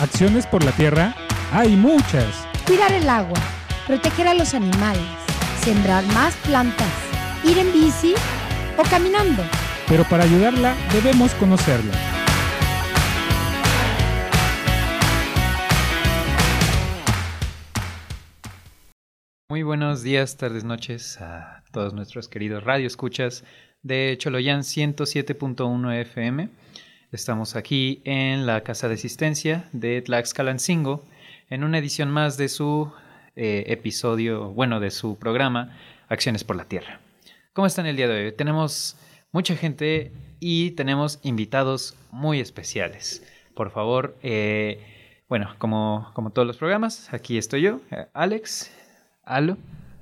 Acciones 0.00 0.46
por 0.46 0.64
la 0.64 0.72
tierra 0.72 1.14
hay 1.52 1.76
muchas. 1.76 2.46
Cuidar 2.66 2.92
el 2.92 3.08
agua, 3.08 3.38
proteger 3.86 4.26
a 4.26 4.34
los 4.34 4.54
animales, 4.54 5.02
sembrar 5.62 6.04
más 6.06 6.34
plantas, 6.38 6.92
ir 7.44 7.58
en 7.58 7.72
bici 7.72 8.14
o 8.78 8.82
caminando. 8.82 9.42
Pero 9.88 10.04
para 10.04 10.24
ayudarla 10.24 10.74
debemos 10.92 11.32
conocerla. 11.34 11.94
Muy 19.48 19.62
buenos 19.62 20.02
días, 20.02 20.36
tardes, 20.38 20.64
noches 20.64 21.20
a 21.20 21.62
todos 21.72 21.92
nuestros 21.92 22.28
queridos 22.28 22.64
radioescuchas 22.64 23.44
de 23.82 24.16
Choloyan 24.18 24.60
107.1 24.60 26.00
FM. 26.00 26.48
Estamos 27.12 27.56
aquí 27.56 28.00
en 28.06 28.46
la 28.46 28.62
Casa 28.62 28.88
de 28.88 28.94
Asistencia 28.94 29.68
de 29.72 30.00
Tlaxcalancingo 30.00 31.04
en 31.50 31.62
una 31.62 31.76
edición 31.76 32.10
más 32.10 32.38
de 32.38 32.48
su 32.48 32.90
eh, 33.36 33.64
episodio, 33.66 34.50
bueno, 34.52 34.80
de 34.80 34.90
su 34.90 35.18
programa 35.18 35.76
Acciones 36.08 36.42
por 36.42 36.56
la 36.56 36.64
Tierra. 36.64 37.00
¿Cómo 37.52 37.66
están 37.66 37.84
el 37.84 37.96
día 37.96 38.08
de 38.08 38.24
hoy? 38.28 38.32
Tenemos 38.32 38.96
mucha 39.30 39.54
gente 39.56 40.10
y 40.40 40.70
tenemos 40.70 41.20
invitados 41.22 41.98
muy 42.10 42.40
especiales. 42.40 43.22
Por 43.54 43.70
favor, 43.72 44.16
eh, 44.22 44.82
bueno, 45.28 45.54
como, 45.58 46.10
como 46.14 46.30
todos 46.30 46.48
los 46.48 46.56
programas, 46.56 47.12
aquí 47.12 47.36
estoy 47.36 47.60
yo, 47.60 47.80
eh, 47.90 48.06
Alex, 48.14 48.74
Alo. 49.24 49.58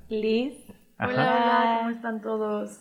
Liz. 0.07 0.53
Ajá. 0.97 1.11
Hola, 1.11 1.23
hola, 1.23 1.77
¿cómo 1.79 1.89
están 1.89 2.21
todos? 2.21 2.79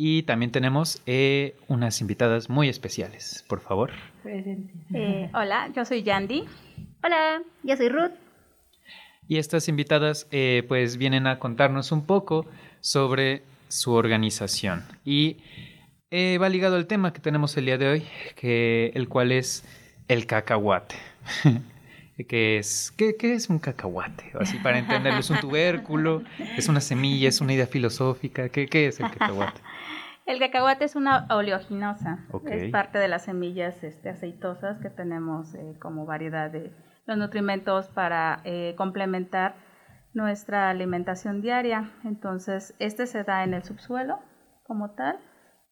Y 0.00 0.22
también 0.22 0.52
tenemos 0.52 1.02
eh, 1.06 1.56
unas 1.66 2.00
invitadas 2.00 2.48
muy 2.48 2.68
especiales, 2.68 3.44
por 3.48 3.58
favor. 3.58 3.90
Eh, 4.24 5.28
hola, 5.34 5.72
yo 5.74 5.84
soy 5.84 6.04
Yandy. 6.04 6.44
Hola, 7.02 7.42
yo 7.64 7.76
soy 7.76 7.88
Ruth. 7.88 8.12
Y 9.26 9.38
estas 9.38 9.66
invitadas 9.66 10.28
eh, 10.30 10.62
pues 10.68 10.98
vienen 10.98 11.26
a 11.26 11.40
contarnos 11.40 11.90
un 11.90 12.06
poco 12.06 12.46
sobre 12.80 13.42
su 13.66 13.92
organización. 13.92 14.84
Y 15.04 15.38
eh, 16.12 16.38
va 16.38 16.48
ligado 16.48 16.76
al 16.76 16.86
tema 16.86 17.12
que 17.12 17.18
tenemos 17.18 17.56
el 17.56 17.64
día 17.64 17.76
de 17.76 17.88
hoy, 17.88 18.04
que, 18.36 18.92
el 18.94 19.08
cual 19.08 19.32
es 19.32 19.64
el 20.06 20.26
cacahuate. 20.26 20.94
¿Qué 22.28 22.58
es, 22.58 22.92
qué, 22.96 23.16
qué 23.16 23.34
es 23.34 23.48
un 23.48 23.58
cacahuate? 23.58 24.30
Así 24.38 24.58
para 24.58 24.78
entenderlo, 24.78 25.18
¿es 25.18 25.30
un 25.30 25.40
tubérculo? 25.40 26.22
¿Es 26.56 26.68
una 26.68 26.80
semilla? 26.80 27.28
¿Es 27.28 27.40
una 27.40 27.52
idea 27.52 27.66
filosófica? 27.66 28.48
¿Qué, 28.48 28.68
qué 28.68 28.86
es 28.86 29.00
el 29.00 29.10
cacahuate? 29.10 29.60
El 30.28 30.40
cacahuate 30.40 30.84
es 30.84 30.94
una 30.94 31.26
oleoginosa. 31.30 32.26
Ok. 32.32 32.50
Es 32.50 32.70
parte 32.70 32.98
de 32.98 33.08
las 33.08 33.24
semillas 33.24 33.82
este, 33.82 34.10
aceitosas 34.10 34.78
que 34.78 34.90
tenemos 34.90 35.54
eh, 35.54 35.78
como 35.80 36.04
variedad 36.04 36.50
de 36.50 36.70
los 37.06 37.16
nutrimentos 37.16 37.88
para 37.88 38.42
eh, 38.44 38.74
complementar 38.76 39.56
nuestra 40.12 40.68
alimentación 40.68 41.40
diaria. 41.40 41.92
Entonces, 42.04 42.74
este 42.78 43.06
se 43.06 43.24
da 43.24 43.42
en 43.42 43.54
el 43.54 43.62
subsuelo 43.62 44.18
como 44.64 44.90
tal 44.90 45.18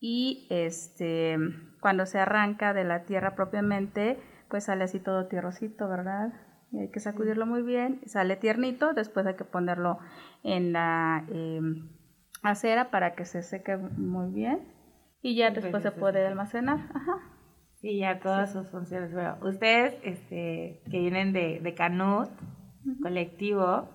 y 0.01 0.47
este 0.49 1.37
cuando 1.81 2.07
se 2.07 2.19
arranca 2.19 2.73
de 2.73 2.85
la 2.85 3.05
tierra 3.05 3.35
propiamente, 3.35 4.19
pues 4.49 4.65
sale 4.65 4.85
así 4.85 5.01
todo 5.01 5.27
tierrosito, 5.27 5.87
¿verdad? 5.87 6.33
Y 6.73 6.79
hay 6.79 6.91
que 6.91 7.01
sacudirlo 7.01 7.45
muy 7.45 7.61
bien, 7.61 8.01
sale 8.07 8.37
tiernito, 8.37 8.95
después 8.95 9.27
hay 9.27 9.37
que 9.37 9.45
ponerlo 9.45 9.99
en 10.43 10.73
la 10.73 11.27
eh, 11.31 11.61
acera 12.51 12.91
para 12.91 13.15
que 13.15 13.25
se 13.25 13.43
seque 13.43 13.77
muy 13.77 14.33
bien 14.33 14.61
y 15.23 15.35
ya 15.35 15.51
pues 15.53 15.63
después 15.63 15.83
se 15.83 15.91
puede 15.91 16.27
almacenar. 16.27 16.79
Ajá. 16.95 17.19
Sí, 17.81 17.99
ya 17.99 18.21
todas 18.21 18.53
sus 18.53 18.69
funciones. 18.71 19.13
Bueno, 19.13 19.37
ustedes 19.43 19.97
este, 20.03 20.81
que 20.91 20.99
vienen 20.99 21.33
de, 21.33 21.61
de 21.61 21.75
Canut, 21.75 22.31
colectivo, 23.03 23.89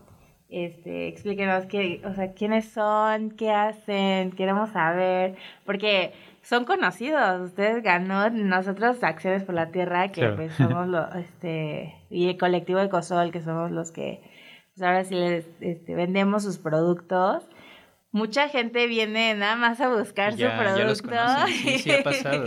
este, 0.50 1.08
explíquenos 1.08 1.66
qué, 1.66 2.02
o 2.06 2.14
sea, 2.14 2.34
quiénes 2.34 2.70
son, 2.70 3.32
qué 3.32 3.52
hacen, 3.52 4.32
queremos 4.32 4.70
saber, 4.72 5.36
porque 5.66 6.14
son 6.42 6.66
conocidos, 6.66 7.42
ustedes 7.42 7.82
Canut, 7.84 8.34
nosotros 8.34 9.04
Acciones 9.04 9.44
por 9.44 9.56
la 9.56 9.72
Tierra, 9.72 10.10
que 10.10 10.22
Claro. 10.22 10.36
pues 10.36 10.54
somos 10.58 10.88
los, 10.88 11.16
este, 11.16 11.96
y 12.10 12.30
el 12.30 12.38
colectivo 12.38 12.80
de 12.80 12.90
Cosol, 12.90 13.32
que 13.32 13.42
somos 13.42 13.72
los 13.72 13.92
que, 13.92 14.22
pues 14.76 14.84
ahora 14.84 15.04
sí 15.04 15.16
les 15.16 15.48
este, 15.60 15.96
vendemos 15.96 16.44
sus 16.44 16.58
productos. 16.60 17.50
Mucha 18.14 18.50
gente 18.50 18.88
viene 18.88 19.36
nada 19.36 19.56
más 19.56 19.80
a 19.80 19.88
buscar 19.88 20.36
Ya- 20.36 20.52
su 20.52 20.52
ya 20.52 20.58
producto. 20.60 20.84
los 20.86 21.02
conocen, 21.02 21.48
sí, 21.48 21.78
sí 21.80 21.92
ha 21.92 22.04
pasado. 22.04 22.44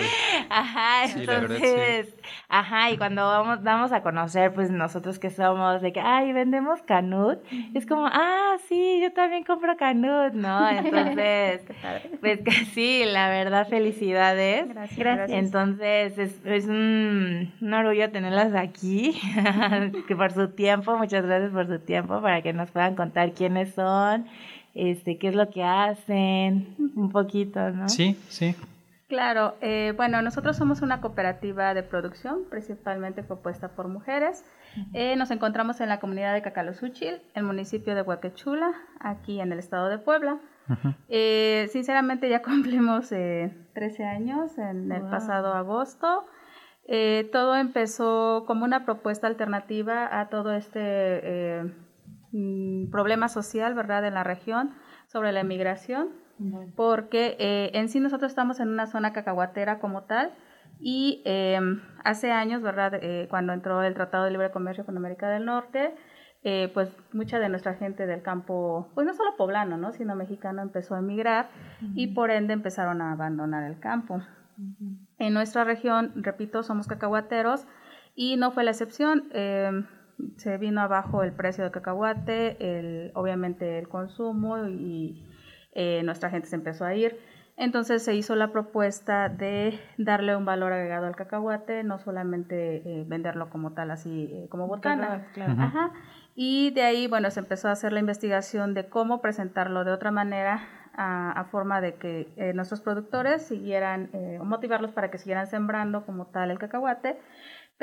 Ajá, 0.50 1.08
Sí, 1.08 1.24
la 1.24 1.40
verdad, 1.40 1.56
entonces, 1.56 2.14
ajá, 2.50 2.90
y 2.90 2.98
cuando 2.98 3.26
vamos, 3.26 3.62
damos 3.62 3.90
a 3.92 4.02
conocer, 4.02 4.52
pues 4.52 4.70
nosotros 4.70 5.18
que 5.18 5.30
somos, 5.30 5.80
de 5.80 5.92
que, 5.92 6.00
ay, 6.00 6.32
vendemos 6.34 6.82
Canut, 6.82 7.38
es 7.74 7.86
como, 7.86 8.06
ah, 8.06 8.56
sí, 8.68 9.00
yo 9.02 9.12
también 9.14 9.44
compro 9.44 9.74
Canut, 9.78 10.34
¿no? 10.34 10.68
Entonces, 10.68 11.62
pues 12.20 12.40
que 12.42 12.50
sí, 12.74 13.04
la 13.06 13.28
verdad, 13.30 13.66
felicidades. 13.66 14.68
Gracias. 14.68 14.98
Gracias. 14.98 15.30
Entonces, 15.30 16.18
es, 16.18 16.44
es 16.44 16.66
un, 16.66 17.52
un 17.60 17.72
orgullo 17.74 18.10
tenerlas 18.10 18.54
aquí, 18.54 19.18
que 20.08 20.14
por 20.14 20.30
su 20.32 20.48
tiempo, 20.50 20.96
muchas 20.98 21.24
gracias 21.24 21.52
por 21.52 21.66
su 21.66 21.78
tiempo, 21.78 22.20
para 22.20 22.42
que 22.42 22.52
nos 22.52 22.70
puedan 22.70 22.94
contar 22.96 23.32
quiénes 23.32 23.74
son, 23.74 24.26
este, 24.74 25.18
qué 25.18 25.28
es 25.28 25.34
lo 25.34 25.50
que 25.50 25.62
hacen, 25.62 26.74
un 26.96 27.10
poquito, 27.10 27.70
¿no? 27.70 27.88
Sí, 27.88 28.18
sí. 28.28 28.54
Claro, 29.08 29.54
eh, 29.60 29.92
bueno, 29.96 30.22
nosotros 30.22 30.56
somos 30.56 30.82
una 30.82 31.00
cooperativa 31.00 31.74
de 31.74 31.82
producción, 31.82 32.40
principalmente 32.50 33.24
compuesta 33.24 33.68
por 33.68 33.88
mujeres. 33.88 34.44
Eh, 34.92 35.14
nos 35.16 35.30
encontramos 35.30 35.80
en 35.80 35.88
la 35.88 36.00
comunidad 36.00 36.34
de 36.34 36.42
Cacalosúchil, 36.42 37.20
el 37.34 37.44
municipio 37.44 37.94
de 37.94 38.02
Huaquechula, 38.02 38.72
aquí 38.98 39.40
en 39.40 39.52
el 39.52 39.58
estado 39.58 39.88
de 39.88 39.98
Puebla. 39.98 40.38
Eh, 41.08 41.68
sinceramente 41.70 42.28
ya 42.28 42.42
cumplimos 42.42 43.12
eh, 43.12 43.52
13 43.74 44.04
años 44.04 44.58
en 44.58 44.90
el 44.90 45.02
pasado 45.02 45.52
agosto. 45.52 46.24
Eh, 46.86 47.28
todo 47.32 47.56
empezó 47.56 48.44
como 48.46 48.64
una 48.64 48.84
propuesta 48.84 49.26
alternativa 49.26 50.20
a 50.20 50.28
todo 50.28 50.52
este 50.52 50.80
eh, 50.82 51.72
mm, 52.34 52.90
problema 52.90 53.28
social, 53.28 53.74
¿verdad?, 53.74 54.04
en 54.04 54.14
la 54.14 54.24
región 54.24 54.74
sobre 55.06 55.32
la 55.32 55.40
emigración 55.40 56.08
Bueno. 56.38 56.72
porque 56.76 57.36
eh, 57.38 57.70
en 57.74 57.88
sí 57.88 58.00
nosotros 58.00 58.32
estamos 58.32 58.60
en 58.60 58.68
una 58.68 58.86
zona 58.86 59.12
cacahuatera 59.12 59.78
como 59.78 60.02
tal 60.02 60.32
y 60.80 61.22
eh, 61.24 61.60
hace 62.02 62.32
años, 62.32 62.60
¿verdad? 62.60 62.94
Eh, 63.00 63.26
cuando 63.30 63.52
entró 63.52 63.82
el 63.82 63.94
Tratado 63.94 64.24
de 64.24 64.32
Libre 64.32 64.50
Comercio 64.50 64.84
con 64.84 64.96
América 64.96 65.28
del 65.30 65.44
Norte, 65.44 65.94
eh, 66.42 66.70
pues 66.74 66.94
mucha 67.12 67.38
de 67.38 67.48
nuestra 67.48 67.74
gente 67.74 68.06
del 68.06 68.20
campo, 68.22 68.90
pues 68.94 69.06
no 69.06 69.14
solo 69.14 69.36
poblano, 69.36 69.78
¿no? 69.78 69.92
Sino 69.92 70.14
mexicano 70.14 70.60
empezó 70.60 70.94
a 70.94 70.98
emigrar 70.98 71.48
y 71.94 72.08
por 72.08 72.30
ende 72.30 72.52
empezaron 72.52 73.00
a 73.00 73.12
abandonar 73.12 73.62
el 73.64 73.78
campo. 73.78 74.20
En 75.18 75.32
nuestra 75.32 75.64
región, 75.64 76.12
repito, 76.16 76.62
somos 76.62 76.86
cacahuateros 76.86 77.66
y 78.14 78.36
no 78.36 78.50
fue 78.50 78.64
la 78.64 78.72
excepción. 78.72 79.24
Se 80.36 80.58
vino 80.58 80.80
abajo 80.80 81.22
el 81.22 81.32
precio 81.32 81.64
del 81.64 81.72
cacahuate, 81.72 82.56
el, 82.60 83.12
obviamente 83.14 83.78
el 83.78 83.88
consumo 83.88 84.66
y 84.66 85.24
eh, 85.72 86.02
nuestra 86.04 86.30
gente 86.30 86.48
se 86.48 86.56
empezó 86.56 86.84
a 86.84 86.94
ir. 86.94 87.18
Entonces 87.56 88.02
se 88.02 88.14
hizo 88.14 88.34
la 88.34 88.50
propuesta 88.50 89.28
de 89.28 89.78
darle 89.96 90.34
un 90.34 90.44
valor 90.44 90.72
agregado 90.72 91.06
al 91.06 91.14
cacahuate, 91.14 91.84
no 91.84 91.98
solamente 91.98 92.76
eh, 92.84 93.04
venderlo 93.06 93.48
como 93.48 93.72
tal, 93.74 93.92
así 93.92 94.28
eh, 94.32 94.48
como 94.48 94.66
botana. 94.66 95.28
Claro. 95.34 95.52
Ujú. 95.52 95.62
Ajá. 95.62 95.90
Y 96.34 96.72
de 96.72 96.82
ahí, 96.82 97.06
bueno, 97.06 97.30
se 97.30 97.38
empezó 97.38 97.68
a 97.68 97.72
hacer 97.72 97.92
la 97.92 98.00
investigación 98.00 98.74
de 98.74 98.88
cómo 98.88 99.20
presentarlo 99.20 99.84
de 99.84 99.92
otra 99.92 100.10
manera 100.10 100.66
a, 100.96 101.30
a 101.30 101.44
forma 101.44 101.80
de 101.80 101.94
que 101.94 102.28
eh, 102.36 102.52
nuestros 102.54 102.80
productores 102.80 103.42
siguieran, 103.42 104.10
eh, 104.12 104.38
o 104.40 104.44
motivarlos 104.44 104.90
para 104.90 105.12
que 105.12 105.18
siguieran 105.18 105.46
sembrando 105.46 106.04
como 106.04 106.26
tal 106.26 106.50
el 106.50 106.58
cacahuate, 106.58 107.18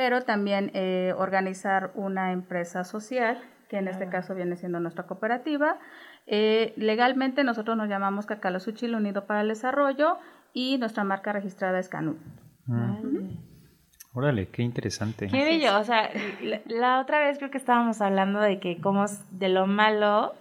pero 0.01 0.23
también 0.23 0.71
eh, 0.73 1.13
organizar 1.15 1.91
una 1.93 2.31
empresa 2.31 2.83
social, 2.83 3.37
que 3.69 3.77
en 3.77 3.87
este 3.87 4.09
caso 4.09 4.33
viene 4.33 4.55
siendo 4.55 4.79
nuestra 4.79 5.05
cooperativa. 5.05 5.77
Eh, 6.25 6.73
legalmente 6.75 7.43
nosotros 7.43 7.77
nos 7.77 7.87
llamamos 7.87 8.25
Cacalosuchil 8.25 8.95
Unido 8.95 9.27
para 9.27 9.41
el 9.41 9.49
Desarrollo 9.49 10.17
y 10.53 10.79
nuestra 10.79 11.03
marca 11.03 11.33
registrada 11.33 11.77
es 11.77 11.87
Canut. 11.87 12.17
Mm. 12.65 12.79
Vale. 12.79 13.37
Órale, 14.15 14.47
qué 14.47 14.63
interesante. 14.63 15.27
Qué 15.27 15.43
bello, 15.43 15.79
o 15.79 15.83
sea, 15.83 16.09
la, 16.41 16.61
la 16.65 16.99
otra 16.99 17.19
vez 17.19 17.37
creo 17.37 17.51
que 17.51 17.59
estábamos 17.59 18.01
hablando 18.01 18.39
de 18.39 18.59
que 18.59 18.81
como 18.81 19.05
de 19.29 19.49
lo 19.49 19.67
malo 19.67 20.33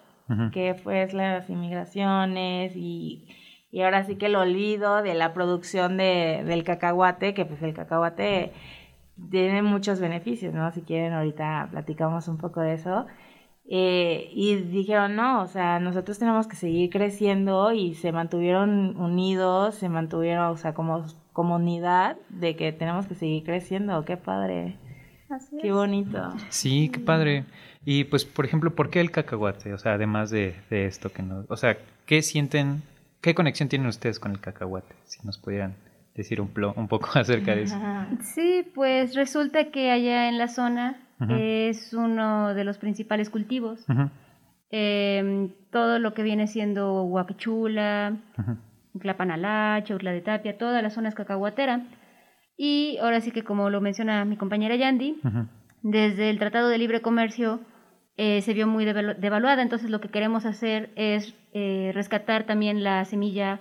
que 0.53 0.73
fue 0.73 1.07
las 1.13 1.51
inmigraciones 1.51 2.73
y, 2.77 3.27
y 3.71 3.83
ahora 3.83 4.05
sí 4.05 4.17
que 4.17 4.27
el 4.27 4.37
olvido 4.37 5.03
de 5.03 5.13
la 5.13 5.35
producción 5.35 5.99
de, 5.99 6.45
del 6.47 6.65
cacahuate, 6.65 7.35
que 7.35 7.45
pues 7.45 7.61
el 7.63 7.75
cacahuate 7.75 8.53
tiene 9.31 9.63
muchos 9.63 10.01
beneficios, 10.01 10.55
¿no? 10.55 10.71
Si 10.73 10.83
quieren 10.83 11.13
ahorita 11.13 11.69
platicamos 11.71 12.29
un 12.29 12.39
poco 12.39 12.61
de 12.61 12.75
eso. 12.75 13.07
Eh, 13.73 14.31
y 14.33 14.57
dijeron, 14.57 15.15
no, 15.15 15.43
o 15.43 15.47
sea, 15.47 15.79
nosotros 15.79 16.19
tenemos 16.19 16.49
que 16.49 16.57
seguir 16.57 16.91
creciendo 16.91 17.73
y 17.73 17.95
se 17.95 18.11
mantuvieron 18.11 18.97
unidos, 18.97 19.77
se 19.77 19.89
mantuvieron, 19.89 20.47
o 20.47 20.57
sea, 20.57 20.75
como 20.75 21.05
comunidad 21.33 22.17
de 22.31 22.57
que 22.57 22.73
tenemos 22.73 23.07
que 23.07 23.15
seguir 23.15 23.45
creciendo, 23.45 24.05
qué 24.05 24.17
padre. 24.17 24.77
Así 25.29 25.57
Qué 25.61 25.69
es. 25.69 25.75
bonito. 25.75 26.33
Sí, 26.49 26.89
qué 26.93 26.99
padre. 26.99 27.45
Y 27.85 28.05
pues, 28.05 28.25
por 28.25 28.45
ejemplo, 28.45 28.75
¿por 28.75 28.91
qué 28.91 29.01
el 29.01 29.13
cacahuate? 29.13 29.73
O 29.73 29.79
sea, 29.79 29.93
además 29.95 30.31
de, 30.31 30.57
de 30.71 30.87
esto 30.87 31.13
que 31.13 31.23
nos... 31.23 31.47
O 31.49 31.57
sea, 31.57 31.79
¿qué 32.07 32.23
sienten, 32.23 32.83
qué 33.21 33.35
conexión 33.37 33.69
tienen 33.69 33.87
ustedes 33.87 34.19
con 34.19 34.33
el 34.33 34.41
cacahuate? 34.41 34.95
Si 35.05 35.25
nos 35.25 35.39
pudieran 35.39 35.77
decir 36.21 36.41
un, 36.41 36.51
un 36.77 36.89
poco 36.89 37.09
acerca 37.19 37.55
de 37.55 37.63
eso. 37.63 37.77
Sí, 38.23 38.65
pues 38.75 39.15
resulta 39.15 39.71
que 39.71 39.91
allá 39.91 40.29
en 40.29 40.39
la 40.39 40.49
zona 40.49 40.97
es 41.39 41.93
uno 41.93 42.55
de 42.55 42.65
los 42.65 42.79
principales 42.79 43.29
cultivos. 43.31 43.85
Em, 44.71 45.51
todo 45.73 45.99
lo 45.99 46.15
que 46.15 46.23
viene 46.23 46.47
siendo 46.47 47.03
Huacachula, 47.05 48.17
ujú. 48.39 48.57
Tlapanalá, 49.01 49.83
Chautla 49.85 50.13
de 50.13 50.21
Tapia, 50.21 50.59
toda 50.59 50.81
la 50.83 50.91
zona 50.91 51.09
es 51.09 51.15
cacahuatera. 51.15 51.83
Y 52.57 52.99
ahora 53.03 53.21
sí 53.21 53.31
que 53.33 53.43
como 53.43 53.71
lo 53.71 53.81
menciona 53.81 54.25
mi 54.25 54.37
compañera 54.37 54.77
Yandy, 54.77 55.21
desde 55.83 56.31
el 56.31 56.39
Tratado 56.39 56.69
de 56.69 56.79
Libre 56.79 57.01
Comercio 57.01 57.61
eh, 58.17 58.43
se 58.43 58.53
vio 58.53 58.67
muy 58.67 58.85
devalu- 58.85 59.17
devaluada, 59.17 59.63
entonces 59.63 59.89
lo 59.91 60.01
que 60.01 60.09
queremos 60.11 60.45
hacer 60.45 60.91
es 60.95 61.35
eh, 61.55 61.91
rescatar 61.95 62.45
también 62.45 62.85
la 62.85 63.05
semilla 63.07 63.61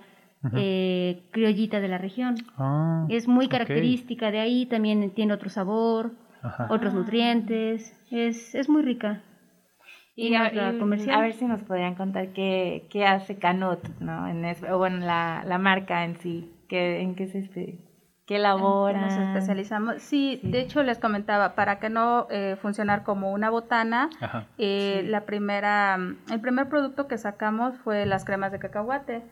Eh, 0.56 1.22
criollita 1.32 1.80
de 1.80 1.88
la 1.88 1.98
región. 1.98 2.36
Ah, 2.56 3.06
Es 3.08 3.28
muy 3.28 3.48
característica 3.48 4.30
de 4.30 4.40
ahí, 4.40 4.66
también 4.66 5.10
tiene 5.10 5.32
otro 5.34 5.50
sabor, 5.50 6.12
Ajá. 6.42 6.66
otros 6.70 6.94
nutrientes, 6.94 7.94
es, 8.10 8.54
es 8.54 8.68
muy 8.68 8.82
rica. 8.82 9.20
Y 10.16 10.34
a, 10.34 10.50
nuestra 10.50 10.72
y 10.72 11.10
a 11.10 11.20
ver 11.20 11.32
si 11.34 11.46
nos 11.46 11.62
podrían 11.62 11.94
contar 11.94 12.28
qué, 12.32 12.86
qué 12.90 13.06
hace 13.06 13.36
Canut, 13.38 13.80
¿no? 14.00 14.28
En 14.28 14.44
es- 14.44 14.62
o 14.62 14.76
bueno, 14.78 14.98
la, 14.98 15.42
la 15.46 15.58
marca 15.58 16.04
en 16.04 16.16
sí, 16.20 16.50
que, 16.68 17.00
en 17.00 17.14
qué 17.14 17.26
se 17.26 17.78
qué 18.26 18.36
elabora. 18.36 19.00
Nos 19.00 19.14
especializamos. 19.16 20.02
Sí, 20.02 20.38
de 20.42 20.60
hecho 20.60 20.82
les 20.82 20.98
comentaba, 20.98 21.54
para 21.54 21.78
que 21.80 21.90
no 21.90 22.26
eh, 22.30 22.56
funcionar 22.60 23.02
como 23.02 23.32
una 23.32 23.50
botana, 23.50 24.08
Ajá. 24.20 24.46
eh, 24.58 25.02
la 25.06 25.22
primera, 25.22 25.96
el 26.30 26.40
primer 26.40 26.68
producto 26.68 27.08
que 27.08 27.18
sacamos 27.18 27.76
fue 27.78 28.06
las 28.06 28.24
cremas 28.24 28.52
de 28.52 28.58
cacahuate. 28.58 29.22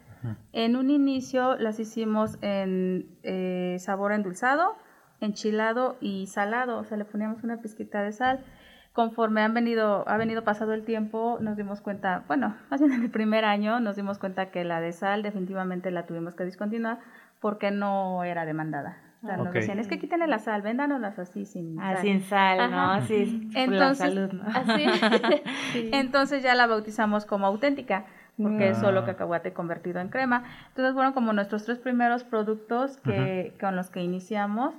En 0.53 0.77
un 0.77 0.91
inicio 0.91 1.57
las 1.57 1.79
hicimos 1.81 2.39
en 2.43 3.07
eh, 3.23 3.77
sabor 3.81 4.13
endulzado, 4.13 4.77
enchilado 5.21 5.97
y 6.01 6.27
salado, 6.27 6.79
o 6.79 6.85
sea, 6.85 6.97
le 6.97 7.05
poníamos 7.05 7.43
una 7.45 7.59
pizquita 7.61 8.03
de 8.03 8.13
sal. 8.13 8.45
Conforme 8.93 9.43
han 9.43 9.55
venido, 9.55 10.09
ha 10.09 10.17
venido 10.17 10.43
pasado 10.43 10.73
el 10.73 10.85
tiempo, 10.85 11.39
nos 11.41 11.57
dimos 11.57 11.81
cuenta, 11.81 12.25
bueno, 12.27 12.57
más 12.71 12.81
bien 12.81 12.93
en 12.93 13.03
el 13.03 13.11
primer 13.11 13.45
año 13.45 13.79
nos 13.81 13.95
dimos 13.97 14.19
cuenta 14.19 14.51
que 14.51 14.65
la 14.65 14.81
de 14.81 14.93
sal 14.93 15.23
definitivamente 15.23 15.91
la 15.93 16.07
tuvimos 16.07 16.35
que 16.35 16.45
discontinuar 16.45 16.99
porque 17.41 17.71
no 17.71 18.25
era 18.25 18.45
demandada. 18.45 18.97
O 19.23 19.27
sea, 19.27 19.37
nos 19.37 19.53
decían, 19.53 19.79
es 19.81 19.89
que 19.89 19.99
quítenle 19.99 20.27
la 20.29 20.39
sal, 20.39 20.63
véndanoslas 20.63 21.19
así 21.19 21.45
sin 21.45 21.79
Ah, 21.81 21.95
sal". 21.95 22.03
sin 22.03 22.21
sal, 22.23 22.71
¿no? 22.71 23.01
Sí, 23.03 23.51
por 23.53 23.75
la 23.75 23.95
salud, 23.95 24.33
¿no? 24.33 24.45
así, 24.47 24.85
entonces 25.93 26.43
ya 26.43 26.55
la 26.55 26.67
bautizamos 26.67 27.27
como 27.27 27.47
auténtica, 27.47 28.07
porque 28.43 28.71
es 28.71 28.79
solo 28.79 29.01
Ah. 29.01 29.05
cacahuate 29.07 29.53
convertido 29.53 30.01
en 30.01 30.09
crema. 30.09 30.45
Entonces 30.69 30.95
fueron 30.95 31.13
como 31.13 31.33
nuestros 31.33 31.65
tres 31.65 31.79
primeros 31.79 32.25
productos 32.25 32.97
que, 32.99 33.55
con 33.61 33.77
los 33.77 33.91
que 33.91 34.01
iniciamos. 34.03 34.75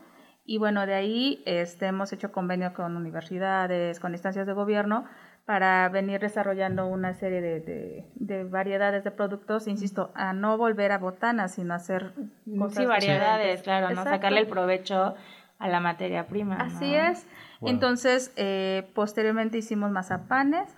Y 0.46 0.58
bueno, 0.58 0.86
de 0.86 0.96
ahí 0.96 1.44
este, 1.46 1.88
hemos 1.88 2.12
hecho 2.14 2.32
convenio 2.32 2.74
con 2.74 2.96
universidades, 2.98 4.00
con 4.00 4.14
instancias 4.14 4.48
de 4.48 4.54
gobierno, 4.54 5.06
para 5.46 5.90
venir 5.90 6.20
desarrollando 6.20 6.86
una 6.88 7.14
serie 7.14 7.42
de, 7.42 7.60
de- 7.60 8.06
de 8.16 8.44
variedades 8.44 9.04
de 9.04 9.12
productos, 9.12 9.68
insisto, 9.68 10.12
a 10.16 10.32
no 10.34 10.58
volver 10.58 10.92
a 10.92 10.98
botanas, 11.00 11.56
sino 11.56 11.74
a 11.74 11.78
hacer 11.78 12.14
cosas 12.58 12.78
Sí, 12.78 12.86
variedades, 12.86 13.60
diferentes. 13.60 13.64
claro, 13.64 13.86
¿no? 13.88 13.92
Exacto. 13.94 14.10
Sacarle 14.12 14.40
el 14.42 14.48
provecho 14.48 15.16
a 15.58 15.68
la 15.68 15.80
materia 15.80 16.28
prima. 16.28 16.56
¿no? 16.58 16.64
Así 16.66 16.94
es. 16.96 17.28
Wow. 17.62 17.70
Entonces, 17.72 18.32
eh, 18.38 18.88
posteriormente 18.94 19.58
hicimos 19.58 19.92
mazapanes. 19.92 20.76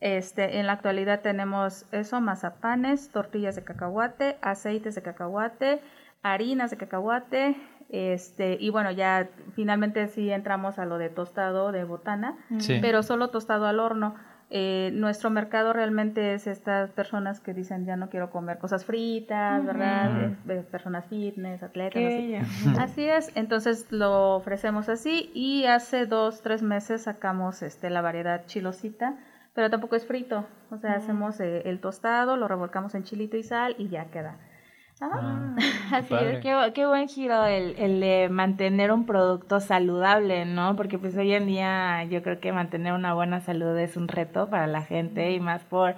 Este, 0.00 0.58
en 0.58 0.66
la 0.66 0.72
actualidad 0.74 1.20
tenemos 1.20 1.86
eso, 1.92 2.20
mazapanes, 2.20 3.08
tortillas 3.10 3.56
de 3.56 3.64
cacahuate, 3.64 4.36
aceites 4.42 4.94
de 4.94 5.02
cacahuate, 5.02 5.80
harinas 6.22 6.70
de 6.70 6.76
cacahuate, 6.76 7.56
este, 7.88 8.58
y 8.60 8.70
bueno, 8.70 8.90
ya 8.90 9.28
finalmente 9.54 10.08
sí 10.08 10.30
entramos 10.30 10.78
a 10.78 10.84
lo 10.84 10.98
de 10.98 11.08
tostado 11.08 11.72
de 11.72 11.84
botana, 11.84 12.36
Sí. 12.58 12.78
pero 12.82 13.02
solo 13.02 13.30
tostado 13.30 13.66
al 13.66 13.80
horno. 13.80 14.16
Eh, 14.48 14.90
nuestro 14.92 15.28
mercado 15.30 15.72
realmente 15.72 16.34
es 16.34 16.46
estas 16.46 16.90
personas 16.92 17.40
que 17.40 17.52
dicen 17.52 17.84
ya 17.84 17.96
no 17.96 18.08
quiero 18.10 18.30
comer 18.30 18.58
cosas 18.58 18.84
fritas, 18.84 19.64
¿verdad? 19.64 20.10
Ujú. 20.44 20.52
Eh, 20.52 20.62
personas 20.70 21.04
fitness, 21.06 21.64
atletas, 21.64 22.00
así. 22.04 22.34
Así 22.78 23.08
es, 23.08 23.32
entonces 23.34 23.90
lo 23.90 24.36
ofrecemos 24.36 24.88
así 24.88 25.30
y 25.34 25.64
hace 25.66 26.06
dos, 26.06 26.42
tres 26.42 26.62
meses 26.62 27.02
sacamos 27.02 27.62
este, 27.62 27.90
la 27.90 28.02
variedad 28.02 28.46
chilosita, 28.46 29.16
pero 29.56 29.70
tampoco 29.70 29.96
es 29.96 30.06
frito, 30.06 30.46
o 30.70 30.78
sea, 30.78 30.92
hacemos 30.94 31.40
eh, 31.40 31.62
el 31.64 31.80
tostado, 31.80 32.36
lo 32.36 32.48
revolcamos 32.48 32.94
en 32.94 33.04
chilito 33.04 33.36
y 33.38 33.42
sal 33.42 33.74
y 33.78 33.88
ya 33.88 34.06
queda. 34.12 34.38
Ajá. 35.00 35.18
Ah, 35.20 35.56
Así 35.92 36.08
padre. 36.10 36.34
es. 36.34 36.40
Qué, 36.40 36.72
qué 36.74 36.86
buen 36.86 37.08
giro 37.08 37.44
el, 37.46 37.76
el 37.78 38.00
de 38.00 38.28
mantener 38.30 38.92
un 38.92 39.06
producto 39.06 39.60
saludable, 39.60 40.46
¿no? 40.46 40.76
Porque 40.76 40.98
pues 40.98 41.16
hoy 41.16 41.32
en 41.32 41.46
día 41.46 42.04
yo 42.04 42.22
creo 42.22 42.40
que 42.40 42.52
mantener 42.52 42.92
una 42.94 43.14
buena 43.14 43.40
salud 43.40 43.76
es 43.78 43.96
un 43.96 44.08
reto 44.08 44.48
para 44.50 44.66
la 44.68 44.82
gente 44.82 45.32
y 45.32 45.40
más 45.40 45.64
por 45.64 45.96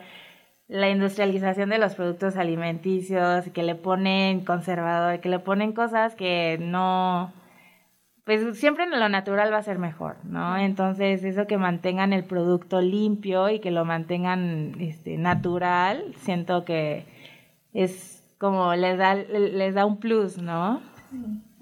la 0.68 0.90
industrialización 0.90 1.70
de 1.70 1.78
los 1.78 1.94
productos 1.94 2.36
alimenticios 2.36 3.46
y 3.46 3.50
que 3.50 3.62
le 3.62 3.74
ponen 3.74 4.44
conservador, 4.44 5.20
que 5.20 5.28
le 5.30 5.40
ponen 5.40 5.72
cosas 5.72 6.14
que 6.14 6.58
no, 6.60 7.32
pues 8.28 8.58
siempre 8.58 8.84
en 8.84 8.90
lo 8.90 9.08
natural 9.08 9.50
va 9.50 9.56
a 9.56 9.62
ser 9.62 9.78
mejor, 9.78 10.16
¿no? 10.22 10.58
Entonces 10.58 11.24
eso 11.24 11.46
que 11.46 11.56
mantengan 11.56 12.12
el 12.12 12.24
producto 12.24 12.82
limpio 12.82 13.48
y 13.48 13.58
que 13.58 13.70
lo 13.70 13.86
mantengan 13.86 14.74
este, 14.80 15.16
natural, 15.16 16.04
siento 16.16 16.66
que 16.66 17.06
es 17.72 18.22
como 18.36 18.74
les 18.74 18.98
da, 18.98 19.14
les 19.14 19.74
da 19.74 19.86
un 19.86 19.96
plus, 19.96 20.36
¿no? 20.36 20.82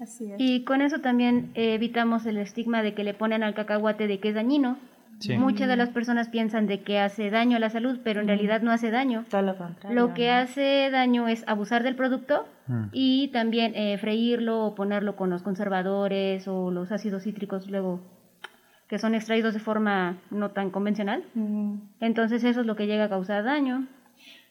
Así 0.01 0.29
es. 0.29 0.35
Y 0.39 0.65
con 0.65 0.81
eso 0.81 0.99
también 0.99 1.51
evitamos 1.53 2.25
el 2.25 2.35
estigma 2.35 2.83
de 2.83 2.93
que 2.93 3.05
le 3.05 3.13
ponen 3.13 3.43
al 3.43 3.53
cacahuate 3.53 4.05
de 4.07 4.19
que 4.19 4.27
es 4.27 4.35
dañino. 4.35 4.77
Sí. 5.19 5.37
Muchas 5.37 5.67
de 5.67 5.75
las 5.77 5.89
personas 5.89 6.29
piensan 6.29 6.67
de 6.67 6.81
que 6.81 6.99
hace 6.99 7.29
daño 7.31 7.57
a 7.57 7.59
la 7.59 7.69
salud, 7.69 7.99
pero 8.03 8.21
en 8.21 8.27
realidad 8.27 8.61
no 8.61 8.71
hace 8.71 8.91
daño. 8.91 9.25
Todo 9.29 9.41
lo 9.41 9.57
contrario. 9.57 9.95
Lo 9.99 10.13
que 10.13 10.27
¿no? 10.27 10.33
hace 10.33 10.89
daño 10.91 11.27
es 11.27 11.43
abusar 11.47 11.83
del 11.83 11.95
producto 11.95 12.45
Mm. 12.67 12.83
y 12.91 13.29
también 13.29 13.73
eh, 13.75 13.97
freírlo 13.97 14.65
o 14.65 14.75
ponerlo 14.75 15.15
con 15.15 15.29
los 15.29 15.41
conservadores 15.41 16.47
o 16.49 16.69
los 16.69 16.91
ácidos 16.91 17.23
cítricos 17.23 17.69
luego 17.69 18.01
que 18.89 18.99
son 18.99 19.15
extraídos 19.15 19.53
de 19.53 19.59
forma 19.61 20.17
no 20.31 20.51
tan 20.51 20.69
convencional. 20.69 21.23
Entonces 21.99 22.43
eso 22.43 22.61
es 22.61 22.67
lo 22.67 22.75
que 22.75 22.85
llega 22.87 23.05
a 23.05 23.09
causar 23.09 23.43
daño. 23.43 23.85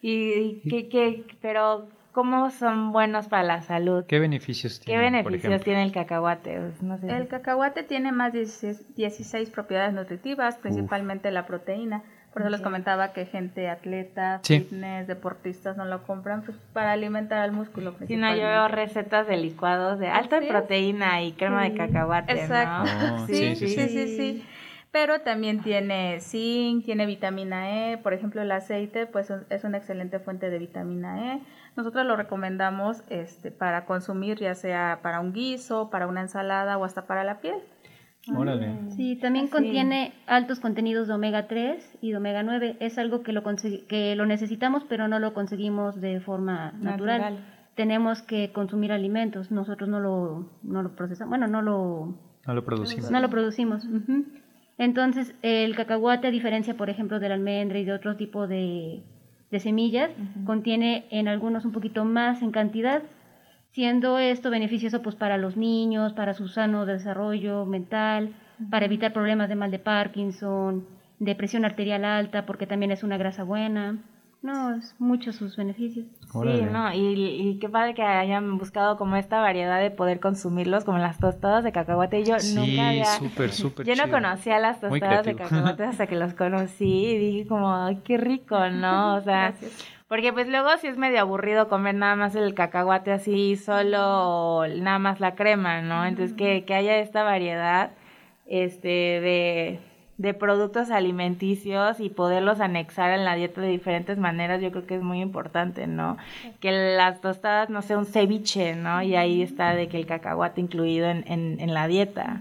Y, 0.02 0.60
y 0.62 0.68
que, 0.68 0.88
que, 0.88 1.24
pero 1.40 1.88
¿cómo 2.16 2.48
son 2.50 2.92
buenos 2.92 3.28
para 3.28 3.42
la 3.42 3.60
salud? 3.60 4.06
¿Qué 4.08 4.18
beneficios 4.18 4.78
¿Qué 4.80 4.86
tiene? 4.86 5.22
por 5.22 5.32
beneficios 5.32 5.62
tiene 5.62 5.82
el 5.82 5.92
cacahuate? 5.92 6.58
Pues, 6.58 6.82
No 6.82 6.96
sé. 6.96 7.14
El 7.14 7.28
cacahuate 7.28 7.82
tiene 7.82 8.10
más 8.10 8.32
de 8.32 8.38
16, 8.38 8.94
16 8.96 9.50
propiedades 9.50 9.92
nutritivas, 9.92 10.56
principalmente 10.56 11.30
la 11.30 11.44
proteína. 11.44 12.04
Por 12.32 12.40
eso 12.40 12.50
les 12.50 12.62
comentaba 12.62 13.12
que 13.12 13.26
gente 13.26 13.68
atleta, 13.68 14.40
Sí. 14.44 14.60
fitness, 14.60 15.06
deportistas 15.06 15.76
no 15.76 15.84
lo 15.84 16.04
compran 16.04 16.40
pues, 16.42 16.56
para 16.72 16.92
alimentar 16.92 17.38
al 17.40 17.52
músculo. 17.52 17.94
Si 18.06 18.16
no, 18.16 18.34
yo 18.34 18.44
veo 18.46 18.68
recetas 18.68 19.26
de 19.26 19.36
licuados 19.36 19.98
de 19.98 20.08
alta 20.08 20.38
en 20.38 20.48
proteína 20.48 21.22
y 21.22 21.32
crema 21.32 21.64
de 21.64 21.74
cacahuate, 21.74 22.32
Exacto. 22.32 22.90
¿no? 23.08 23.24
Oh, 23.24 23.26
Sí, 23.26 23.54
sí, 23.56 23.56
sí, 23.56 23.68
sí, 23.68 23.88
sí, 23.88 24.16
sí, 24.16 24.44
Pero 24.92 25.20
también 25.20 25.62
tiene 25.62 26.20
zinc, 26.20 26.84
tiene 26.84 27.04
vitamina 27.06 27.92
E, 27.92 27.98
por 27.98 28.14
ejemplo 28.14 28.40
el 28.40 28.50
aceite 28.50 29.06
pues 29.06 29.30
es 29.50 29.64
una 29.64 29.76
excelente 29.78 30.18
fuente 30.20 30.48
de 30.48 30.58
vitamina 30.58 31.34
E. 31.34 31.40
Nosotros 31.76 32.06
lo 32.06 32.16
recomendamos 32.16 33.02
este, 33.10 33.50
para 33.50 33.84
consumir 33.84 34.38
ya 34.38 34.54
sea 34.54 35.00
para 35.02 35.20
un 35.20 35.32
guiso, 35.34 35.90
para 35.90 36.06
una 36.06 36.22
ensalada 36.22 36.78
o 36.78 36.84
hasta 36.84 37.06
para 37.06 37.24
la 37.24 37.40
piel. 37.40 37.56
Órale. 38.34 38.90
Sí, 38.90 39.16
también 39.16 39.44
Así. 39.44 39.52
contiene 39.52 40.12
altos 40.26 40.58
contenidos 40.58 41.06
de 41.06 41.14
omega 41.14 41.46
3 41.46 41.98
y 42.00 42.10
de 42.10 42.16
omega 42.16 42.42
9. 42.42 42.76
Es 42.80 42.98
algo 42.98 43.22
que 43.22 43.32
lo, 43.32 43.44
que 43.44 44.16
lo 44.16 44.26
necesitamos, 44.26 44.84
pero 44.88 45.06
no 45.06 45.18
lo 45.18 45.32
conseguimos 45.32 46.00
de 46.00 46.18
forma 46.20 46.72
natural. 46.72 47.20
Natural. 47.20 47.44
Tenemos 47.76 48.22
que 48.22 48.50
consumir 48.52 48.90
alimentos. 48.90 49.50
Nosotros 49.50 49.88
no 49.88 50.00
lo, 50.00 50.50
no 50.62 50.82
lo 50.82 50.96
procesamos. 50.96 51.28
Bueno, 51.28 51.46
no 51.46 51.62
lo, 51.62 52.18
No 52.46 52.54
lo 52.54 52.64
producimos. 52.64 53.10
no 53.10 53.20
lo 53.20 53.30
producimos. 53.30 53.86
Entonces, 54.78 55.34
el 55.42 55.74
cacahuate, 55.74 56.28
a 56.28 56.30
diferencia, 56.30 56.76
por 56.76 56.90
ejemplo, 56.90 57.18
del 57.18 57.32
almendra 57.32 57.78
y 57.78 57.84
de 57.84 57.92
otro 57.92 58.16
tipo 58.16 58.46
de, 58.46 59.02
de 59.50 59.60
semillas, 59.60 60.10
contiene 60.44 61.06
en 61.10 61.28
algunos 61.28 61.64
un 61.64 61.72
poquito 61.72 62.04
más 62.04 62.42
en 62.42 62.50
cantidad, 62.50 63.02
siendo 63.70 64.18
esto 64.18 64.50
beneficioso 64.50 65.02
pues 65.02 65.16
para 65.16 65.38
los 65.38 65.56
niños, 65.56 66.12
para 66.12 66.34
su 66.34 66.48
sano 66.48 66.86
desarrollo 66.86 67.64
mental, 67.64 68.34
para 68.70 68.86
evitar 68.86 69.12
problemas 69.12 69.48
de 69.48 69.54
mal 69.54 69.70
de 69.70 69.78
Parkinson, 69.78 70.86
de 71.18 71.34
presión 71.34 71.64
arterial 71.64 72.04
alta, 72.04 72.46
porque 72.46 72.66
también 72.66 72.92
es 72.92 73.02
una 73.02 73.16
grasa 73.16 73.44
buena. 73.44 73.98
No, 74.46 74.76
es 74.76 74.94
mucho 75.00 75.32
sus 75.32 75.56
beneficios. 75.56 76.06
Sí, 76.32 76.66
no, 76.70 76.92
y, 76.94 77.00
y 77.00 77.58
qué 77.58 77.68
padre 77.68 77.94
que 77.94 78.02
hayan 78.02 78.58
buscado 78.58 78.96
como 78.96 79.16
esta 79.16 79.40
variedad 79.40 79.80
de 79.80 79.90
poder 79.90 80.20
consumirlos, 80.20 80.84
como 80.84 80.98
las 80.98 81.18
tostadas 81.18 81.64
de 81.64 81.72
cacahuate. 81.72 82.22
Yo 82.22 82.38
Sí, 82.38 82.54
nunca 82.54 82.90
había... 82.90 83.06
súper, 83.06 83.50
súper 83.50 83.86
Yo 83.88 83.96
no 83.96 84.08
conocía 84.08 84.60
las 84.60 84.80
tostadas 84.80 85.26
de 85.26 85.34
cacahuate 85.34 85.82
hasta 85.90 86.06
que 86.06 86.14
los 86.14 86.34
conocí 86.34 87.06
y 87.06 87.18
dije 87.18 87.48
como, 87.48 87.74
ay, 87.74 87.98
qué 88.04 88.18
rico, 88.18 88.56
¿no? 88.70 89.16
O 89.16 89.20
sea, 89.22 89.54
porque 90.06 90.32
pues 90.32 90.46
luego 90.46 90.68
sí 90.80 90.86
es 90.86 90.96
medio 90.96 91.20
aburrido 91.20 91.68
comer 91.68 91.96
nada 91.96 92.14
más 92.14 92.36
el 92.36 92.54
cacahuate 92.54 93.10
así 93.10 93.56
solo 93.56 93.98
o 94.00 94.66
nada 94.68 95.00
más 95.00 95.18
la 95.18 95.34
crema, 95.34 95.82
¿no? 95.82 96.06
Entonces 96.06 96.36
que, 96.36 96.64
que 96.64 96.74
haya 96.74 96.98
esta 96.98 97.24
variedad 97.24 97.90
este 98.46 98.88
de, 98.88 99.80
de 100.18 100.32
productos 100.32 100.90
alimenticios 100.90 102.00
y 102.00 102.08
poderlos 102.08 102.60
anexar 102.60 103.10
en 103.12 103.24
la 103.24 103.34
dieta 103.34 103.60
de 103.60 103.68
diferentes 103.68 104.16
maneras, 104.18 104.62
yo 104.62 104.70
creo 104.70 104.86
que 104.86 104.96
es 104.96 105.02
muy 105.02 105.20
importante, 105.20 105.86
¿no? 105.86 106.16
Que 106.60 106.72
las 106.96 107.20
tostadas 107.20 107.68
no 107.68 107.82
sea 107.82 107.98
un 107.98 108.06
ceviche, 108.06 108.74
¿no? 108.76 109.02
Y 109.02 109.14
ahí 109.14 109.42
está 109.42 109.74
de 109.74 109.88
que 109.88 109.98
el 109.98 110.06
cacahuate 110.06 110.60
incluido 110.62 111.06
en, 111.08 111.24
en, 111.26 111.60
en 111.60 111.74
la 111.74 111.86
dieta, 111.86 112.40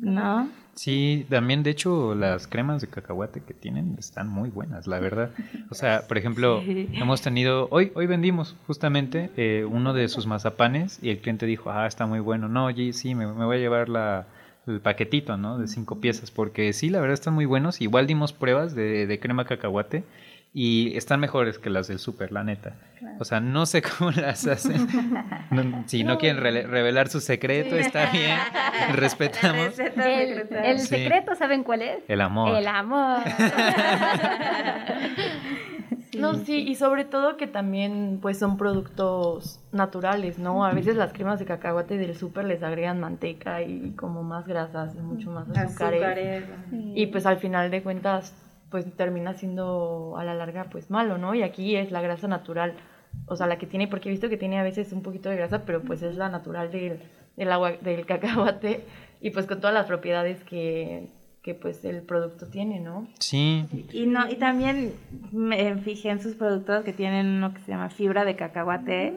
¿no? 0.00 0.48
Sí, 0.74 1.26
también 1.30 1.62
de 1.62 1.70
hecho 1.70 2.14
las 2.14 2.46
cremas 2.46 2.82
de 2.82 2.88
cacahuate 2.88 3.40
que 3.40 3.54
tienen 3.54 3.96
están 3.98 4.28
muy 4.28 4.50
buenas, 4.50 4.86
la 4.86 5.00
verdad. 5.00 5.30
O 5.70 5.74
sea, 5.74 6.02
por 6.06 6.18
ejemplo, 6.18 6.60
Sí. 6.66 6.88
hemos 6.92 7.22
tenido, 7.22 7.68
hoy, 7.70 7.92
hoy 7.94 8.06
vendimos 8.06 8.54
justamente 8.66 9.30
eh, 9.38 9.64
uno 9.66 9.94
de 9.94 10.08
sus 10.08 10.26
mazapanes 10.26 10.98
y 11.02 11.08
el 11.08 11.18
cliente 11.20 11.46
dijo, 11.46 11.70
ah, 11.70 11.86
está 11.86 12.04
muy 12.04 12.20
bueno. 12.20 12.48
No, 12.48 12.66
oye, 12.66 12.92
sí, 12.92 13.14
me, 13.14 13.26
me 13.26 13.46
voy 13.46 13.56
a 13.56 13.60
llevar 13.60 13.88
la, 13.88 14.26
el 14.66 14.80
paquetito, 14.80 15.36
¿no? 15.36 15.58
De 15.58 15.68
cinco 15.68 16.00
piezas, 16.00 16.30
porque 16.30 16.72
sí, 16.72 16.90
la 16.90 17.00
verdad 17.00 17.14
están 17.14 17.34
muy 17.34 17.44
buenos. 17.44 17.80
Igual 17.80 18.06
dimos 18.06 18.32
pruebas 18.32 18.74
de, 18.74 19.06
de 19.06 19.20
crema 19.20 19.44
cacahuate 19.44 20.04
y 20.52 20.96
están 20.96 21.20
mejores 21.20 21.58
que 21.58 21.68
las 21.70 21.86
del 21.88 21.98
súper, 21.98 22.32
la 22.32 22.42
neta. 22.42 22.74
O 23.18 23.24
sea, 23.24 23.40
no 23.40 23.66
sé 23.66 23.82
cómo 23.98 24.10
las 24.10 24.46
hacen. 24.46 24.86
No, 25.50 25.84
si 25.86 26.02
no 26.02 26.18
quieren 26.18 26.42
revelar 26.42 27.08
su 27.08 27.20
secreto, 27.20 27.76
está 27.76 28.10
bien, 28.10 28.38
respetamos. 28.94 29.78
El, 29.78 30.48
el 30.50 30.80
Sí. 30.80 30.86
secreto, 30.86 31.34
¿saben 31.34 31.62
cuál 31.62 31.82
es? 31.82 31.98
El 32.08 32.20
amor. 32.22 32.56
El 32.56 32.66
amor. 32.66 33.20
No, 36.18 36.34
sí, 36.34 36.66
y 36.66 36.76
sobre 36.76 37.04
todo 37.04 37.36
que 37.36 37.46
también 37.46 38.20
pues 38.22 38.38
son 38.38 38.56
productos 38.56 39.60
naturales, 39.72 40.38
¿no? 40.38 40.64
A 40.64 40.72
veces 40.72 40.96
las 40.96 41.12
cremas 41.12 41.38
de 41.38 41.44
cacahuate 41.44 41.98
del 41.98 42.16
súper 42.16 42.46
les 42.46 42.62
agregan 42.62 43.00
manteca 43.00 43.62
y 43.62 43.90
como 43.92 44.22
más 44.22 44.46
grasas 44.46 44.94
y 44.94 45.00
mucho 45.00 45.30
más 45.30 45.48
azúcares. 45.50 46.44
Y 46.72 47.06
pues 47.08 47.26
al 47.26 47.36
final 47.36 47.70
de 47.70 47.82
cuentas 47.82 48.34
pues 48.70 48.90
termina 48.96 49.34
siendo 49.34 50.16
a 50.16 50.24
la 50.24 50.34
larga 50.34 50.64
pues 50.70 50.90
malo, 50.90 51.18
¿no? 51.18 51.34
Y 51.34 51.42
aquí 51.42 51.76
es 51.76 51.90
la 51.90 52.00
grasa 52.00 52.28
natural, 52.28 52.74
o 53.26 53.36
sea, 53.36 53.46
la 53.46 53.58
que 53.58 53.66
tiene, 53.66 53.88
porque 53.88 54.08
he 54.08 54.12
visto 54.12 54.28
que 54.28 54.36
tiene 54.36 54.58
a 54.58 54.62
veces 54.62 54.92
un 54.92 55.02
poquito 55.02 55.28
de 55.28 55.36
grasa, 55.36 55.64
pero 55.64 55.82
pues 55.82 56.02
es 56.02 56.16
la 56.16 56.28
natural 56.28 56.70
del, 56.72 57.00
del 57.36 57.52
agua, 57.52 57.72
del 57.72 58.06
cacahuate. 58.06 58.84
Y 59.20 59.30
pues 59.30 59.46
con 59.46 59.60
todas 59.60 59.74
las 59.74 59.86
propiedades 59.86 60.42
que, 60.44 61.08
que 61.46 61.54
pues 61.54 61.82
el 61.84 62.02
producto 62.02 62.46
tiene, 62.48 62.80
¿no? 62.80 63.06
Sí, 63.20 63.64
Y 63.92 64.06
no, 64.06 64.28
y 64.28 64.34
también 64.34 64.92
me 65.30 65.76
fijé 65.76 66.10
en 66.10 66.20
sus 66.20 66.34
productos 66.34 66.82
que 66.84 66.92
tienen 66.92 67.26
uno 67.26 67.54
que 67.54 67.60
se 67.60 67.70
llama 67.70 67.88
fibra 67.88 68.24
de 68.24 68.34
cacahuate. 68.34 69.14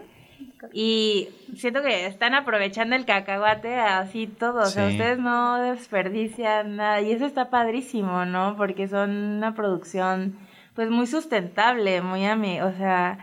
Y 0.73 1.29
siento 1.55 1.81
que 1.81 2.05
están 2.05 2.35
aprovechando 2.35 2.95
el 2.95 3.05
cacahuate 3.05 3.73
así 3.79 4.27
todo. 4.27 4.59
O 4.61 4.65
sea, 4.65 4.83
ustedes 4.91 5.17
no 5.19 5.59
desperdician 5.59 6.75
nada. 6.75 7.01
Y 7.01 7.11
eso 7.13 7.25
está 7.25 7.49
padrísimo, 7.49 8.25
¿no? 8.25 8.55
Porque 8.57 8.87
son 8.87 9.09
una 9.09 9.55
producción, 9.55 10.37
pues, 10.75 10.89
muy 10.91 11.07
sustentable, 11.07 12.01
muy 12.01 12.25
a 12.25 12.35
mí. 12.35 12.61
O 12.61 12.71
sea, 12.73 13.17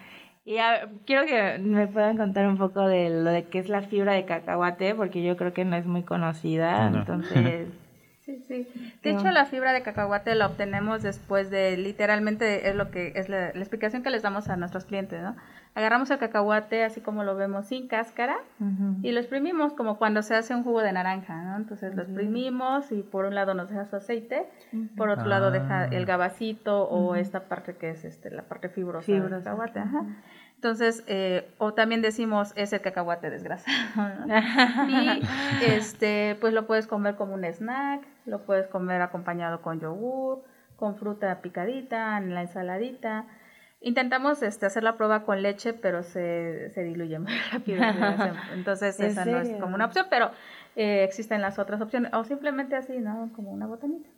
y 0.45 0.59
a- 0.59 0.89
quiero 1.07 1.27
que 1.27 1.59
me 1.61 1.87
puedan 1.87 2.17
contar 2.17 2.49
un 2.49 2.57
poco 2.59 2.87
de 2.89 3.11
lo 3.11 3.31
de 3.31 3.45
qué 3.45 3.61
es 3.61 3.69
la 3.69 3.83
fibra 3.83 4.15
de 4.15 4.25
cacahuate, 4.25 4.95
porque 4.97 5.23
yo 5.23 5.37
creo 5.37 5.53
que 5.53 5.65
no 5.65 5.77
es 5.77 5.87
muy 5.87 6.03
conocida. 6.03 6.91
No. 6.91 6.99
Entonces, 6.99 7.69
Sí, 8.27 8.45
sí. 8.49 8.67
De 9.05 9.11
hecho, 9.13 9.31
la 9.31 9.45
fibra 9.47 9.73
de 9.73 9.83
cacahuate 9.83 10.35
la 10.35 10.47
obtenemos 10.47 11.03
después 11.03 11.49
de, 11.49 11.77
literalmente, 11.77 12.69
es 12.69 12.75
lo 12.75 12.91
que 12.91 13.13
es 13.15 13.29
la, 13.29 13.53
la 13.55 13.61
explicación 13.61 14.03
que 14.03 14.11
les 14.11 14.23
damos 14.23 14.49
a 14.49 14.57
nuestros 14.57 14.85
clientes, 14.85 15.23
¿no? 15.23 15.37
Agarramos 15.77 16.11
el 16.11 16.19
cacahuate 16.19 16.83
así 16.85 17.01
como 17.03 17.23
lo 17.23 17.37
vemos 17.37 17.67
sin 17.67 17.87
cáscara 17.87 18.39
y 19.03 19.13
lo 19.13 19.21
exprimimos 19.21 19.75
como 19.75 19.99
cuando 19.99 20.23
se 20.23 20.35
hace 20.35 20.55
un 20.55 20.65
jugo 20.65 20.81
de 20.81 20.91
naranja, 20.93 21.41
¿no? 21.43 21.57
Entonces 21.57 21.95
lo 21.95 22.03
exprimimos 22.03 22.91
y 22.93 23.03
por 23.03 23.27
un 23.27 23.35
lado 23.35 23.53
nos 23.55 23.69
deja 23.69 23.85
su 23.85 23.95
aceite, 23.97 24.47
por 24.97 25.11
otro 25.11 25.27
lado 25.27 25.51
deja 25.51 25.83
Ah. 25.83 25.89
el 25.93 26.07
gabacito 26.07 26.85
o 26.89 27.15
esta 27.15 27.41
parte 27.45 27.77
que 27.77 27.91
es 27.91 28.05
este 28.07 28.31
la 28.31 28.43
parte 28.43 28.71
fibrosa, 28.71 29.13
del 29.13 29.21
Fibrosa. 29.23 29.45
cacahuate, 29.45 29.79
ajá. 29.81 30.03
Entonces, 30.67 31.05
eh, 31.07 31.49
o 31.59 31.75
también 31.75 32.03
decimos 32.03 32.53
es 32.57 32.73
el 32.73 32.81
cacahuate 32.81 33.31
desgrasado, 33.31 34.27
¿no? 34.27 34.35
Y 34.91 35.65
este, 35.65 36.37
pues 36.41 36.53
lo 36.53 36.67
puedes 36.67 36.89
comer 36.89 37.15
como 37.15 37.35
un 37.35 37.45
snack, 37.45 38.03
lo 38.25 38.43
puedes 38.43 38.67
comer 38.67 39.01
acompañado 39.01 39.63
con 39.63 39.79
yogur, 39.79 40.43
con 40.75 40.97
fruta 40.97 41.41
picadita, 41.41 42.19
en 42.19 42.35
la 42.35 42.43
ensaladita. 42.43 43.27
Intentamos 43.81 44.43
este, 44.43 44.67
hacer 44.67 44.83
la 44.83 44.97
prueba 44.97 45.23
con 45.23 45.41
leche, 45.41 45.73
pero 45.73 46.03
se, 46.03 46.71
se 46.71 46.83
diluye 46.83 47.21
muy 47.21 47.33
rápido. 47.53 47.81
Entonces, 48.53 48.99
¿En 48.99 49.07
esa 49.07 49.25
no 49.25 49.39
es 49.39 49.49
como 49.61 49.77
una 49.77 49.85
opción, 49.85 50.07
pero 50.11 50.33
eh, 50.75 51.05
existen 51.05 51.43
las 51.43 51.61
otras 51.61 51.81
opciones. 51.81 52.13
O 52.13 52.25
simplemente 52.25 52.75
así, 52.75 52.99
¿no? 52.99 53.31
Como 53.37 53.53
una 53.53 53.69
botanita. 53.69 54.09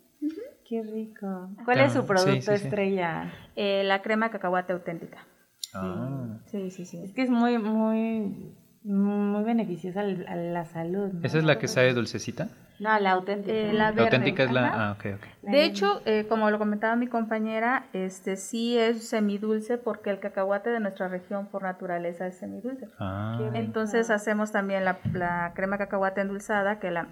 Qué 0.67 0.81
rico. 0.81 1.51
¿Cuál 1.63 1.81
es 1.81 1.93
su 1.93 2.07
producto 2.07 2.53
sí, 2.53 2.57
sí. 2.57 2.65
estrella? 2.65 3.31
Eh, 3.55 3.83
la 3.83 4.01
crema 4.01 4.29
de 4.29 4.31
cacahuate 4.31 4.73
auténtica. 4.73 5.27
Ah. 5.73 6.37
Sí, 6.47 6.71
sí, 6.71 6.85
sí. 6.85 7.01
Es 7.03 7.13
que 7.13 7.21
es 7.23 7.29
muy, 7.29 7.57
muy, 7.57 8.53
muy 8.83 9.43
beneficiosa 9.43 10.01
al- 10.01 10.25
a 10.27 10.35
la 10.35 10.65
salud. 10.65 11.11
¿no? 11.13 11.19
¿Esa 11.23 11.37
es 11.37 11.43
la 11.43 11.59
que 11.59 11.67
sabe 11.67 11.93
dulcecita? 11.93 12.49
No, 12.79 12.97
la 12.99 13.11
auténtica. 13.11 13.51
Eh, 13.53 13.73
la 13.73 13.87
auténtica 13.89 14.43
es 14.43 14.51
la... 14.51 14.67
ajá. 14.67 14.89
Ah, 14.89 14.91
ok, 14.93 15.05
ok. 15.15 15.49
De 15.51 15.65
hecho, 15.65 16.01
eh, 16.05 16.25
como 16.29 16.49
lo 16.49 16.57
comentaba 16.59 16.95
mi 16.95 17.07
compañera, 17.07 17.85
este 17.91 18.37
sí 18.37 18.77
es 18.77 19.09
semidulce 19.09 19.77
porque 19.77 20.09
el 20.11 20.19
cacahuate 20.19 20.69
de 20.69 20.79
nuestra 20.79 21.07
región 21.09 21.47
por 21.47 21.63
naturaleza 21.63 22.25
es 22.27 22.37
semidulce. 22.37 22.87
Ah, 22.99 23.51
Entonces 23.53 24.09
hacemos 24.09 24.51
también 24.53 24.85
la, 24.85 24.97
la 25.13 25.51
crema 25.55 25.77
cacahuate 25.77 26.21
endulzada 26.21 26.79
que 26.79 26.89
la 26.91 27.07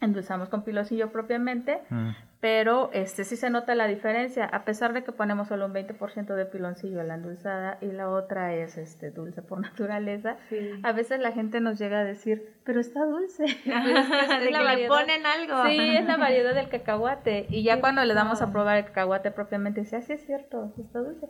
endulzamos 0.00 0.48
con 0.48 0.64
piloncillo 0.64 1.10
propiamente, 1.12 1.80
mm. 1.88 2.10
pero 2.40 2.90
este 2.92 3.24
sí 3.24 3.36
se 3.36 3.48
nota 3.48 3.74
la 3.74 3.86
diferencia, 3.86 4.44
a 4.44 4.64
pesar 4.64 4.92
de 4.92 5.02
que 5.02 5.12
ponemos 5.12 5.48
solo 5.48 5.64
un 5.64 5.72
20% 5.72 6.34
de 6.34 6.44
piloncillo 6.44 7.00
en 7.00 7.08
la 7.08 7.14
endulzada 7.14 7.78
y 7.80 7.86
la 7.86 8.10
otra 8.10 8.54
es 8.54 8.76
este 8.76 9.10
dulce 9.10 9.40
por 9.40 9.60
naturaleza. 9.62 10.36
A 10.82 10.92
veces 10.92 11.20
la 11.20 11.32
gente 11.32 11.60
nos 11.60 11.78
llega 11.78 12.00
a 12.00 12.04
decir, 12.04 12.52
pero 12.64 12.80
está 12.80 13.06
dulce. 13.06 13.46
Pero 13.64 13.78
es 13.98 14.06
que 14.08 14.18
es- 14.18 14.30
es 14.30 14.40
De 14.44 14.50
la 14.50 14.58
que 14.58 14.64
le 14.64 14.64
variedad- 14.64 14.88
ponen 14.88 15.26
algo. 15.26 15.64
Sí, 15.68 15.96
es 15.96 16.04
la 16.06 16.16
variedad 16.18 16.54
del 16.54 16.68
cacahuate. 16.68 17.46
Y 17.48 17.62
ya 17.62 17.80
cuando 17.80 18.04
le 18.04 18.12
damos 18.12 18.42
a 18.42 18.52
probar 18.52 18.76
el 18.78 18.84
cacahuate 18.84 19.30
propiamente, 19.30 19.80
dice, 19.80 19.96
así 19.96 20.12
es 20.12 20.26
cierto, 20.26 20.70
sí 20.76 20.82
está 20.82 20.98
dulce. 20.98 21.26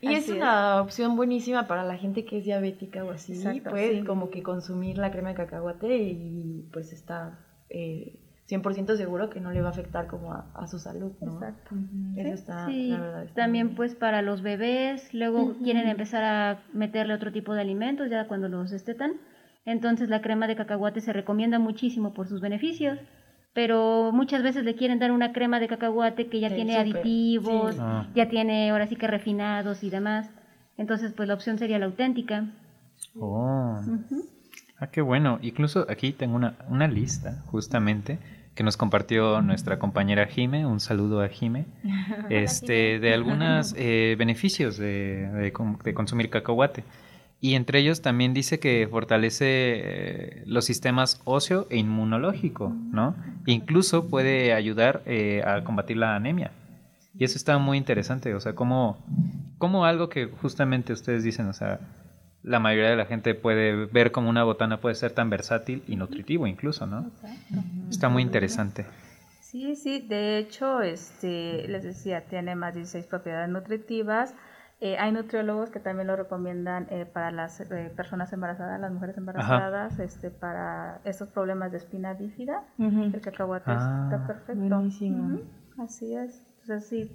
Y 0.00 0.14
es 0.14 0.30
una 0.30 0.80
opción 0.80 1.16
buenísima 1.16 1.66
para 1.66 1.84
la 1.84 1.98
gente 1.98 2.24
que 2.24 2.38
es 2.38 2.44
diabética 2.46 3.04
o 3.04 3.10
así, 3.10 3.34
Exacto, 3.34 3.68
pues 3.70 3.90
sí. 3.90 4.04
como 4.04 4.30
que 4.30 4.42
consumir 4.42 4.96
la 4.96 5.10
crema 5.10 5.30
de 5.30 5.34
cacahuate 5.34 5.94
y 5.98 6.66
pues 6.72 6.94
está 6.94 7.38
eh, 7.70 8.18
100% 8.48 8.96
seguro 8.96 9.30
que 9.30 9.40
no 9.40 9.52
le 9.52 9.60
va 9.62 9.68
a 9.68 9.70
afectar 9.70 10.08
como 10.08 10.32
a, 10.32 10.50
a 10.54 10.66
su 10.66 10.78
salud, 10.80 11.12
¿no? 11.20 11.34
Exacto. 11.34 11.76
Eso 12.16 12.34
está, 12.34 12.66
Sí, 12.66 12.88
la 12.88 13.00
verdad. 13.00 13.22
está 13.24 13.42
también 13.42 13.68
bien. 13.68 13.76
pues 13.76 13.94
para 13.94 14.22
los 14.22 14.42
bebés, 14.42 15.14
luego 15.14 15.54
quieren 15.62 15.86
empezar 15.88 16.24
a 16.24 16.62
meterle 16.72 17.14
otro 17.14 17.30
tipo 17.32 17.54
de 17.54 17.60
alimentos 17.60 18.10
ya 18.10 18.26
cuando 18.26 18.48
los 18.48 18.70
destetan. 18.70 19.12
Entonces 19.64 20.08
la 20.08 20.20
crema 20.20 20.48
de 20.48 20.56
cacahuate 20.56 21.00
se 21.00 21.12
recomienda 21.12 21.58
muchísimo 21.60 22.12
por 22.12 22.26
sus 22.26 22.40
beneficios, 22.40 22.98
pero 23.52 24.10
muchas 24.12 24.42
veces 24.42 24.64
le 24.64 24.74
quieren 24.74 24.98
dar 24.98 25.12
una 25.12 25.32
crema 25.32 25.60
de 25.60 25.68
cacahuate 25.68 26.28
que 26.28 26.40
ya 26.40 26.48
tiene 26.48 26.76
aditivos, 26.76 27.74
sí. 27.74 27.80
Ah. 27.80 28.08
ya 28.16 28.28
tiene 28.28 28.70
ahora 28.70 28.86
sí 28.88 28.96
que 28.96 29.06
refinados 29.06 29.84
y 29.84 29.90
demás. 29.90 30.28
Entonces 30.76 31.12
pues 31.12 31.28
la 31.28 31.34
opción 31.34 31.56
sería 31.58 31.78
la 31.78 31.86
auténtica. 31.86 32.46
Oh. 33.14 33.78
Ah, 34.80 34.86
qué 34.88 35.00
bueno. 35.02 35.38
Incluso 35.42 35.86
aquí 35.88 36.12
tengo 36.12 36.36
una, 36.36 36.54
una 36.68 36.88
lista, 36.88 37.42
justamente, 37.46 38.18
que 38.54 38.62
nos 38.64 38.76
compartió 38.76 39.42
nuestra 39.42 39.78
compañera 39.78 40.26
Jime. 40.26 40.66
Un 40.66 40.80
saludo 40.80 41.20
a 41.22 41.28
Jime. 41.28 41.66
Este, 42.30 42.98
de 42.98 43.12
algunos 43.18 43.74
eh, 43.76 44.16
beneficios 44.18 44.76
de, 44.78 45.28
de 45.32 45.52
con- 45.52 45.78
de 45.84 45.94
consumir 45.94 46.30
cacahuate. 46.30 46.84
Y 47.42 47.54
entre 47.54 47.78
ellos 47.78 48.02
también 48.02 48.34
dice 48.34 48.58
que 48.58 48.86
fortalece 48.90 49.46
eh, 49.46 50.42
los 50.46 50.64
sistemas 50.66 51.20
óseo 51.24 51.66
e 51.70 51.78
inmunológico, 51.78 52.68
¿no? 52.92 53.16
Incluso 53.46 54.08
puede 54.08 54.52
ayudar 54.52 55.02
eh, 55.06 55.42
a 55.46 55.64
combatir 55.64 55.96
la 55.96 56.14
anemia. 56.16 56.50
Y 57.18 57.24
eso 57.24 57.36
está 57.38 57.56
muy 57.58 57.78
interesante, 57.78 58.34
o 58.34 58.40
sea, 58.40 58.54
como, 58.54 58.98
como 59.58 59.84
algo 59.86 60.08
que 60.10 60.26
justamente 60.26 60.92
ustedes 60.92 61.24
dicen, 61.24 61.46
o 61.48 61.52
sea, 61.54 61.80
la 62.42 62.58
mayoría 62.58 62.90
de 62.90 62.96
la 62.96 63.06
gente 63.06 63.34
puede 63.34 63.86
ver 63.86 64.12
como 64.12 64.30
una 64.30 64.44
botana 64.44 64.80
puede 64.80 64.94
ser 64.94 65.12
tan 65.12 65.28
versátil 65.30 65.82
y 65.86 65.96
nutritivo 65.96 66.46
incluso, 66.46 66.86
¿no? 66.86 67.10
Está 67.90 68.08
muy 68.08 68.22
interesante. 68.22 68.86
Sí, 69.40 69.74
sí, 69.74 70.06
de 70.06 70.38
hecho, 70.38 70.80
este, 70.80 71.66
les 71.68 71.82
decía, 71.82 72.22
tiene 72.24 72.54
más 72.54 72.72
de 72.74 72.80
16 72.80 73.06
propiedades 73.06 73.48
nutritivas 73.48 74.34
Eh, 74.82 74.96
hay 74.98 75.12
nutriólogos 75.12 75.68
que 75.68 75.78
también 75.78 76.06
lo 76.06 76.16
recomiendan 76.16 76.86
eh, 76.88 77.04
para 77.04 77.30
las 77.30 77.60
eh, 77.60 77.92
personas 77.94 78.32
embarazadas, 78.32 78.80
las 78.80 78.90
mujeres 78.90 79.14
embarazadas, 79.18 79.98
este, 79.98 80.30
para 80.30 81.02
esos 81.04 81.28
problemas 81.28 81.70
de 81.70 81.76
espina 81.76 82.14
bífida. 82.14 82.64
El 82.78 83.20
cacahuate 83.20 83.64
Ah, 83.72 84.08
está 84.10 84.26
perfecto. 84.26 84.54
buenísimo. 84.58 85.34
Ujú, 85.34 85.82
Así 85.82 86.14
es. 86.16 86.42
Entonces 86.62 86.88
sí, 86.88 87.10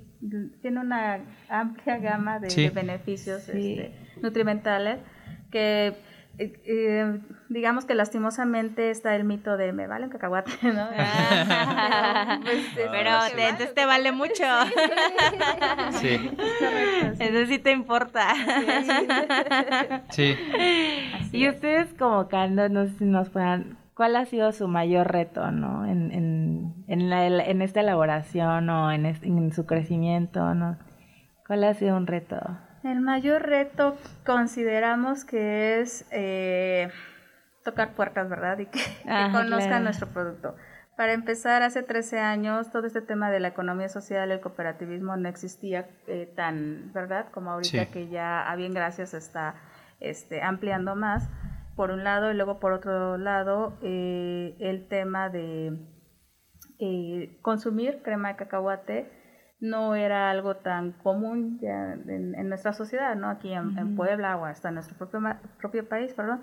tiene 0.61 0.79
una 0.79 1.21
amplia 1.49 1.97
gama 1.97 2.39
de, 2.39 2.51
Sí. 2.51 2.65
de 2.65 2.69
beneficios 2.69 3.41
Sí. 3.41 3.51
este, 3.79 4.19
nutrimentales 4.21 4.99
que 5.55 5.93
eh, 6.37 6.51
eh, 6.65 7.19
digamos 7.47 7.85
que 7.85 7.95
lastimosamente 7.95 8.91
está 8.91 9.15
el 9.15 9.23
mito 9.23 9.55
de 9.55 9.71
me 9.71 9.87
vale 9.87 10.03
un 10.03 10.11
cacahuate, 10.11 10.51
¿no? 10.63 10.89
Pero, 10.89 12.41
pues, 12.43 12.57
es 12.57 12.71
Pero 12.75 12.89
lo 12.89 12.91
que 12.91 13.31
te- 13.31 13.35
vale. 13.37 13.49
entonces 13.49 13.73
te 13.73 13.85
vale 13.85 14.11
mucho. 14.11 14.43
Sí, 16.01 16.29
Correcto, 16.59 17.15
sí. 17.17 17.23
Eso 17.23 17.47
sí 17.47 17.59
te 17.59 17.71
importa. 17.71 18.33
sí. 20.09 20.35
Y 21.31 21.45
es. 21.45 21.55
ustedes 21.55 21.93
como 21.93 22.27
Cando, 22.27 22.67
no 22.69 22.85
sé 22.85 22.97
si 22.97 23.05
nos 23.05 23.29
puedan, 23.29 23.77
¿cuál 23.95 24.15
ha 24.17 24.25
sido 24.25 24.51
su 24.51 24.67
mayor 24.67 25.09
reto, 25.11 25.51
no? 25.51 25.85
En, 25.85 26.11
en, 26.11 26.73
en, 26.87 27.09
la, 27.09 27.25
en 27.27 27.61
esta 27.61 27.79
elaboración 27.79 28.69
o 28.69 28.91
en, 28.91 29.05
es- 29.05 29.23
en 29.23 29.53
su 29.53 29.65
crecimiento, 29.65 30.53
¿no? 30.53 30.77
¿Cuál 31.47 31.63
ha 31.63 31.73
sido 31.75 31.95
un 31.95 32.07
reto? 32.07 32.37
El 32.85 33.01
mayor 33.01 33.41
reto 33.41 33.97
consideramos 34.25 35.25
que 35.25 35.81
es 35.81 36.05
eh, 36.11 36.89
tocar 37.63 37.93
puertas, 37.95 38.29
¿verdad? 38.29 38.59
Y 38.59 38.67
que, 38.67 38.79
conozcan 39.31 39.67
claro. 39.67 39.83
nuestro 39.85 40.07
producto. 40.07 40.55
Para 40.95 41.13
empezar, 41.13 41.63
hace 41.63 41.81
13 41.81 42.19
años 42.19 42.71
todo 42.71 42.85
este 42.85 43.01
tema 43.01 43.31
de 43.31 43.39
la 43.39 43.47
economía 43.49 43.89
social, 43.89 44.31
el 44.31 44.39
cooperativismo 44.39 45.17
no 45.17 45.27
existía 45.27 45.89
eh, 46.07 46.31
tan, 46.35 46.93
¿verdad? 46.93 47.25
Como 47.31 47.51
ahorita 47.51 47.85
Sí. 47.85 47.91
que 47.91 48.07
ya 48.07 48.49
a 48.49 48.55
bien 48.55 48.73
gracias 48.73 49.13
está 49.15 49.55
este, 49.99 50.43
ampliando 50.43 50.95
más, 50.95 51.27
por 51.75 51.89
un 51.89 52.03
lado, 52.03 52.31
y 52.31 52.35
luego 52.35 52.59
por 52.59 52.71
otro 52.71 53.17
lado, 53.17 53.77
eh, 53.81 54.55
el 54.59 54.87
tema 54.87 55.29
de 55.29 55.79
eh, 56.79 57.39
consumir 57.41 58.01
crema 58.03 58.29
de 58.29 58.35
cacahuate 58.35 59.24
no 59.59 59.95
era 59.95 60.29
algo 60.29 60.57
tan 60.57 60.91
común 60.91 61.59
ya 61.61 61.93
en, 61.93 62.35
en 62.35 62.49
nuestra 62.49 62.73
sociedad, 62.73 63.15
¿no? 63.15 63.29
Aquí 63.29 63.53
en, 63.53 63.77
en 63.77 63.95
Puebla 63.95 64.37
o 64.37 64.45
hasta 64.45 64.67
en 64.69 64.75
nuestro 64.75 64.97
propio, 64.97 65.21
propio 65.59 65.87
país, 65.87 66.13
perdón. 66.13 66.41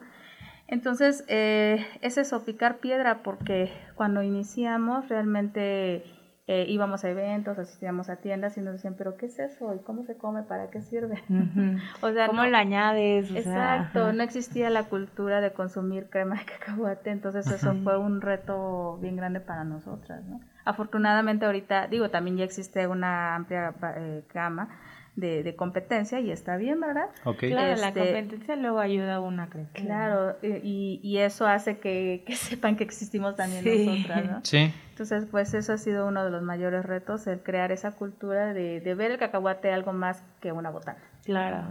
Entonces, 0.68 1.24
eh, 1.28 1.86
es 2.00 2.16
eso, 2.18 2.44
picar 2.44 2.78
piedra, 2.78 3.22
porque 3.22 3.70
cuando 3.94 4.22
iniciamos 4.22 5.08
realmente 5.08 6.02
eh, 6.46 6.64
íbamos 6.68 7.04
a 7.04 7.10
eventos, 7.10 7.58
asistíamos 7.58 8.08
a 8.08 8.16
tiendas 8.16 8.56
y 8.56 8.62
nos 8.62 8.74
decían, 8.74 8.94
pero 8.96 9.16
¿qué 9.16 9.26
es 9.26 9.38
eso? 9.38 9.74
¿Y 9.74 9.80
cómo 9.80 10.04
se 10.04 10.16
come? 10.16 10.42
¿Para 10.42 10.70
qué 10.70 10.80
sirve? 10.80 11.22
O 12.02 12.10
sea, 12.12 12.26
¿Cómo 12.26 12.44
no- 12.44 12.50
lo 12.50 12.56
añades? 12.56 13.30
O 13.30 13.36
Exacto, 13.36 14.12
no 14.12 14.22
existía 14.22 14.70
la 14.70 14.84
cultura 14.84 15.40
de 15.40 15.52
consumir 15.52 16.08
crema 16.08 16.36
de 16.36 16.44
cacahuate, 16.46 17.10
entonces 17.10 17.50
eso 17.50 17.74
fue 17.84 17.98
un 17.98 18.20
reto 18.20 18.98
bien 19.00 19.16
grande 19.16 19.40
para 19.40 19.64
nosotras, 19.64 20.24
¿no? 20.24 20.40
Afortunadamente 20.64 21.44
ahorita, 21.46 21.86
digo, 21.88 22.10
también 22.10 22.36
ya 22.36 22.44
existe 22.44 22.86
una 22.86 23.34
amplia 23.34 23.74
eh, 23.96 24.22
gama 24.32 24.68
de, 25.16 25.42
de 25.42 25.54
competencia 25.56 26.20
y 26.20 26.30
está 26.30 26.56
bien, 26.56 26.80
¿verdad? 26.80 27.06
Ok. 27.24 27.38
Claro, 27.40 27.76
la 27.80 27.88
Este, 27.88 28.00
competencia 28.00 28.56
luego 28.56 28.78
ayuda 28.80 29.16
a 29.16 29.20
uno 29.20 29.42
a 29.42 29.48
crecer. 29.48 29.84
Claro, 29.84 30.36
y, 30.42 31.00
y 31.02 31.18
eso 31.18 31.46
hace 31.46 31.78
que, 31.78 32.22
que 32.26 32.34
sepan 32.36 32.76
que 32.76 32.84
existimos 32.84 33.36
también 33.36 33.62
Sí. 33.64 33.86
nosotras, 33.86 34.24
¿no? 34.30 34.40
Sí. 34.44 34.72
Entonces, 34.90 35.26
pues 35.30 35.52
eso 35.54 35.72
ha 35.72 35.78
sido 35.78 36.06
uno 36.06 36.24
de 36.24 36.30
los 36.30 36.42
mayores 36.42 36.84
retos, 36.84 37.26
el 37.26 37.42
crear 37.42 37.72
esa 37.72 37.92
cultura 37.92 38.54
de, 38.54 38.80
de 38.80 38.94
ver 38.94 39.10
el 39.10 39.18
cacahuate 39.18 39.72
algo 39.72 39.92
más 39.92 40.22
que 40.40 40.52
una 40.52 40.70
botana. 40.70 40.98
Claro. 41.24 41.66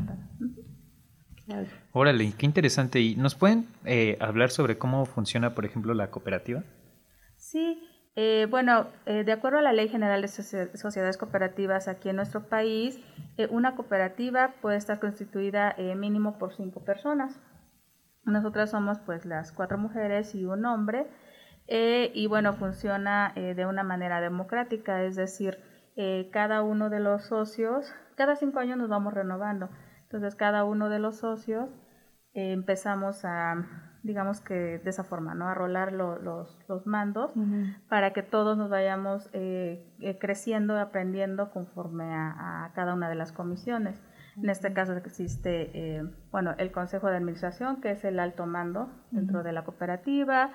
Claro. 1.46 1.68
Órale, 1.92 2.32
qué 2.38 2.46
interesante. 2.46 3.00
¿Y 3.00 3.16
nos 3.16 3.36
pueden 3.36 3.68
eh, 3.86 4.18
hablar 4.20 4.52
sobre 4.52 4.78
cómo 4.78 5.06
funciona, 5.06 5.56
por 5.56 5.66
ejemplo, 5.66 5.94
la 5.94 6.10
cooperativa? 6.12 6.64
Sí, 7.38 7.82
eh, 8.16 8.48
bueno, 8.50 8.88
eh, 9.06 9.24
de 9.24 9.32
acuerdo 9.32 9.60
a 9.60 9.62
la 9.62 9.74
Ley 9.74 9.88
General 9.88 10.22
de 10.22 10.28
Socie- 10.28 10.76
Sociedades 10.76 11.18
Cooperativas 11.18 11.88
aquí 11.88 12.10
en 12.10 12.18
nuestro 12.18 12.44
país, 12.50 13.00
eh, 13.38 13.48
una 13.50 13.76
cooperativa 13.76 14.56
puede 14.62 14.78
estar 14.78 15.00
constituida 15.00 15.76
mínimo 15.96 16.38
por 16.38 16.54
cinco 16.54 16.84
personas. 16.84 17.40
Nosotras 18.26 18.72
somos 18.72 19.00
pues 19.00 19.26
las 19.26 19.52
cuatro 19.52 19.78
mujeres 19.78 20.36
y 20.36 20.46
un 20.46 20.66
hombre 20.66 21.08
y 22.14 22.28
bueno, 22.28 22.54
funciona 22.54 23.34
de 23.36 23.66
una 23.66 23.84
manera 23.84 24.20
democrática, 24.20 25.04
es 25.04 25.16
decir, 25.16 25.58
cada 26.32 26.64
uno 26.64 26.90
de 26.90 27.00
los 27.00 27.24
socios, 27.24 27.94
cada 28.16 28.36
cinco 28.36 28.60
años 28.60 28.78
nos 28.78 28.90
vamos 28.90 29.14
renovando, 29.14 29.70
entonces 30.04 30.36
cada 30.36 30.66
uno 30.66 30.90
de 30.90 31.00
los 31.00 31.16
socios 31.18 31.70
empezamos 32.34 33.24
a, 33.24 33.91
digamos 34.04 34.42
que 34.42 34.80
de 34.80 34.90
esa 34.90 35.04
forma, 35.04 35.34
¿no? 35.36 35.48
A 35.48 35.54
rolar 35.54 35.92
lo- 35.94 36.18
los, 36.20 36.58
los 36.68 36.88
mandos 36.88 37.32
para 37.90 38.14
que 38.14 38.24
todos 38.24 38.58
nos 38.58 38.70
vayamos 38.70 39.30
eh, 39.34 39.86
eh, 40.00 40.18
creciendo, 40.18 40.80
aprendiendo 40.80 41.52
conforme 41.52 42.06
a, 42.14 42.66
a 42.66 42.74
cada 42.74 42.94
una 42.94 43.10
de 43.10 43.16
las 43.16 43.32
comisiones. 43.32 44.02
En 44.38 44.50
este 44.50 44.72
caso 44.74 44.94
existe, 44.96 45.72
eh, 45.74 46.04
bueno, 46.32 46.56
el 46.58 46.72
Consejo 46.72 47.08
de 47.10 47.18
Administración, 47.18 47.82
que 47.82 47.92
es 47.92 48.04
el 48.06 48.18
alto 48.20 48.46
mando 48.46 48.90
dentro 49.12 49.44
de 49.44 49.52
la 49.52 49.64
cooperativa. 49.66 50.52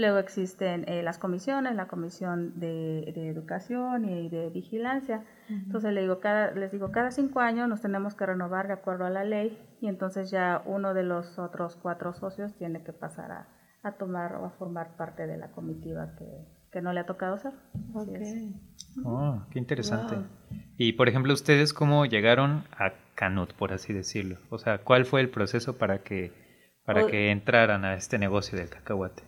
Luego 0.00 0.18
existen 0.18 0.84
eh, 0.88 1.02
las 1.02 1.18
comisiones, 1.18 1.74
la 1.76 1.86
comisión 1.86 2.58
de, 2.58 3.12
de 3.14 3.28
educación 3.28 4.04
y 4.08 4.28
de 4.30 4.48
vigilancia. 4.50 5.24
Entonces 5.48 5.92
le 5.92 6.00
digo, 6.00 6.20
cada, 6.20 6.52
les 6.52 6.70
digo, 6.72 6.90
cada 6.90 7.10
cinco 7.10 7.40
años 7.40 7.68
nos 7.68 7.80
tenemos 7.82 8.14
que 8.14 8.24
renovar 8.24 8.66
de 8.66 8.72
acuerdo 8.74 9.04
a 9.04 9.10
la 9.10 9.24
ley 9.24 9.58
y 9.80 9.88
entonces 9.88 10.30
ya 10.30 10.62
uno 10.64 10.94
de 10.94 11.02
los 11.02 11.38
otros 11.38 11.76
cuatro 11.76 12.14
socios 12.14 12.54
tiene 12.56 12.82
que 12.82 12.92
pasar 12.92 13.30
a, 13.32 13.48
a 13.82 13.92
tomar 13.92 14.36
o 14.36 14.44
a 14.46 14.50
formar 14.50 14.96
parte 14.96 15.26
de 15.26 15.36
la 15.36 15.48
comitiva 15.50 16.14
que, 16.16 16.26
que 16.72 16.80
no 16.80 16.92
le 16.92 17.00
ha 17.00 17.06
tocado 17.06 17.36
ser. 17.38 17.52
Es. 18.14 18.46
Oh, 19.04 19.42
qué 19.50 19.58
interesante. 19.58 20.14
Wow. 20.14 20.24
Y, 20.78 20.92
por 20.94 21.08
ejemplo, 21.08 21.32
¿ustedes 21.32 21.72
cómo 21.74 22.06
llegaron 22.06 22.64
a 22.78 22.92
Canut, 23.14 23.52
por 23.52 23.72
así 23.72 23.92
decirlo? 23.92 24.38
O 24.50 24.58
sea, 24.58 24.78
¿cuál 24.78 25.04
fue 25.04 25.20
el 25.20 25.28
proceso 25.30 25.76
para 25.76 25.98
que, 25.98 26.32
para 26.86 27.04
O- 27.04 27.06
que 27.06 27.30
entraran 27.30 27.84
a 27.84 27.94
este 27.94 28.18
negocio 28.18 28.56
del 28.58 28.68
cacahuate? 28.70 29.22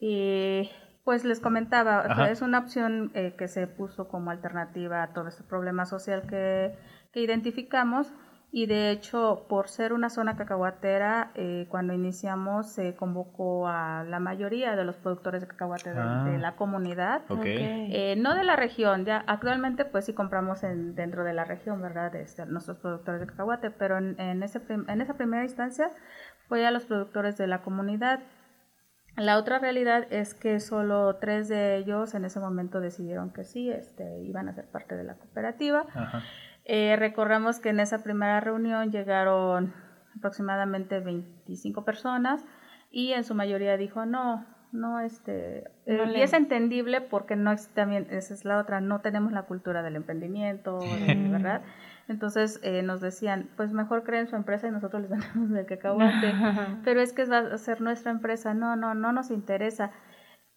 Y 0.00 0.70
pues 1.04 1.24
les 1.24 1.40
comentaba, 1.40 2.00
o 2.00 2.02
sea, 2.04 2.12
Ajá. 2.12 2.30
es 2.30 2.42
una 2.42 2.58
opción 2.58 3.10
eh, 3.14 3.34
que 3.36 3.48
se 3.48 3.66
puso 3.66 4.08
como 4.08 4.30
alternativa 4.30 5.02
a 5.02 5.12
todo 5.12 5.28
este 5.28 5.42
problema 5.44 5.84
social 5.86 6.22
que, 6.28 6.74
que 7.12 7.20
identificamos 7.20 8.12
y 8.52 8.66
de 8.66 8.90
hecho 8.90 9.46
por 9.48 9.68
ser 9.68 9.92
una 9.92 10.10
zona 10.10 10.36
cacahuatera, 10.36 11.30
eh, 11.36 11.66
cuando 11.70 11.92
iniciamos 11.94 12.72
se 12.72 12.96
convocó 12.96 13.68
a 13.68 14.02
la 14.04 14.18
mayoría 14.18 14.74
de 14.74 14.84
los 14.84 14.96
productores 14.96 15.40
de 15.40 15.46
cacahuate 15.46 15.92
de, 15.94 16.00
Ah. 16.00 16.24
de 16.28 16.38
la 16.38 16.56
comunidad. 16.56 17.22
Ok. 17.28 17.44
Eh, 17.44 18.16
no 18.18 18.34
de 18.34 18.42
la 18.42 18.56
región, 18.56 19.04
ya 19.04 19.22
actualmente 19.26 19.84
pues 19.84 20.04
sí 20.06 20.14
compramos 20.14 20.64
en, 20.64 20.94
dentro 20.96 21.22
de 21.24 21.32
la 21.32 21.44
región, 21.44 21.80
¿verdad? 21.80 22.14
Este, 22.16 22.44
nuestros 22.46 22.78
productores 22.78 23.20
de 23.20 23.26
cacahuate, 23.28 23.70
pero 23.70 23.98
en, 23.98 24.18
en, 24.20 24.42
ese 24.42 24.58
prim- 24.60 24.84
en 24.88 25.00
esa 25.00 25.14
primera 25.14 25.44
instancia 25.44 25.90
fue 26.48 26.66
a 26.66 26.70
los 26.72 26.84
productores 26.86 27.36
de 27.38 27.46
la 27.46 27.62
comunidad. 27.62 28.20
La 29.16 29.38
otra 29.38 29.58
realidad 29.58 30.06
es 30.10 30.34
que 30.34 30.60
solo 30.60 31.16
tres 31.16 31.48
de 31.48 31.76
ellos 31.76 32.14
en 32.14 32.24
ese 32.24 32.40
momento 32.40 32.80
decidieron 32.80 33.32
que 33.32 33.44
sí, 33.44 33.70
este, 33.70 34.20
iban 34.22 34.48
a 34.48 34.54
ser 34.54 34.66
parte 34.66 34.96
de 34.96 35.04
la 35.04 35.14
cooperativa. 35.14 35.86
Ajá. 35.94 36.22
Eh, 36.64 36.96
recordamos 36.96 37.58
que 37.58 37.70
en 37.70 37.80
esa 37.80 38.02
primera 38.02 38.40
reunión 38.40 38.92
llegaron 38.92 39.74
aproximadamente 40.16 41.00
25 41.00 41.84
personas 41.84 42.44
y 42.90 43.12
en 43.12 43.24
su 43.24 43.34
mayoría 43.34 43.76
dijo 43.76 44.06
no, 44.06 44.46
no, 44.72 45.00
este, 45.00 45.64
eh, 45.86 45.96
No 45.96 46.16
y 46.16 46.20
es 46.20 46.32
entendible 46.32 47.00
porque 47.00 47.36
no 47.36 47.50
es 47.50 47.68
también, 47.68 48.06
esa 48.10 48.34
es 48.34 48.44
la 48.44 48.58
otra, 48.58 48.80
no 48.80 49.00
tenemos 49.00 49.32
la 49.32 49.42
cultura 49.42 49.82
del 49.82 49.96
emprendimiento, 49.96 50.78
¿verdad? 51.30 51.62
Entonces 52.10 52.58
eh, 52.62 52.82
nos 52.82 53.00
decían, 53.00 53.48
pues 53.56 53.72
mejor 53.72 54.02
creen 54.02 54.26
su 54.26 54.36
empresa 54.36 54.66
y 54.66 54.70
nosotros 54.72 55.02
les 55.02 55.10
damos 55.10 55.50
el 55.56 55.64
cacahuate, 55.66 56.32
pero 56.84 57.00
es 57.00 57.12
que 57.12 57.24
va 57.24 57.38
a 57.38 57.58
ser 57.58 57.80
nuestra 57.80 58.10
empresa, 58.10 58.52
no, 58.52 58.74
no, 58.76 58.94
no 58.94 59.12
nos 59.12 59.30
interesa. 59.30 59.92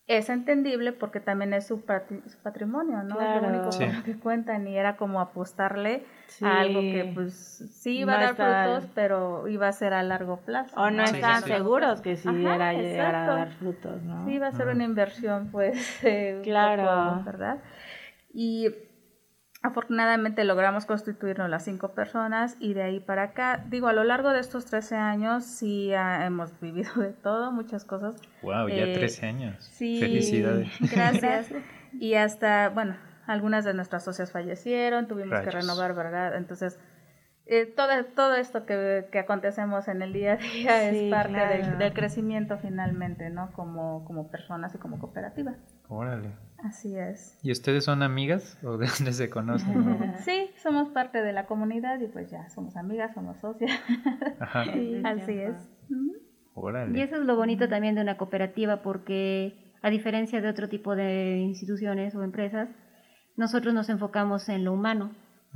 Es 0.06 0.28
entendible 0.30 0.92
porque 0.92 1.22
también 1.22 1.54
es 1.54 1.66
su, 1.68 1.86
patri- 1.86 2.28
su 2.28 2.38
patrimonio, 2.40 3.04
¿no? 3.04 3.22
Es 3.22 3.42
lo 3.42 3.48
único 3.48 3.72
Sí. 3.72 3.86
con 3.86 3.96
lo 3.96 4.04
que 4.04 4.20
cuentan 4.20 4.68
y 4.68 4.76
era 4.76 4.98
como 4.98 5.22
apostarle 5.22 6.06
Sí. 6.28 6.44
a 6.44 6.60
algo 6.60 6.82
que 6.82 7.12
pues 7.14 7.34
sí 7.82 8.00
iba 8.00 8.14
Va 8.14 8.20
a 8.20 8.22
dar 8.24 8.32
estar- 8.32 8.66
frutos, 8.74 8.92
pero 8.96 9.48
iba 9.48 9.68
a 9.70 9.72
ser 9.72 9.94
a 9.94 10.04
largo 10.04 10.38
plazo. 10.42 10.76
O 10.82 10.90
no 10.92 11.06
Sí, 11.08 11.16
están 11.16 11.38
sí, 11.44 11.48
sí. 11.50 11.54
seguros 11.54 12.02
que 12.02 12.18
sí 12.18 12.28
Ajá, 12.28 12.56
era 12.56 12.74
llegar 12.74 13.16
a 13.16 13.28
dar 13.28 13.52
frutos, 13.52 14.02
¿no? 14.02 14.26
Sí, 14.26 14.34
iba 14.34 14.48
a 14.48 14.52
ser 14.52 14.64
Ajá. 14.68 14.76
una 14.76 14.84
inversión, 14.84 15.50
pues, 15.52 15.74
eh, 16.04 16.42
Claro. 16.44 16.84
poco, 17.14 17.24
¿verdad? 17.26 17.60
Y 18.34 18.76
afortunadamente 19.64 20.44
logramos 20.44 20.86
constituirnos 20.86 21.50
las 21.50 21.64
cinco 21.64 21.94
personas 21.94 22.58
y 22.60 22.74
de 22.74 22.84
ahí 22.84 23.00
para 23.00 23.24
acá, 23.24 23.64
digo, 23.70 23.88
a 23.88 23.94
lo 23.94 24.04
largo 24.04 24.32
de 24.32 24.42
estos 24.42 24.66
13 24.66 24.98
años 24.98 25.46
sí 25.46 25.94
ah, 25.94 26.26
hemos 26.26 26.60
vivido 26.62 26.94
de 26.96 27.14
todo, 27.14 27.52
muchas 27.52 27.86
cosas. 27.86 28.16
Wow, 28.44 28.68
ya 28.68 28.84
Eh, 28.84 28.94
13 28.94 29.26
años. 29.26 29.64
Sí, 29.64 30.00
Felicidades. 30.00 30.70
Gracias. 30.92 31.48
y 31.94 32.16
hasta, 32.16 32.70
bueno, 32.70 32.98
algunas 33.26 33.64
de 33.64 33.74
nuestras 33.74 34.04
socias 34.04 34.32
fallecieron, 34.32 35.08
tuvimos 35.08 35.40
que 35.40 35.50
renovar, 35.50 35.96
¿verdad? 35.96 36.36
Entonces, 36.36 36.78
eh, 37.46 37.66
todo, 37.66 37.88
todo 38.16 38.36
esto 38.36 38.66
que, 38.66 39.08
que, 39.12 39.20
acontecemos 39.20 39.88
en 39.88 40.02
el 40.02 40.12
día 40.12 40.34
a 40.34 40.38
día 40.38 40.90
es 40.90 41.10
parte 41.10 41.38
del, 41.38 41.78
del, 41.78 41.94
crecimiento 41.94 42.58
finalmente, 42.58 43.30
¿no? 43.30 43.52
Como, 43.54 44.04
como 44.06 44.30
personas 44.30 44.76
y 44.76 44.78
como 44.78 45.00
cooperativa. 45.00 45.56
Órale. 45.88 46.32
Así 46.64 46.96
es. 46.96 47.38
¿Y 47.44 47.52
ustedes 47.52 47.84
son 47.84 48.04
amigas 48.04 48.58
o 48.64 48.78
de 48.78 48.88
dónde 48.88 49.14
se 49.14 49.30
conocen? 49.30 50.16
sí, 50.26 50.50
somos 50.62 50.90
parte 50.90 51.22
de 51.22 51.34
la 51.34 51.46
comunidad 51.46 52.00
y 52.00 52.08
pues 52.08 52.32
ya 52.32 52.50
somos 52.50 52.76
amigas, 52.78 53.14
somos 53.14 53.38
socias. 53.40 53.72
Ajá. 54.40 54.62
Así 55.04 55.34
es. 55.34 55.56
Órale. 56.56 56.98
Y 56.98 57.02
eso 57.02 57.18
es 57.18 57.26
lo 57.26 57.36
bonito 57.36 57.68
también 57.68 57.96
de 57.96 58.02
una 58.02 58.18
cooperativa 58.18 58.82
porque 58.82 59.74
a 59.82 59.90
diferencia 59.90 60.40
de 60.40 60.48
otro 60.48 60.70
tipo 60.70 60.96
de 60.96 61.38
instituciones 61.40 62.16
o 62.16 62.24
empresas, 62.24 62.70
nosotros 63.36 63.74
nos 63.74 63.90
enfocamos 63.90 64.48
en 64.48 64.64
lo 64.64 64.72
humano. 64.72 65.12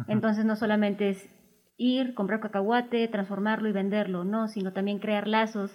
Entonces 0.07 0.45
no 0.45 0.55
solamente 0.55 1.09
es 1.09 1.29
ir, 1.77 2.13
comprar 2.13 2.41
cacahuate, 2.41 3.07
transformarlo 3.07 3.69
y 3.69 3.71
venderlo, 3.71 4.25
no, 4.25 4.47
sino 4.47 4.73
también 4.73 4.99
crear 4.99 5.27
lazos, 5.27 5.71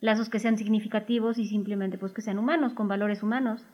lazos 0.00 0.28
que 0.28 0.38
sean 0.38 0.58
significativos 0.58 1.38
y 1.38 1.46
simplemente 1.46 1.96
pues 1.96 2.12
que 2.12 2.22
sean 2.22 2.38
humanos, 2.38 2.74
con 2.74 2.88
valores 2.88 3.22
humanos. 3.22 3.64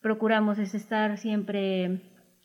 Procuramos 0.00 0.58
es 0.58 0.74
estar 0.74 1.16
siempre 1.18 2.00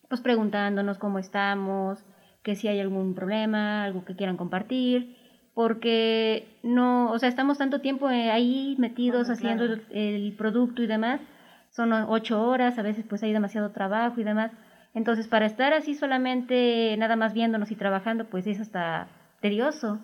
pues 0.10 0.22
preguntándonos 0.22 0.98
cómo 0.98 1.20
estamos, 1.20 2.04
que 2.44 2.56
si 2.56 2.68
hay 2.68 2.80
algún 2.80 3.16
problema, 3.16 3.84
algo 3.84 4.06
que 4.06 4.16
quieran 4.16 4.38
compartir, 4.38 5.16
porque 5.54 6.48
no, 6.62 7.12
o 7.12 7.20
sea, 7.20 7.30
estamos 7.30 7.58
tanto 7.58 7.80
tiempo 7.80 8.10
eh, 8.10 8.30
ahí 8.30 8.76
metidos 8.78 9.30
haciendo 9.30 9.64
el, 9.64 9.82
el, 9.92 10.34
producto 10.34 10.84
y 10.84 10.88
demás, 10.88 11.22
son 11.70 11.94
ocho 11.94 12.46
horas, 12.46 12.78
a 12.78 12.84
veces 12.84 13.06
pues 13.08 13.24
hay 13.24 13.34
demasiado 13.34 13.72
trabajo 13.72 14.20
y 14.20 14.24
demás, 14.24 14.52
entonces, 14.94 15.28
para 15.28 15.46
estar 15.46 15.74
así 15.74 15.96
solamente 15.96 16.96
nada 16.98 17.16
más 17.16 17.34
viéndonos 17.34 17.72
y 17.72 17.76
trabajando, 17.76 18.26
pues 18.26 18.46
es 18.46 18.60
hasta 18.60 19.08
tedioso, 19.42 20.00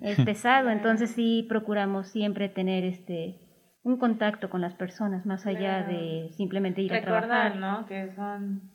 es 0.00 0.20
pesado. 0.24 0.70
Entonces 0.70 1.10
sí 1.10 1.44
procuramos 1.48 2.08
siempre 2.08 2.48
tener 2.48 2.84
este 2.84 3.34
un 3.84 3.98
contacto 3.98 4.50
con 4.50 4.60
las 4.60 4.74
personas 4.74 5.26
más 5.26 5.46
allá 5.46 5.82
de 5.82 6.30
simplemente 6.32 6.82
ir 6.82 6.92
a 6.94 7.02
trabajar. 7.02 7.56
¿no? 7.56 7.86
Que 7.86 8.10
son 8.12 8.72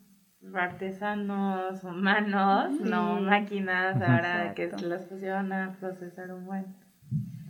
artesanos 0.54 1.84
humanos, 1.84 2.80
no 2.80 3.20
máquinas 3.20 4.00
ahora 4.00 4.54
que 4.54 4.70
las 4.82 5.04
pusieron 5.04 5.52
a 5.52 5.76
procesar 5.78 6.32
un 6.32 6.46
buen. 6.46 6.66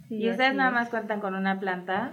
¿Y 0.09 0.29
ustedes 0.29 0.55
nada 0.55 0.73
más 0.73 0.89
cuentan 0.89 1.21
con 1.21 1.35
una 1.35 1.61
planta? 1.61 2.11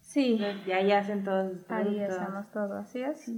Sí. 0.00 0.40
Y 0.66 0.70
ahí 0.70 0.92
hacen 0.92 1.24
todos 1.24 1.52
los 1.52 1.64
productos. 1.64 1.98
Ahí 1.98 2.00
hacemos 2.02 2.50
todo, 2.52 2.78
así 2.78 3.02
es. 3.02 3.28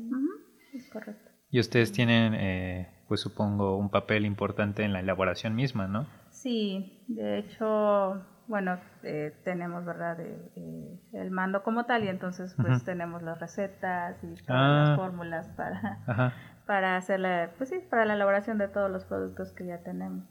Es 0.74 0.90
correcto. 0.90 1.30
Y 1.50 1.60
ustedes 1.60 1.92
tienen, 1.92 2.34
eh, 2.34 2.88
pues 3.06 3.20
supongo, 3.20 3.78
un 3.78 3.90
papel 3.90 4.26
importante 4.26 4.82
en 4.82 4.92
la 4.92 5.00
elaboración 5.00 5.54
misma, 5.54 5.86
¿no? 5.86 6.06
Sí, 6.30 7.04
de 7.06 7.38
hecho, 7.38 8.20
bueno, 8.46 8.78
eh, 9.02 9.34
tenemos, 9.44 9.84
¿verdad?, 9.84 10.18
eh, 10.20 10.98
el 11.12 11.30
mando 11.30 11.62
como 11.62 11.84
tal 11.84 12.04
y 12.04 12.08
entonces 12.08 12.54
pues 12.56 12.84
tenemos 12.84 13.22
las 13.22 13.40
recetas 13.40 14.16
y 14.22 14.34
todas 14.42 14.70
las 14.70 14.88
ah. 14.90 14.96
fórmulas 14.96 15.48
para, 15.48 16.34
para 16.66 16.96
hacer 16.96 17.20
la, 17.20 17.50
pues 17.56 17.70
sí, 17.70 17.76
para 17.88 18.04
la 18.04 18.14
elaboración 18.14 18.58
de 18.58 18.68
todos 18.68 18.90
los 18.90 19.04
productos 19.04 19.52
que 19.52 19.66
ya 19.66 19.78
tenemos. 19.78 20.24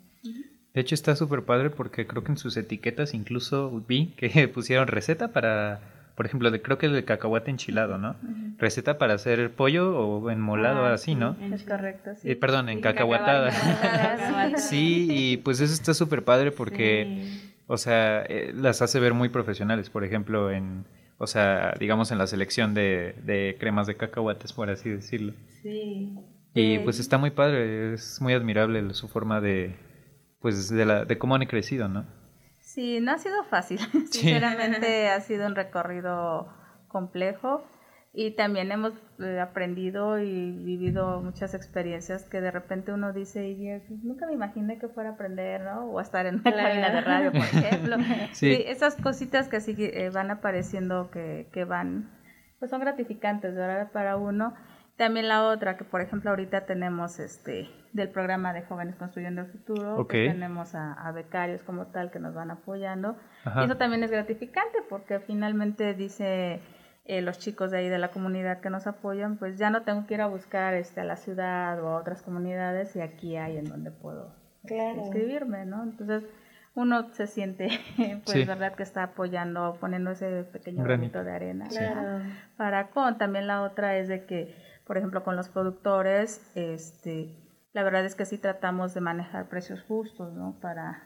De 0.73 0.81
hecho 0.81 0.95
está 0.95 1.15
súper 1.15 1.43
padre 1.43 1.69
porque 1.69 2.07
creo 2.07 2.23
que 2.23 2.31
en 2.31 2.37
sus 2.37 2.57
etiquetas 2.57 3.13
incluso 3.13 3.71
vi 3.87 4.13
que 4.15 4.47
pusieron 4.53 4.87
receta 4.87 5.29
para 5.29 5.79
por 6.15 6.27
ejemplo, 6.27 6.51
de, 6.51 6.61
creo 6.61 6.77
que 6.77 6.85
es 6.85 6.91
de 6.91 7.05
cacahuate 7.05 7.49
enchilado, 7.49 7.97
¿no? 7.97 8.15
Receta 8.57 8.99
para 8.99 9.15
hacer 9.15 9.51
pollo 9.51 9.97
o 9.97 10.29
enmolado 10.29 10.85
ah, 10.85 10.93
así, 10.93 11.15
¿no? 11.15 11.35
Es 11.51 11.63
correcto, 11.63 12.11
sí. 12.15 12.29
Eh, 12.29 12.35
perdón, 12.35 12.69
en 12.69 12.81
cacahuatada. 12.81 13.51
sí, 14.57 15.07
y 15.09 15.37
pues 15.37 15.59
eso 15.59 15.73
está 15.73 15.95
súper 15.95 16.23
padre 16.23 16.51
porque, 16.51 17.52
o 17.67 17.77
sea, 17.77 18.23
eh, 18.23 18.51
las 18.53 18.81
hace 18.81 18.99
ver 18.99 19.13
muy 19.13 19.29
profesionales, 19.29 19.89
por 19.89 20.03
ejemplo, 20.03 20.51
en, 20.51 20.85
o 21.17 21.27
sea, 21.27 21.73
digamos 21.79 22.11
en 22.11 22.17
la 22.17 22.27
selección 22.27 22.73
de, 22.73 23.15
de 23.23 23.57
cremas 23.59 23.87
de 23.87 23.95
cacahuates, 23.95 24.53
por 24.53 24.69
así 24.69 24.89
decirlo. 24.89 25.33
Sí. 25.61 26.13
Y 26.53 26.79
pues 26.79 26.99
está 26.99 27.17
muy 27.17 27.31
padre, 27.31 27.93
es 27.93 28.21
muy 28.21 28.33
admirable 28.33 28.93
su 28.93 29.07
forma 29.07 29.41
de, 29.41 29.75
pues, 30.39 30.69
de, 30.69 30.85
la, 30.85 31.05
de 31.05 31.17
cómo 31.17 31.35
han 31.35 31.45
crecido, 31.45 31.87
¿no? 31.87 32.05
Sí, 32.59 32.99
no 32.99 33.11
ha 33.11 33.17
sido 33.17 33.43
fácil. 33.43 33.79
Sinceramente 34.11 35.09
ha 35.09 35.19
sido 35.21 35.47
un 35.47 35.55
recorrido 35.55 36.47
complejo 36.87 37.63
y 38.15 38.31
también 38.35 38.71
hemos 38.71 38.93
eh, 39.19 39.39
aprendido 39.39 40.19
y 40.19 40.51
vivido 40.51 41.19
muchas 41.19 41.55
experiencias 41.55 42.29
que 42.29 42.41
de 42.41 42.51
repente 42.51 42.93
uno 42.93 43.11
dice, 43.11 43.49
y 43.49 43.79
pues, 43.87 44.03
nunca 44.03 44.27
me 44.27 44.33
imaginé 44.33 44.77
que 44.77 44.87
fuera 44.87 45.09
a 45.09 45.13
aprender, 45.13 45.61
¿no? 45.61 45.85
O 45.85 45.97
a 45.97 46.03
estar 46.03 46.27
en 46.27 46.35
una 46.35 46.55
cabina 46.55 46.91
de 46.91 47.01
radio, 47.01 47.31
por 47.31 47.41
ejemplo. 47.41 47.97
sí. 48.33 48.63
esas 48.67 48.97
cositas 48.97 49.49
que 49.49 49.59
sí 49.59 49.75
eh, 49.79 50.11
van 50.13 50.29
apareciendo 50.29 51.09
que, 51.09 51.49
que 51.51 51.65
van, 51.65 52.11
pues 52.59 52.69
son 52.69 52.81
gratificantes, 52.81 53.55
¿verdad? 53.55 53.91
Para 53.91 54.15
uno. 54.17 54.53
También 54.95 55.27
la 55.27 55.47
otra, 55.47 55.75
que 55.75 55.83
por 55.83 56.01
ejemplo 56.01 56.29
ahorita 56.29 56.67
tenemos 56.67 57.17
este 57.17 57.67
del 57.93 58.09
programa 58.09 58.53
de 58.53 58.61
Jóvenes 58.63 58.95
Construyendo 58.95 59.41
el 59.41 59.47
Futuro, 59.47 60.07
que 60.07 60.29
tenemos 60.29 60.75
a, 60.75 61.11
becarios 61.13 61.63
como 61.63 61.87
tal 61.87 62.11
que 62.11 62.19
nos 62.19 62.35
van 62.35 62.51
apoyando. 62.51 63.17
Y 63.55 63.65
eso 63.65 63.77
también 63.77 64.03
es 64.03 64.11
gratificante 64.11 64.79
porque 64.87 65.19
finalmente 65.19 65.93
dice 65.95 66.61
eh, 67.05 67.21
los 67.21 67.39
chicos 67.39 67.71
de 67.71 67.79
ahí 67.79 67.89
de 67.89 67.97
la 67.97 68.09
comunidad 68.09 68.61
que 68.61 68.69
nos 68.69 68.87
apoyan, 68.87 69.37
pues 69.37 69.57
ya 69.57 69.69
no 69.69 69.83
tengo 69.83 70.05
que 70.07 70.15
ir 70.15 70.21
a 70.21 70.27
buscar 70.27 70.73
este, 70.73 71.01
a 71.01 71.05
la 71.05 71.15
ciudad 71.15 71.81
o 71.83 71.89
a 71.89 71.97
otras 71.97 72.21
comunidades 72.21 72.95
y 72.95 73.01
aquí 73.01 73.35
hay 73.35 73.57
en 73.57 73.65
donde 73.65 73.91
puedo 73.91 74.33
inscribirme, 74.63 75.65
¿no? 75.65 75.83
Entonces 75.83 76.23
uno 76.75 77.09
se 77.11 77.27
siente, 77.27 77.69
pues, 78.25 78.47
verdad 78.47 78.75
que 78.75 78.83
está 78.83 79.03
apoyando, 79.03 79.77
poniendo 79.79 80.11
ese 80.11 80.43
pequeño 80.43 80.83
granito 80.83 81.23
de 81.23 81.31
arena 81.31 81.67
para 82.57 82.89
con. 82.89 83.17
También 83.17 83.47
la 83.47 83.61
otra 83.63 83.97
es 83.97 84.07
de 84.07 84.25
que 84.25 84.55
por 84.85 84.97
ejemplo, 84.97 85.23
con 85.23 85.35
los 85.35 85.49
productores, 85.49 86.51
este, 86.55 87.35
la 87.73 87.83
verdad 87.83 88.05
es 88.05 88.15
que 88.15 88.25
sí 88.25 88.37
tratamos 88.37 88.93
de 88.93 89.01
manejar 89.01 89.47
precios 89.47 89.81
justos, 89.83 90.33
¿no? 90.33 90.57
Para 90.61 91.03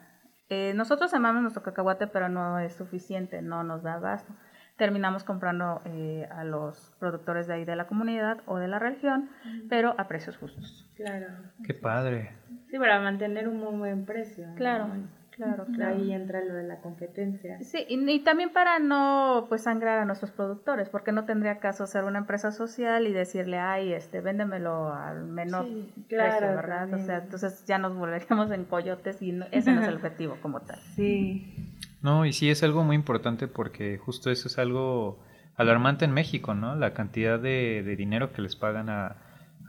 eh, 0.49 0.73
nosotros 0.75 1.13
amamos 1.13 1.41
nuestro 1.41 1.63
cacahuate, 1.63 2.07
pero 2.07 2.29
no 2.29 2.59
es 2.59 2.73
suficiente, 2.73 3.41
no 3.41 3.63
nos 3.63 3.83
da 3.83 3.95
abasto. 3.95 4.33
Terminamos 4.77 5.23
comprando 5.23 5.81
eh, 5.85 6.27
a 6.31 6.43
los 6.43 6.93
productores 6.99 7.47
de 7.47 7.55
ahí 7.55 7.65
de 7.65 7.75
la 7.75 7.87
comunidad 7.87 8.41
o 8.45 8.57
de 8.57 8.67
la 8.67 8.79
región, 8.79 9.29
pero 9.69 9.95
a 9.97 10.07
precios 10.07 10.37
justos. 10.37 10.87
Claro. 10.95 11.27
Qué 11.63 11.73
padre. 11.73 12.31
Sí, 12.69 12.77
para 12.77 12.99
mantener 12.99 13.47
un 13.47 13.59
muy 13.59 13.75
buen 13.77 14.05
precio. 14.05 14.45
Claro. 14.55 14.89
Claro, 15.37 15.67
claro. 15.71 15.95
Ahí 15.95 16.11
entra 16.11 16.43
lo 16.43 16.55
de 16.55 16.63
la 16.63 16.77
competencia. 16.77 17.59
Sí, 17.61 17.85
y, 17.87 18.19
también 18.21 18.51
para 18.51 18.79
no 18.79 19.45
pues 19.49 19.61
sangrar 19.61 19.99
a 19.99 20.05
nuestros 20.05 20.31
productores, 20.31 20.89
porque 20.89 21.11
no 21.11 21.25
tendría 21.25 21.59
caso 21.59 21.85
ser 21.85 22.05
una 22.05 22.17
empresa 22.17 22.51
social 22.51 23.05
y 23.05 23.13
decirle, 23.13 23.59
ay, 23.59 23.93
este, 23.93 24.19
véndemelo 24.19 24.91
al 24.91 25.25
menor 25.25 25.67
precio, 26.09 26.47
¿verdad? 26.47 26.91
O 26.91 26.97
sea, 26.97 27.19
entonces 27.19 27.63
ya 27.67 27.77
nos 27.77 27.95
volveríamos 27.95 28.49
en 28.49 28.65
coyotes 28.65 29.21
y 29.21 29.39
ese 29.51 29.71
no 29.71 29.81
es 29.81 29.87
el 29.87 29.95
objetivo 29.97 30.37
como 30.41 30.61
tal. 30.61 30.79
Sí. 30.95 31.76
No, 32.01 32.25
y 32.25 32.33
sí 32.33 32.49
es 32.49 32.63
algo 32.63 32.83
muy 32.83 32.95
importante 32.95 33.47
porque 33.47 33.97
justo 33.97 34.29
eso 34.31 34.47
es 34.47 34.57
algo 34.57 35.23
alarmante 35.55 36.05
en 36.05 36.11
México, 36.11 36.53
¿no? 36.53 36.75
La 36.75 36.93
cantidad 36.93 37.39
de, 37.39 37.83
de 37.83 37.95
dinero 37.95 38.31
que 38.31 38.41
les 38.41 38.55
pagan 38.55 38.89
a, 38.89 39.17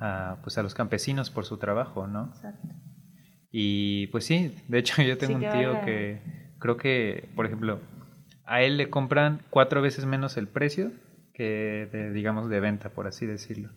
a, 0.00 0.38
pues 0.42 0.58
a 0.58 0.62
los 0.62 0.74
campesinos 0.74 1.30
por 1.30 1.44
su 1.44 1.58
trabajo, 1.58 2.06
¿no? 2.06 2.26
Exacto. 2.34 2.68
Y 3.50 4.08
pues 4.08 4.24
sí, 4.24 4.54
de 4.68 4.78
hecho 4.78 5.02
yo 5.02 5.16
tengo 5.16 5.36
un 5.36 5.50
tío 5.50 5.80
que 5.84 6.20
creo 6.58 6.76
que, 6.76 7.30
por 7.34 7.46
ejemplo, 7.46 7.80
a 8.44 8.62
él 8.62 8.76
le 8.76 8.90
compran 8.90 9.42
cuatro 9.50 9.82
veces 9.82 10.06
menos 10.06 10.36
el 10.36 10.48
precio 10.48 10.92
que 11.34 11.88
de, 11.92 12.12
digamos, 12.12 12.48
de 12.48 12.60
venta, 12.60 12.90
por 12.90 13.06
así 13.06 13.26
decirlo. 13.26 13.70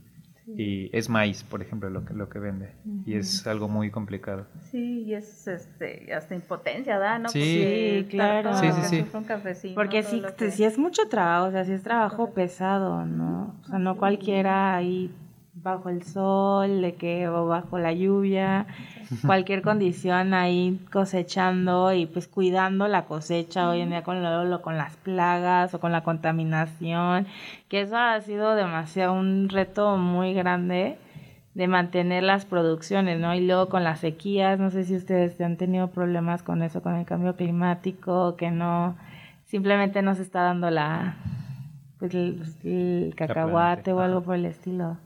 Y 0.47 0.89
es 0.95 1.07
maíz, 1.07 1.43
por 1.43 1.61
ejemplo, 1.61 1.89
lo 1.89 2.03
que, 2.03 2.13
lo 2.13 2.29
que 2.29 2.39
vende. 2.39 2.71
Y 3.05 3.15
es 3.15 3.45
algo 3.47 3.67
muy 3.67 3.91
complicado. 3.91 4.47
Sí, 4.71 5.03
y 5.03 5.13
es 5.13 5.47
este, 5.47 6.13
hasta 6.13 6.35
impotencia, 6.35 6.97
¿da? 6.97 7.19
¿no? 7.19 7.29
Sí, 7.29 8.07
claro. 8.09 8.53
Sí, 8.55 8.71
sí, 8.71 9.05
sí. 9.53 9.71
Porque 9.75 10.03
sí, 10.03 10.21
sí 10.51 10.63
es 10.63 10.77
mucho 10.77 11.07
trabajo, 11.07 11.47
o 11.47 11.51
sea, 11.51 11.63
sí 11.63 11.73
es 11.73 11.83
trabajo 11.83 12.31
pesado, 12.33 13.05
¿no? 13.05 13.55
O 13.63 13.67
sea, 13.67 13.79
no 13.79 13.97
cualquiera 13.97 14.75
ahí 14.75 15.11
bajo 15.63 15.89
el 15.89 16.03
sol, 16.03 16.81
de 16.81 16.95
que 16.95 17.27
o 17.27 17.47
bajo 17.47 17.77
la 17.77 17.93
lluvia, 17.93 18.65
cualquier 19.25 19.61
condición 19.61 20.33
ahí 20.33 20.79
cosechando 20.91 21.93
y 21.93 22.05
pues 22.05 22.27
cuidando 22.27 22.87
la 22.87 23.05
cosecha 23.05 23.69
hoy 23.69 23.81
en 23.81 23.89
día 23.89 24.03
con 24.03 24.23
lo, 24.23 24.61
con 24.61 24.77
las 24.77 24.95
plagas 24.97 25.73
o 25.73 25.79
con 25.79 25.91
la 25.91 26.03
contaminación, 26.03 27.27
que 27.69 27.81
eso 27.81 27.97
ha 27.97 28.19
sido 28.21 28.55
demasiado 28.55 29.13
un 29.13 29.49
reto 29.49 29.97
muy 29.97 30.33
grande 30.33 30.97
de 31.53 31.67
mantener 31.67 32.23
las 32.23 32.45
producciones, 32.45 33.19
¿no? 33.19 33.35
Y 33.35 33.45
luego 33.45 33.67
con 33.67 33.83
las 33.83 33.99
sequías, 33.99 34.57
no 34.57 34.71
sé 34.71 34.85
si 34.85 34.95
ustedes 34.95 35.39
han 35.41 35.57
tenido 35.57 35.87
problemas 35.87 36.43
con 36.43 36.63
eso, 36.63 36.81
con 36.81 36.95
el 36.95 37.05
cambio 37.05 37.35
climático, 37.35 38.35
que 38.37 38.51
no 38.51 38.95
simplemente 39.45 40.01
no 40.01 40.15
se 40.15 40.21
está 40.21 40.43
dando 40.43 40.69
la 40.69 41.17
pues 41.99 42.15
el, 42.15 43.13
cacahuate 43.15 43.91
o 43.93 43.99
algo 43.99 44.21
por 44.21 44.35
el 44.35 44.45
estilo. 44.45 44.97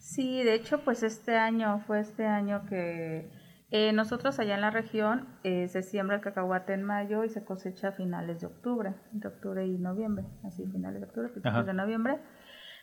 Sí, 0.00 0.42
de 0.42 0.54
hecho, 0.54 0.80
pues 0.82 1.02
este 1.02 1.36
año 1.36 1.80
fue 1.86 2.00
este 2.00 2.26
año 2.26 2.64
que, 2.66 3.30
Eh, 3.72 3.92
nosotros 3.92 4.40
allá 4.40 4.56
en 4.56 4.62
la 4.62 4.70
región 4.70 5.28
eh, 5.44 5.68
se 5.68 5.82
siembra 5.84 6.16
el 6.16 6.22
cacahuate 6.22 6.72
en 6.72 6.82
mayo 6.82 7.22
y 7.22 7.28
se 7.28 7.44
cosecha 7.44 7.88
a 7.88 7.92
finales 7.92 8.40
de 8.40 8.48
octubre, 8.48 8.94
entre 9.12 9.30
octubre 9.30 9.64
y 9.64 9.78
noviembre, 9.78 10.24
así 10.44 10.66
finales 10.66 11.00
de 11.00 11.06
octubre, 11.06 11.28
principios 11.28 11.66
de 11.66 11.74
noviembre. 11.74 12.18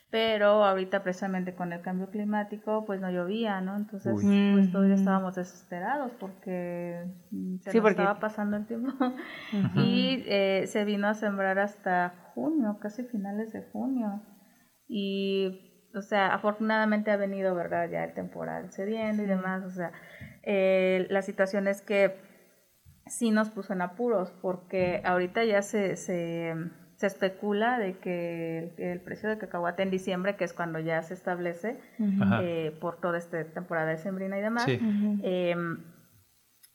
Pero 0.10 0.64
ahorita 0.64 1.04
precisamente 1.04 1.54
con 1.56 1.74
el 1.74 1.82
cambio 1.82 2.10
climático 2.10 2.86
pues 2.86 3.02
no 3.02 3.12
llovía, 3.12 3.60
¿no? 3.60 3.76
Entonces 3.76 4.14
pues 4.14 4.72
todos 4.72 4.90
estábamos 4.92 5.36
desesperados 5.36 6.14
porque 6.18 7.04
mm, 7.32 7.58
se 7.58 7.78
nos 7.78 7.90
estaba 7.90 8.20
pasando 8.22 8.56
el 8.56 8.66
tiempo. 8.66 8.94
y 9.76 10.24
eh, 10.26 10.64
se 10.68 10.86
vino 10.86 11.10
a 11.10 11.16
sembrar 11.16 11.60
hasta 11.60 12.32
junio, 12.34 12.78
casi 12.80 13.04
finales 13.04 13.52
de 13.52 13.64
junio. 13.74 14.22
Y, 14.88 15.67
o 15.98 16.02
sea, 16.02 16.34
afortunadamente 16.34 17.12
ha 17.12 17.18
venido, 17.18 17.54
¿verdad? 17.56 17.90
Ya 17.90 18.04
el 18.04 18.14
temporal 18.14 18.72
cediendo 18.72 19.24
y 19.24 19.26
demás, 19.26 19.64
o 19.64 19.70
sea, 19.70 19.92
eh, 20.44 21.08
la 21.10 21.22
situación 21.22 21.68
es 21.68 21.82
que 21.82 22.16
sí 23.08 23.32
nos 23.32 23.50
puso 23.50 23.74
en 23.74 23.82
apuros 23.82 24.32
porque 24.42 25.02
ahorita 25.04 25.44
ya 25.44 25.62
se, 25.62 25.96
se, 25.96 26.56
se 26.96 27.08
especula 27.08 27.80
de 27.80 27.98
que 28.00 28.74
el, 28.78 29.02
precio 29.02 29.30
de 29.30 29.38
cacahuate 29.38 29.84
en 29.84 29.92
diciembre, 29.92 30.36
que 30.36 30.44
es 30.44 30.54
cuando 30.54 30.80
ya 30.80 31.02
se 31.04 31.14
establece 31.14 31.80
eh, 32.42 32.78
por 32.80 33.00
toda 33.00 33.18
esta 33.18 33.44
temporada 33.46 33.92
de 33.92 33.98
sembrina 33.98 34.38
y 34.38 34.42
demás, 34.42 34.68
em, 34.68 35.84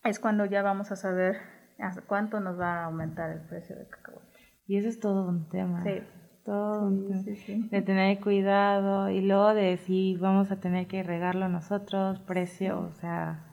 es 0.05 0.19
cuando 0.19 0.45
ya 0.45 0.63
vamos 0.63 0.93
a 0.93 0.97
saber 0.97 1.37
hasta 1.79 2.03
cuánto 2.03 2.41
nos 2.41 2.59
va 2.59 2.81
a 2.81 2.85
aumentar 2.85 3.31
el 3.31 3.41
precio 3.41 3.77
de 3.77 3.87
cacahuate. 3.87 4.39
Y 4.67 4.77
eso 4.77 4.89
es 4.89 5.01
todo 5.01 5.29
un 5.29 5.49
tema. 5.49 5.83
Sí. 5.83 6.03
Todo 6.45 6.91
de 6.91 7.83
tener 7.83 8.19
cuidado 8.19 9.11
y 9.11 9.21
luego 9.21 9.55
de 9.55 9.77
si 9.77 10.17
vamos 10.17 10.51
a 10.51 10.57
tener 10.57 10.89
que 10.89 11.03
regarlo 11.03 11.49
nosotros, 11.49 12.19
precio, 12.21 12.81
o 12.81 12.93
sea, 13.01 13.45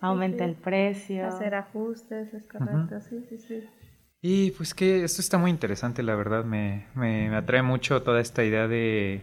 aumenta 0.00 0.44
el 0.44 0.54
precio. 0.54 1.26
Hacer 1.26 1.54
ajustes, 1.56 2.32
es 2.32 2.46
correcto, 2.46 3.00
sí, 3.00 3.24
sí, 3.28 3.38
sí. 3.38 3.64
Y 4.22 4.52
pues 4.52 4.74
que 4.74 5.04
esto 5.04 5.20
está 5.20 5.38
muy 5.38 5.50
interesante, 5.50 6.02
la 6.02 6.14
verdad, 6.14 6.44
me, 6.44 6.86
me, 6.94 7.34
atrae 7.34 7.62
mucho 7.62 8.02
toda 8.02 8.20
esta 8.20 8.44
idea 8.44 8.66
de, 8.66 9.20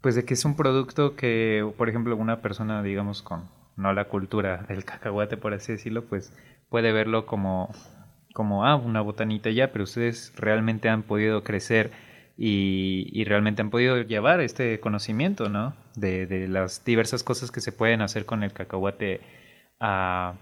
pues 0.00 0.14
de 0.14 0.24
que 0.24 0.34
es 0.34 0.44
un 0.44 0.56
producto 0.56 1.16
que, 1.16 1.70
por 1.76 1.88
ejemplo, 1.88 2.16
una 2.16 2.40
persona, 2.40 2.82
digamos, 2.82 3.22
con 3.22 3.48
no 3.76 3.92
la 3.92 4.04
cultura 4.06 4.64
del 4.68 4.84
cacahuate, 4.84 5.36
por 5.36 5.52
así 5.52 5.72
decirlo, 5.72 6.04
pues 6.04 6.32
puede 6.68 6.92
verlo 6.92 7.26
como, 7.26 7.70
como, 8.32 8.64
ah, 8.64 8.76
una 8.76 9.00
botanita 9.00 9.50
ya, 9.50 9.72
pero 9.72 9.84
ustedes 9.84 10.32
realmente 10.36 10.88
han 10.88 11.02
podido 11.02 11.42
crecer 11.42 11.90
y, 12.36 13.08
y 13.12 13.24
realmente 13.24 13.62
han 13.62 13.70
podido 13.70 14.02
llevar 14.02 14.40
este 14.40 14.80
conocimiento, 14.80 15.48
¿no? 15.48 15.74
De, 15.94 16.26
de 16.26 16.48
las 16.48 16.84
diversas 16.84 17.22
cosas 17.22 17.50
que 17.50 17.60
se 17.60 17.72
pueden 17.72 18.02
hacer 18.02 18.26
con 18.26 18.42
el 18.42 18.52
cacahuate 18.52 19.20
a 19.80 20.34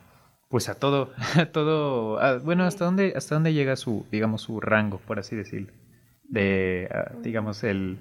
pues 0.52 0.68
a 0.68 0.78
todo, 0.78 1.10
a 1.40 1.46
todo, 1.46 2.20
bueno, 2.44 2.64
hasta 2.64 2.84
dónde, 2.84 3.14
hasta 3.16 3.34
dónde 3.34 3.54
llega 3.54 3.74
su, 3.74 4.06
digamos, 4.12 4.42
su 4.42 4.60
rango, 4.60 4.98
por 4.98 5.18
así 5.18 5.34
decirlo, 5.34 5.72
de, 6.24 6.90
digamos, 7.22 7.64
el, 7.64 7.98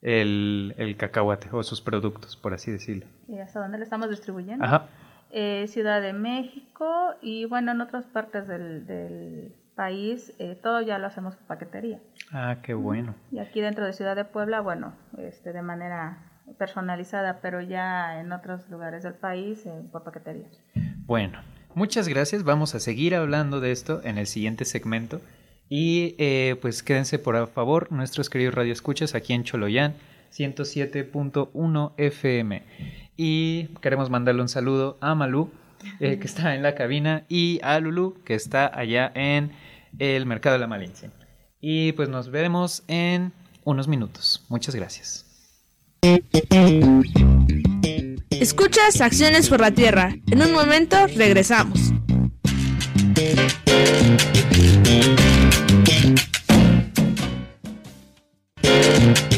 el, 0.00 0.74
el, 0.78 0.96
cacahuate 0.96 1.48
o 1.52 1.62
sus 1.62 1.82
productos, 1.82 2.34
por 2.38 2.54
así 2.54 2.70
decirlo. 2.70 3.04
¿Y 3.28 3.38
hasta 3.38 3.60
dónde 3.60 3.76
lo 3.76 3.84
estamos 3.84 4.08
distribuyendo? 4.08 4.64
Ajá. 4.64 4.86
Eh, 5.30 5.66
Ciudad 5.68 6.00
de 6.00 6.14
México 6.14 7.14
y 7.20 7.44
bueno, 7.44 7.72
en 7.72 7.82
otras 7.82 8.06
partes 8.06 8.48
del, 8.48 8.86
del 8.86 9.54
país, 9.74 10.32
eh, 10.38 10.58
todo 10.62 10.80
ya 10.80 10.98
lo 10.98 11.08
hacemos 11.08 11.36
por 11.36 11.46
paquetería. 11.46 12.00
Ah, 12.32 12.58
qué 12.62 12.74
bueno. 12.74 13.14
Y 13.30 13.38
aquí 13.38 13.60
dentro 13.60 13.84
de 13.84 13.92
Ciudad 13.92 14.16
de 14.16 14.24
Puebla, 14.24 14.60
bueno, 14.60 14.94
este, 15.18 15.52
de 15.52 15.62
manera 15.62 16.18
personalizada, 16.58 17.40
pero 17.42 17.60
ya 17.60 18.20
en 18.20 18.32
otros 18.32 18.68
lugares 18.70 19.02
del 19.02 19.14
país 19.14 19.64
eh, 19.66 19.82
por 19.90 20.02
paquetería. 20.02 20.46
Bueno, 21.06 21.40
muchas 21.74 22.08
gracias. 22.08 22.42
Vamos 22.42 22.74
a 22.74 22.80
seguir 22.80 23.14
hablando 23.14 23.60
de 23.60 23.72
esto 23.72 24.00
en 24.04 24.18
el 24.18 24.26
siguiente 24.26 24.64
segmento. 24.64 25.20
Y 25.68 26.14
eh, 26.18 26.56
pues 26.60 26.82
quédense 26.82 27.18
por 27.18 27.46
favor, 27.48 27.90
nuestros 27.92 28.28
queridos 28.28 28.54
radioescuchas, 28.54 29.14
aquí 29.14 29.32
en 29.32 29.44
Choloyán 29.44 29.94
107.1 30.32 31.92
FM. 31.96 32.62
Y 33.16 33.68
queremos 33.80 34.10
mandarle 34.10 34.42
un 34.42 34.48
saludo 34.48 34.98
a 35.00 35.14
Malú, 35.14 35.50
eh, 36.00 36.18
que 36.18 36.26
está 36.26 36.54
en 36.54 36.62
la 36.62 36.74
cabina, 36.74 37.24
y 37.28 37.60
a 37.62 37.78
Lulu, 37.78 38.22
que 38.24 38.34
está 38.34 38.70
allá 38.78 39.12
en 39.14 39.52
el 39.98 40.26
Mercado 40.26 40.54
de 40.54 40.60
la 40.60 40.66
Malincia. 40.66 41.10
Y 41.64 41.92
pues 41.92 42.08
nos 42.08 42.28
veremos 42.30 42.82
en 42.88 43.32
unos 43.62 43.86
minutos. 43.86 44.44
Muchas 44.48 44.74
gracias. 44.74 45.24
Escuchas 48.30 49.00
Acciones 49.00 49.48
por 49.48 49.60
la 49.60 49.70
Tierra. 49.70 50.16
En 50.26 50.42
un 50.42 50.52
momento 50.52 51.06
regresamos. 51.06 51.92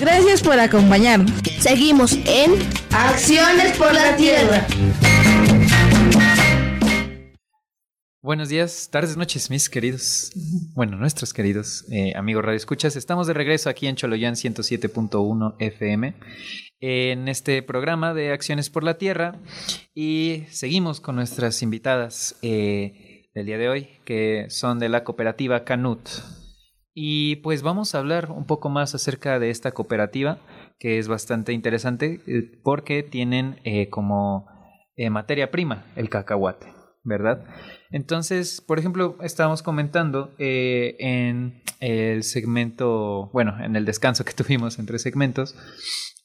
Gracias 0.01 0.43
por 0.43 0.59
acompañarnos. 0.59 1.31
Seguimos 1.61 2.13
en 2.25 2.55
Acciones 2.91 3.77
por 3.77 3.93
la 3.93 4.17
Tierra. 4.17 4.67
Buenos 8.25 8.49
días, 8.49 8.89
tardes, 8.91 9.19
noches, 9.19 9.51
mis 9.51 9.69
queridos, 9.69 10.33
bueno, 10.75 10.97
nuestros 10.97 11.35
queridos 11.35 11.85
eh, 11.93 12.15
amigos 12.17 12.43
Radio 12.43 12.57
Escuchas. 12.57 12.97
Estamos 12.97 13.27
de 13.27 13.35
regreso 13.35 13.69
aquí 13.69 13.87
en 13.87 13.97
Choloyán 13.97 14.33
107.1 14.33 15.57
FM 15.59 16.15
en 16.81 17.29
este 17.29 17.63
programa 17.63 18.15
de 18.15 18.33
Acciones 18.33 18.71
por 18.71 18.83
la 18.83 18.97
Tierra 18.97 19.37
y 19.95 20.45
seguimos 20.49 21.03
con 21.03 21.17
nuestras 21.17 21.63
invitadas 21.63 22.39
eh, 22.41 23.29
del 23.35 23.45
día 23.45 23.59
de 23.59 23.69
hoy, 23.69 23.89
que 24.07 24.47
son 24.49 24.79
de 24.79 24.89
la 24.89 25.05
cooperativa 25.05 25.65
Canut. 25.65 26.09
Y 26.95 27.37
pues 27.37 27.61
vamos 27.61 27.95
a 27.95 27.99
hablar 27.99 28.31
un 28.31 28.47
poco 28.47 28.71
más 28.71 28.95
acerca 28.95 29.39
de 29.39 29.51
esta 29.51 29.73
cooperativa, 29.73 30.39
que 30.79 30.99
es 30.99 31.09
bastante 31.09 31.53
interesante 31.53 32.23
eh, 32.27 32.59
porque 32.65 33.03
tienen 33.03 33.59
como 33.91 34.47
materia 35.11 35.51
prima 35.51 35.85
el 35.95 36.09
cacahuate, 36.09 36.73
¿verdad? 37.03 37.45
Entonces, 37.95 38.61
por 38.61 38.81
ejemplo, 38.81 39.17
estábamos 39.23 39.63
comentando 39.63 40.35
eh, 40.39 40.97
en 40.99 41.63
el 41.79 42.25
segmento, 42.25 43.31
bueno, 43.33 43.57
en 43.63 43.77
el 43.77 43.85
descanso 43.85 44.25
que 44.25 44.33
tuvimos 44.43 44.81
entre 44.81 44.99
segmentos, 44.99 45.55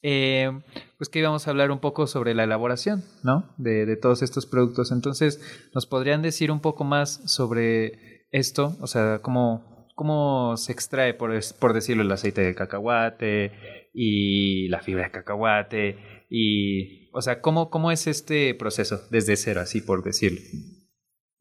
eh, 0.02 0.50
pues 0.98 1.08
que 1.08 1.20
íbamos 1.20 1.46
a 1.46 1.50
hablar 1.50 1.70
un 1.70 1.78
poco 1.78 2.08
sobre 2.08 2.34
la 2.34 2.42
elaboración, 2.42 3.04
¿no? 3.22 3.54
De, 3.56 3.86
de, 3.86 3.96
todos 3.96 4.22
estos 4.22 4.46
productos. 4.46 4.90
Entonces, 4.90 5.40
¿nos 5.72 5.86
podrían 5.86 6.22
decir 6.22 6.50
un 6.50 6.58
poco 6.58 6.82
más 6.82 7.20
sobre 7.26 8.26
esto? 8.32 8.76
O 8.80 8.88
sea, 8.88 9.20
cómo, 9.22 9.86
cómo 9.94 10.56
se 10.56 10.72
extrae, 10.72 11.14
por, 11.14 11.30
por 11.60 11.72
decirlo, 11.72 12.02
el 12.02 12.10
aceite 12.10 12.40
de 12.40 12.56
cacahuate 12.56 13.52
y 13.94 14.66
la 14.70 14.80
fibra 14.80 15.04
de 15.04 15.12
cacahuate 15.12 16.26
y, 16.28 17.08
o 17.12 17.22
sea, 17.22 17.40
¿cómo, 17.40 17.70
cómo 17.70 17.92
es 17.92 18.08
este 18.08 18.56
proceso 18.56 19.02
desde 19.12 19.36
cero, 19.36 19.60
así 19.60 19.80
por 19.80 20.02
decirlo? 20.02 20.40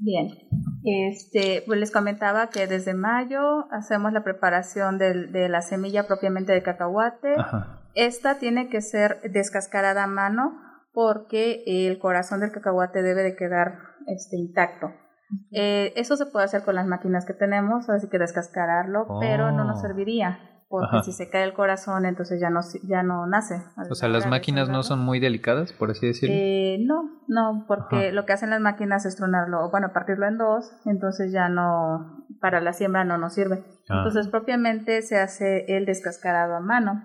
Bien, 0.02 0.30
este, 0.86 1.62
pues 1.68 1.78
les 1.78 1.92
comentaba 1.92 2.48
que 2.48 2.68
desde 2.68 2.94
mayo 2.94 3.70
hacemos 3.72 4.14
la 4.14 4.24
preparación 4.24 4.98
de, 4.98 5.50
la 5.50 5.62
semilla 5.62 6.08
propiamente 6.08 6.54
de 6.54 6.64
cacahuate. 6.64 7.36
Esta 7.96 8.40
tiene 8.40 8.70
que 8.70 8.82
ser 8.82 9.20
descascarada 9.32 10.06
a 10.06 10.08
mano 10.08 10.58
porque 10.94 11.64
el 11.68 12.00
corazón 12.00 12.40
del 12.40 12.52
cacahuate 12.52 13.02
debe 13.02 13.24
de 13.24 13.36
quedar 13.36 13.78
este, 14.08 14.38
intacto. 14.38 14.94
Eh, 15.52 15.92
eso 15.98 16.16
se 16.16 16.26
puede 16.26 16.46
hacer 16.46 16.64
con 16.64 16.76
las 16.76 16.88
máquinas 16.88 17.26
que 17.26 17.34
tenemos, 17.34 17.90
así 17.90 18.08
que 18.08 18.20
descascararlo, 18.20 19.20
pero 19.20 19.52
no 19.52 19.66
nos 19.66 19.80
oh. 19.80 19.82
serviría 19.82 20.40
porque 20.70 21.02
si 21.04 21.14
se 21.14 21.32
cae 21.32 21.44
el 21.46 21.54
corazón, 21.54 22.06
entonces 22.06 22.40
ya 22.40 22.52
no, 22.52 22.60
ya 22.84 23.02
no 23.02 23.26
nace. 23.26 23.56
O 23.90 23.96
sea, 23.96 24.08
las 24.08 24.28
máquinas 24.28 24.70
no 24.70 24.84
son 24.84 25.00
muy 25.00 25.20
delicadas, 25.20 25.74
por 25.74 25.90
así 25.90 26.06
decirlo. 26.06 26.36
Eh, 26.38 26.78
no, 26.86 27.24
no, 27.28 27.66
porque 27.68 28.12
lo 28.12 28.26
que 28.26 28.34
hacen 28.34 28.52
las 28.52 28.62
máquinas 28.62 29.04
es 29.08 29.16
tronarlo, 29.16 29.72
bueno, 29.72 29.92
partirlo 29.94 30.28
en 30.28 30.38
dos, 30.38 30.72
entonces 30.86 31.32
ya 31.34 31.50
no, 31.50 32.24
para 32.40 32.62
la 32.62 32.74
siembra 32.74 33.04
no 33.04 33.18
nos 33.18 33.34
sirve. 33.34 33.64
Ah. 33.90 33.98
Entonces 33.98 34.28
propiamente 34.28 35.02
se 35.02 35.20
hace 35.20 35.66
el 35.76 35.88
descascarado 35.88 36.56
a 36.56 36.60
mano. 36.60 37.04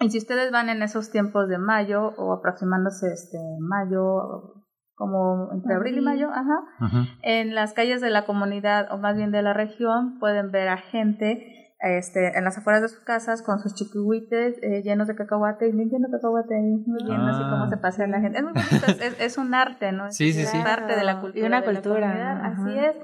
Y 0.00 0.10
si 0.10 0.18
ustedes 0.18 0.52
van 0.52 0.68
en 0.68 0.82
esos 0.82 1.10
tiempos 1.10 1.48
de 1.48 1.56
mayo 1.56 2.12
o 2.18 2.34
aproximándose 2.34 3.10
este 3.10 3.38
mayo, 3.58 4.62
como 4.94 5.50
entre 5.54 5.74
abril 5.76 5.96
y 5.96 6.00
mayo, 6.02 6.28
ajá, 6.30 7.00
en 7.22 7.54
las 7.54 7.72
calles 7.72 8.02
de 8.02 8.10
la 8.10 8.26
comunidad 8.26 8.92
o 8.92 8.98
más 8.98 9.16
bien 9.16 9.30
de 9.30 9.42
la 9.42 9.54
región 9.54 10.18
pueden 10.18 10.50
ver 10.50 10.68
a 10.68 10.76
gente 10.76 11.61
este, 11.82 12.38
en 12.38 12.44
las 12.44 12.56
afueras 12.56 12.80
de 12.80 12.88
sus 12.88 13.00
casas 13.00 13.42
con 13.42 13.58
sus 13.58 13.74
chiquihuites 13.74 14.56
eh, 14.62 14.82
llenos 14.82 15.08
de 15.08 15.16
cacahuate 15.16 15.68
y 15.68 15.72
limpiando 15.72 16.08
cacahuate 16.12 16.54
ahí, 16.54 16.84
viendo 16.86 17.26
así 17.26 17.42
cómo 17.42 17.68
se 17.68 17.76
pasea 17.76 18.06
la 18.06 18.20
gente. 18.20 18.38
Es 18.38 18.44
muy 18.44 18.52
bonito, 18.52 19.04
es, 19.18 19.36
un 19.36 19.52
arte, 19.52 19.90
¿no? 19.90 20.10
Sí, 20.12 20.28
es, 20.30 20.36
sí, 20.36 20.46
sí. 20.46 20.58
parte 20.62 20.94
de 20.94 21.02
la 21.02 21.20
cultura. 21.20 21.42
Y 21.42 21.46
una 21.46 21.64
cultura. 21.64 22.46
así 22.46 22.78
es. 22.78 22.96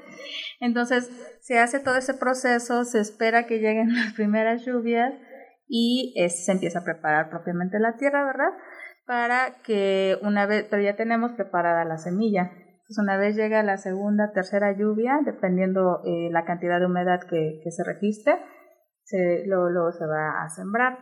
Entonces, 0.61 1.11
se 1.41 1.59
hace 1.59 1.81
todo 1.81 1.97
ese 1.97 2.15
proceso, 2.15 2.85
se 2.85 3.01
espera 3.01 3.47
que 3.47 3.59
lleguen 3.59 3.95
las 3.95 4.13
primeras 4.13 4.65
lluvias 4.65 5.13
y 5.67 6.15
se 6.29 6.53
empieza 6.53 6.79
a 6.79 6.85
preparar 6.85 7.31
propiamente 7.31 7.81
la 7.81 7.97
tierra, 7.97 8.25
¿verdad? 8.25 8.51
Para 9.07 9.55
que 9.65 10.19
una 10.23 10.47
vez, 10.47 10.67
pero 10.71 10.83
ya 10.83 10.95
tenemos 10.95 11.33
preparada 11.33 11.85
la 11.85 11.99
semilla. 11.99 12.53
Entonces, 12.53 12.99
una 12.99 13.17
vez 13.17 13.35
llega 13.35 13.65
la 13.65 13.77
segunda, 13.77 14.31
tercera 14.33 14.71
lluvia, 14.71 15.19
dependiendo 15.25 16.01
eh, 16.05 16.29
la 16.31 16.45
cantidad 16.45 16.79
de 16.79 16.87
humedad 16.87 17.21
que, 17.29 17.61
que 17.65 17.71
se 17.73 17.83
registre, 17.83 18.37
se, 19.09 19.45
luego, 19.47 19.91
se 19.93 20.07
va 20.07 20.43
a 20.43 20.49
sembrar. 20.51 20.99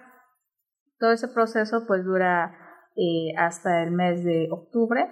Todo 0.99 1.12
ese 1.12 1.29
proceso 1.29 1.87
pues 1.87 2.05
dura 2.05 2.57
eh, 2.97 3.35
hasta 3.37 3.83
el 3.83 3.90
mes 3.90 4.25
de 4.25 4.49
octubre, 4.51 5.09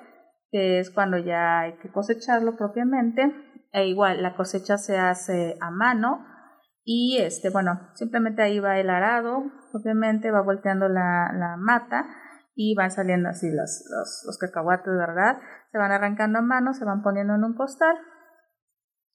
que 0.51 0.79
es 0.79 0.91
cuando 0.91 1.19
ya 1.19 1.61
hay 1.61 1.73
que 1.79 1.91
cosecharlo 1.91 2.57
propiamente. 2.57 3.33
E 3.73 3.87
igual, 3.89 4.23
la 4.23 4.37
cosecha 4.37 4.79
se 4.79 4.97
hace 4.97 5.57
a 5.61 5.71
mano 5.71 6.25
y 6.85 7.19
este, 7.21 7.51
bueno, 7.51 7.81
simplemente 7.95 8.43
ahí 8.43 8.61
va 8.61 8.79
el 8.79 8.89
arado, 8.89 9.43
propiamente 9.73 10.31
va 10.31 10.43
volteando 10.43 10.89
la, 10.89 11.33
la 11.35 11.57
mata 11.57 12.07
y 12.55 12.77
van 12.77 12.93
saliendo 12.93 13.29
así 13.29 13.51
los, 13.51 13.85
los, 13.91 14.23
los 14.25 14.39
cacahuates, 14.39 14.95
¿verdad? 14.97 15.39
Se 15.73 15.79
van 15.79 15.91
arrancando 15.91 16.39
a 16.39 16.43
mano, 16.43 16.73
se 16.73 16.85
van 16.85 17.03
poniendo 17.03 17.35
en 17.35 17.43
un 17.43 17.55
costal 17.55 17.97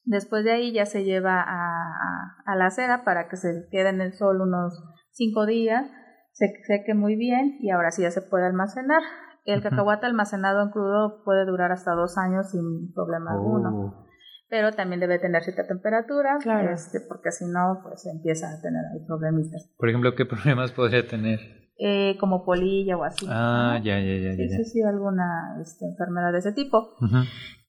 Después 0.10 0.44
de 0.44 0.52
ahí 0.52 0.74
ya 0.74 0.88
se 0.88 1.04
lleva 1.04 1.40
a, 1.40 2.42
a, 2.44 2.56
la 2.56 2.66
acera 2.66 3.04
para 3.04 3.30
que 3.30 3.38
se 3.38 3.68
quede 3.70 3.90
en 3.90 4.02
el 4.02 4.14
sol 4.14 4.42
unos 4.42 4.74
cinco 5.12 5.46
días, 5.46 5.88
se 6.32 6.48
seque 6.66 6.96
muy 6.96 7.16
bien 7.16 7.60
y 7.60 7.70
ahora 7.70 7.92
sí 7.92 8.02
ya 8.02 8.10
se 8.10 8.24
puede 8.24 8.48
almacenar. 8.48 9.04
El 9.46 9.62
cacahuate 9.62 10.08
almacenado 10.08 10.64
en 10.64 10.72
crudo 10.72 11.22
puede 11.24 11.46
durar 11.46 11.72
hasta 11.72 11.92
dos 11.94 12.18
años 12.18 12.50
sin 12.50 12.92
problema 12.92 13.34
alguno. 13.34 13.70
Oh. 13.70 14.06
Pero 14.50 14.72
también 14.72 15.00
debe 15.00 15.20
tener 15.20 15.44
cierta 15.44 15.68
temperatura, 15.68 16.40
este, 16.72 17.02
porque 17.08 17.30
si 17.32 17.46
no, 17.46 17.80
pues 17.84 18.08
empieza 18.08 18.48
a 18.48 18.60
tener 18.62 18.82
ahí 18.92 19.06
problemitas. 19.06 19.72
Por 19.78 19.90
ejemplo, 19.90 20.16
¿qué 20.16 20.26
problemas 20.26 20.72
podría 20.72 21.06
tener? 21.06 21.40
Eh, 21.78 22.18
como 22.20 22.44
polilla 22.44 22.98
o 22.98 23.04
así. 23.04 23.28
Ah, 23.30 23.80
ya, 23.84 24.00
ya, 24.00 24.18
ya. 24.18 24.34
Sí, 24.34 24.50
sí, 24.50 24.64
sí, 24.66 24.82
alguna 24.82 25.56
este, 25.62 25.86
enfermedad 25.86 26.32
de 26.32 26.40
ese 26.40 26.52
tipo. 26.54 26.96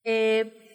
eh, 0.05 0.69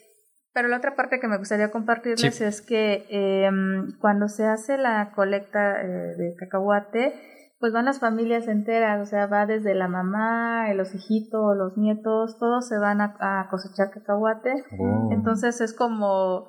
pero 0.55 0.69
la 0.69 0.77
otra 0.77 0.95
parte 0.95 1.19
que 1.19 1.27
me 1.27 1.37
gustaría 1.37 1.69
compartirles 1.69 2.39
es 2.39 2.61
que 2.61 3.05
em, 3.09 3.91
cuando 3.99 4.29
se 4.29 4.45
hace 4.45 4.77
la 4.77 5.11
colecta 5.13 5.81
eh, 5.81 6.15
de 6.15 6.33
cacahuate, 6.37 7.13
pues 7.59 7.73
van 7.73 7.83
las 7.83 7.99
familias 7.99 8.47
enteras, 8.47 9.01
o 9.01 9.05
sea, 9.05 9.27
va 9.27 9.45
desde 9.45 9.75
la 9.75 9.89
mamá, 9.89 10.73
los 10.73 10.95
hijitos, 10.95 11.57
los 11.57 11.77
nietos, 11.77 12.37
todos 12.39 12.69
se 12.69 12.77
van 12.77 13.01
a, 13.01 13.47
cosechar 13.51 13.91
cacahuate. 13.91 14.63
Oh. 14.79 15.09
Entonces 15.11 15.59
es 15.59 15.73
como 15.73 16.47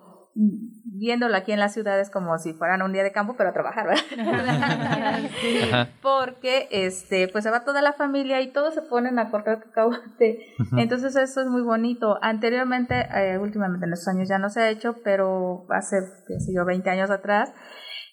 viéndolo 0.85 1.35
aquí 1.35 1.53
en 1.53 1.59
las 1.59 1.73
ciudades 1.73 2.11
como 2.11 2.39
si 2.39 2.53
fueran 2.53 2.83
un 2.83 2.93
día 2.93 3.03
de 3.03 3.13
campo, 3.13 3.35
pero 3.37 3.51
a 3.51 3.53
trabajar, 3.53 3.87
¿verdad? 3.87 5.89
Porque 6.03 6.69
este, 6.71 7.29
pues 7.29 7.45
se 7.45 7.51
va 7.51 7.65
toda 7.65 7.81
la 7.81 7.95
familia 7.95 8.41
y 8.43 8.53
todos 8.53 8.75
se 8.75 8.83
ponen 8.83 9.19
a 9.19 9.31
cortar 9.31 9.61
cacahuate. 9.61 10.55
Entonces 10.77 11.17
eso 11.17 11.41
es 11.41 11.47
muy 11.47 11.63
bonito. 11.63 12.19
Anteriormente, 12.21 13.09
eh, 13.15 13.39
últimamente 13.39 13.87
en 13.87 13.95
estos 13.95 14.09
años 14.09 14.29
ya 14.29 14.39
no 14.39 14.51
se 14.51 14.61
ha 14.61 14.71
hecho, 14.71 14.97
pero 15.03 15.67
hace, 15.71 15.97
qué 16.27 16.39
sé 16.39 16.53
yo, 16.55 16.65
20 16.65 16.89
años 16.91 17.11
atrás, 17.11 17.53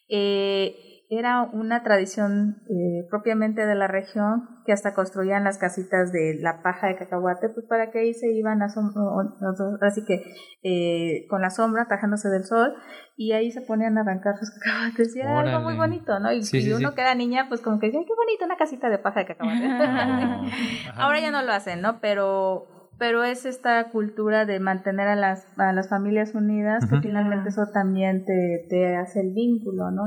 eh, 0.09 0.92
era 1.17 1.43
una 1.43 1.83
tradición 1.83 2.61
eh, 2.69 3.07
propiamente 3.09 3.65
de 3.65 3.75
la 3.75 3.87
región 3.87 4.49
que 4.65 4.71
hasta 4.71 4.93
construían 4.93 5.43
las 5.43 5.57
casitas 5.57 6.11
de 6.11 6.37
la 6.39 6.61
paja 6.61 6.87
de 6.87 6.95
cacahuate, 6.95 7.49
pues 7.49 7.65
para 7.67 7.91
que 7.91 7.99
ahí 7.99 8.13
se 8.13 8.31
iban 8.31 8.61
a 8.61 8.67
así 9.81 10.05
que 10.05 10.23
eh, 10.63 11.25
con 11.29 11.41
la 11.41 11.49
sombra, 11.49 11.87
tajándose 11.87 12.29
del 12.29 12.45
sol, 12.45 12.73
y 13.15 13.33
ahí 13.33 13.51
se 13.51 13.61
ponían 13.61 13.97
a 13.97 14.01
arrancar 14.01 14.37
sus 14.37 14.49
cacahuates, 14.59 15.15
y 15.15 15.19
era 15.19 15.39
algo 15.39 15.59
muy 15.59 15.75
bonito, 15.75 16.19
¿no? 16.19 16.31
Y, 16.31 16.41
uno 16.73 16.93
que 16.93 17.01
era 17.01 17.15
niña, 17.15 17.47
pues 17.49 17.61
como 17.61 17.79
que 17.79 17.87
decía, 17.87 18.01
qué 18.05 18.13
bonito, 18.15 18.45
una 18.45 18.57
casita 18.57 18.89
de 18.89 18.99
paja 18.99 19.21
de 19.21 19.25
cacahuate. 19.27 19.67
Ahora 20.95 21.19
ya 21.19 21.31
no 21.31 21.41
lo 21.41 21.51
hacen, 21.51 21.81
¿no? 21.81 21.99
Pero 21.99 22.67
pero 23.03 23.25
es 23.25 23.45
esta 23.45 23.89
cultura 23.89 24.45
de 24.45 24.61
mantener 24.61 25.09
a 25.09 25.17
las, 25.17 25.45
a 25.59 25.73
las 25.73 25.89
familias 25.89 26.33
unidas, 26.35 26.85
que 26.85 27.01
finalmente 27.01 27.49
eso 27.49 27.67
también 27.73 28.23
te, 28.23 28.65
te 28.69 28.95
hace 28.95 29.19
el 29.19 29.33
vínculo, 29.33 29.91
¿no? 29.91 30.05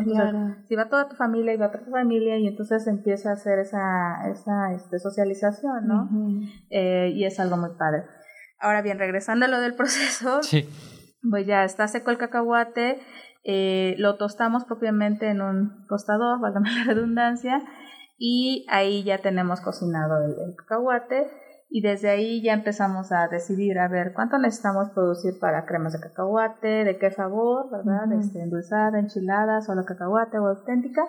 si 0.66 0.74
va 0.74 0.88
toda 0.88 1.06
tu 1.06 1.14
familia 1.14 1.52
y 1.52 1.58
va 1.58 1.70
toda 1.70 1.84
tu 1.84 1.90
familia 1.90 2.38
y 2.38 2.46
entonces 2.46 2.86
empieza 2.86 3.28
a 3.28 3.32
hacer 3.34 3.58
esa, 3.58 4.30
esa 4.32 4.72
este, 4.72 4.98
socialización, 4.98 5.86
¿no? 5.86 6.08
Eh, 6.70 7.12
y 7.14 7.26
es 7.26 7.38
algo 7.38 7.58
muy 7.58 7.76
padre. 7.78 8.04
Ahora 8.60 8.80
bien, 8.80 8.98
regresando 8.98 9.44
a 9.44 9.48
lo 9.48 9.60
del 9.60 9.74
proceso, 9.74 10.40
pues 11.30 11.46
ya 11.46 11.64
está 11.64 11.88
seco 11.88 12.10
el 12.10 12.16
cacahuate, 12.16 12.98
eh, 13.44 13.94
lo 13.98 14.16
tostamos 14.16 14.64
propiamente 14.64 15.28
en 15.28 15.42
un 15.42 15.86
tostador, 15.86 16.40
valga 16.40 16.60
la 16.60 16.94
redundancia, 16.94 17.62
y 18.16 18.64
ahí 18.70 19.04
ya 19.04 19.18
tenemos 19.18 19.60
cocinado 19.60 20.24
el, 20.24 20.30
el 20.30 20.56
cacahuate 20.56 21.26
y 21.68 21.80
desde 21.80 22.10
ahí 22.10 22.42
ya 22.42 22.52
empezamos 22.52 23.10
a 23.10 23.26
decidir 23.26 23.78
a 23.78 23.88
ver 23.88 24.12
cuánto 24.14 24.38
necesitamos 24.38 24.90
producir 24.90 25.38
para 25.40 25.66
cremas 25.66 25.92
de 25.92 26.00
cacahuate, 26.00 26.84
de 26.84 26.96
qué 26.96 27.10
sabor, 27.10 27.70
¿verdad? 27.70 28.12
este, 28.20 28.40
endulzada, 28.40 29.00
enchilada, 29.00 29.60
solo 29.62 29.84
cacahuate 29.84 30.38
o 30.38 30.46
auténtica. 30.46 31.02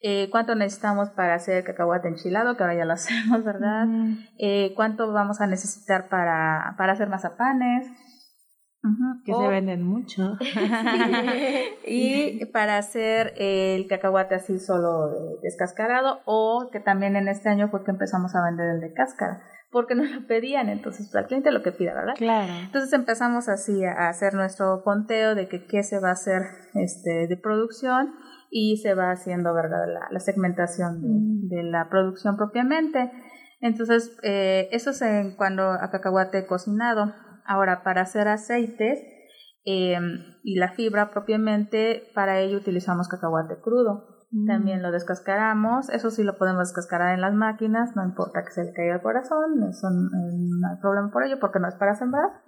Eh, 0.00 0.28
cuánto 0.30 0.54
necesitamos 0.54 1.10
para 1.10 1.34
hacer 1.34 1.64
cacahuate 1.64 2.08
enchilado, 2.08 2.56
que 2.56 2.62
ahora 2.62 2.76
ya 2.76 2.84
lo 2.84 2.92
hacemos, 2.94 3.44
¿verdad? 3.44 3.86
eh, 4.38 4.72
cuánto 4.76 5.12
vamos 5.12 5.40
a 5.40 5.48
necesitar 5.48 6.08
para, 6.08 6.74
para 6.78 6.92
hacer 6.92 7.08
mazapanes. 7.08 7.88
que 9.24 9.34
se 9.34 9.48
venden 9.48 9.82
mucho. 9.82 10.38
y 11.84 12.46
para 12.46 12.78
hacer 12.78 13.34
el 13.36 13.88
cacahuate 13.88 14.36
así 14.36 14.60
solo 14.60 15.40
descascarado 15.42 16.20
o 16.24 16.68
que 16.70 16.78
también 16.78 17.16
en 17.16 17.26
este 17.26 17.48
año 17.48 17.68
fue 17.68 17.82
que 17.82 17.90
empezamos 17.90 18.36
a 18.36 18.44
vender 18.44 18.76
el 18.76 18.80
de 18.80 18.92
cáscara 18.92 19.42
porque 19.70 19.94
nos 19.94 20.10
lo 20.10 20.26
pedían, 20.26 20.68
entonces 20.68 21.08
pues, 21.10 21.16
al 21.16 21.26
cliente 21.26 21.50
lo 21.50 21.62
que 21.62 21.72
pida, 21.72 21.94
¿verdad? 21.94 22.14
Claro. 22.16 22.52
Entonces 22.64 22.92
empezamos 22.92 23.48
así 23.48 23.84
a 23.84 24.08
hacer 24.08 24.34
nuestro 24.34 24.82
conteo 24.82 25.34
de 25.34 25.48
que 25.48 25.66
qué 25.66 25.82
se 25.82 26.00
va 26.00 26.08
a 26.10 26.12
hacer 26.12 26.42
este, 26.74 27.26
de 27.26 27.36
producción 27.36 28.14
y 28.50 28.78
se 28.78 28.94
va 28.94 29.10
haciendo, 29.10 29.52
¿verdad? 29.54 29.84
La, 30.10 30.20
segmentación 30.20 31.00
mm. 31.00 31.48
de, 31.48 31.62
la 31.64 31.88
producción 31.90 32.36
propiamente. 32.36 33.10
Entonces, 33.60 34.16
eh, 34.22 34.68
eso 34.72 34.90
es 34.90 35.02
en 35.02 35.36
cuando 35.36 35.70
a 35.70 35.90
cacahuate 35.90 36.46
cocinado. 36.46 37.12
Ahora, 37.44 37.82
para 37.82 38.02
hacer 38.02 38.28
aceites 38.28 39.00
em, 39.64 40.18
y 40.42 40.56
la 40.56 40.72
fibra 40.72 41.10
propiamente, 41.10 42.04
para 42.14 42.40
ello 42.40 42.56
utilizamos 42.56 43.08
cacahuate 43.08 43.60
crudo. 43.60 44.17
También 44.46 44.80
mm. 44.80 44.82
lo 44.82 44.90
descascaramos, 44.90 45.88
eso 45.88 46.10
sí 46.10 46.22
lo 46.22 46.36
podemos 46.36 46.68
descascarar 46.68 47.14
en 47.14 47.22
las 47.22 47.32
máquinas, 47.32 47.96
no 47.96 48.04
importa 48.04 48.44
que 48.44 48.50
se 48.50 48.64
le 48.64 48.74
caiga 48.74 48.96
el 48.96 49.00
corazón, 49.00 49.62
eso 49.62 49.88
no 49.90 50.68
hay 50.68 50.76
problema 50.82 51.10
por 51.10 51.24
ello 51.24 51.38
porque 51.40 51.58
no 51.60 51.68
es 51.68 51.74
para 51.76 51.94
sembrar. 51.94 52.42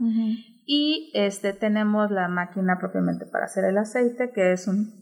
Y 0.66 1.10
este 1.14 1.54
tenemos 1.54 2.10
la 2.10 2.28
máquina 2.28 2.76
propiamente 2.78 3.24
para 3.24 3.46
hacer 3.46 3.64
el 3.64 3.78
aceite, 3.78 4.30
que 4.30 4.52
es 4.52 4.68
un 4.68 4.92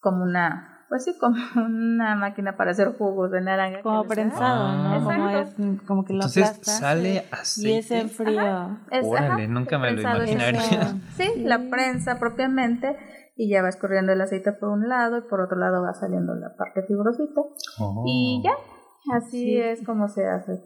como 0.00 0.22
una 0.22 0.72
pues 0.92 1.04
sí, 1.04 1.16
como 1.18 1.36
una 1.56 2.14
máquina 2.16 2.54
para 2.58 2.72
hacer 2.72 2.92
jugos 2.98 3.30
de 3.30 3.40
naranja. 3.40 3.80
Como 3.80 4.04
prensado, 4.04 4.76
¿no? 4.76 5.02
Como, 5.02 5.28
es, 5.30 5.48
como 5.86 6.04
que 6.04 6.12
lo 6.12 6.24
Entonces 6.24 6.58
sale 6.60 7.24
aceite. 7.30 7.70
Y 7.70 7.78
es 7.78 7.90
en 7.90 8.10
frío. 8.10 8.78
Órale, 9.02 9.48
nunca 9.48 9.78
me 9.78 9.92
lo 9.92 10.02
imaginaría. 10.02 10.96
Sí, 11.16 11.32
la 11.44 11.70
prensa 11.70 12.18
propiamente 12.18 12.98
y 13.42 13.48
ya 13.48 13.60
va 13.60 13.70
escurriendo 13.70 14.12
el 14.12 14.20
aceite 14.20 14.52
por 14.52 14.68
un 14.68 14.88
lado 14.88 15.18
y 15.18 15.22
por 15.22 15.40
otro 15.40 15.58
lado 15.58 15.82
va 15.82 15.94
saliendo 15.94 16.32
la 16.36 16.54
parte 16.54 16.84
fibrosita 16.86 17.40
y 18.06 18.38
oh. 18.38 18.42
ya, 18.44 19.16
así 19.16 19.58
es 19.58 19.84
como 19.84 20.06
se 20.06 20.28
hace. 20.28 20.62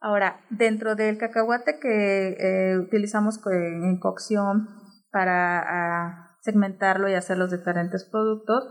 Ahora, 0.00 0.40
dentro 0.50 0.96
del 0.96 1.18
cacahuate 1.18 1.78
que 1.80 2.36
eh, 2.40 2.78
utilizamos 2.78 3.38
en 3.46 4.00
cocción 4.00 4.66
para 5.12 5.60
ah, 5.60 6.36
segmentarlo 6.40 7.08
y 7.08 7.14
hacer 7.14 7.38
los 7.38 7.52
diferentes 7.52 8.04
productos, 8.10 8.64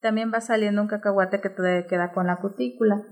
también 0.00 0.32
va 0.32 0.40
saliendo 0.40 0.80
un 0.80 0.88
cacahuate 0.88 1.42
que 1.42 1.50
todavía 1.50 1.86
queda 1.86 2.12
con 2.12 2.28
la 2.28 2.36
cutícula. 2.36 3.02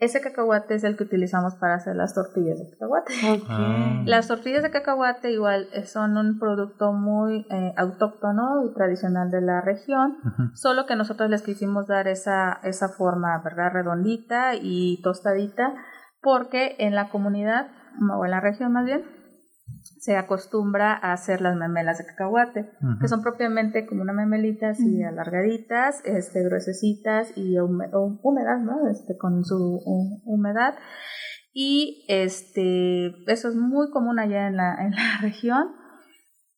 Ese 0.00 0.22
cacahuate 0.22 0.74
es 0.74 0.84
el 0.84 0.96
que 0.96 1.04
utilizamos 1.04 1.54
para 1.56 1.74
hacer 1.74 1.94
las 1.94 2.14
tortillas 2.14 2.58
de 2.58 2.70
cacahuate. 2.70 3.12
Ah. 3.48 4.02
Las 4.06 4.28
tortillas 4.28 4.62
de 4.62 4.70
cacahuate 4.70 5.30
igual 5.30 5.68
eh, 5.74 5.84
son 5.84 6.16
un 6.16 6.38
producto 6.38 6.92
muy 6.92 7.46
eh, 7.50 7.74
autóctono 7.76 8.64
y 8.64 8.72
tradicional 8.72 9.30
de 9.30 9.42
la 9.42 9.60
región, 9.60 10.16
solo 10.54 10.86
que 10.86 10.96
nosotros 10.96 11.28
les 11.28 11.42
quisimos 11.42 11.86
dar 11.86 12.08
esa, 12.08 12.60
esa 12.62 12.88
forma, 12.88 13.40
¿verdad? 13.44 13.72
Redondita 13.72 14.54
y 14.54 15.02
tostadita, 15.02 15.74
porque 16.22 16.76
en 16.78 16.94
la 16.94 17.10
comunidad, 17.10 17.68
o 18.18 18.24
en 18.24 18.30
la 18.30 18.40
región 18.40 18.72
más 18.72 18.86
bien, 18.86 19.04
se 19.82 20.16
acostumbra 20.16 20.92
a 20.92 21.12
hacer 21.12 21.40
las 21.40 21.56
memelas 21.56 21.98
de 21.98 22.06
cacahuate, 22.06 22.70
que 23.00 23.08
son 23.08 23.22
propiamente 23.22 23.86
como 23.86 24.02
una 24.02 24.12
memelita 24.12 24.70
así 24.70 25.02
alargaditas, 25.02 26.00
este, 26.04 26.42
gruesecitas 26.44 27.32
y 27.36 27.58
húmedas, 27.58 28.62
¿no? 28.62 28.88
Este, 28.90 29.16
con 29.16 29.44
su 29.44 29.80
humedad. 30.24 30.74
Y 31.52 32.04
este, 32.08 33.06
eso 33.26 33.48
es 33.48 33.56
muy 33.56 33.90
común 33.90 34.18
allá 34.18 34.46
en 34.46 34.56
la, 34.56 34.74
en 34.84 34.92
la 34.92 35.18
región. 35.22 35.68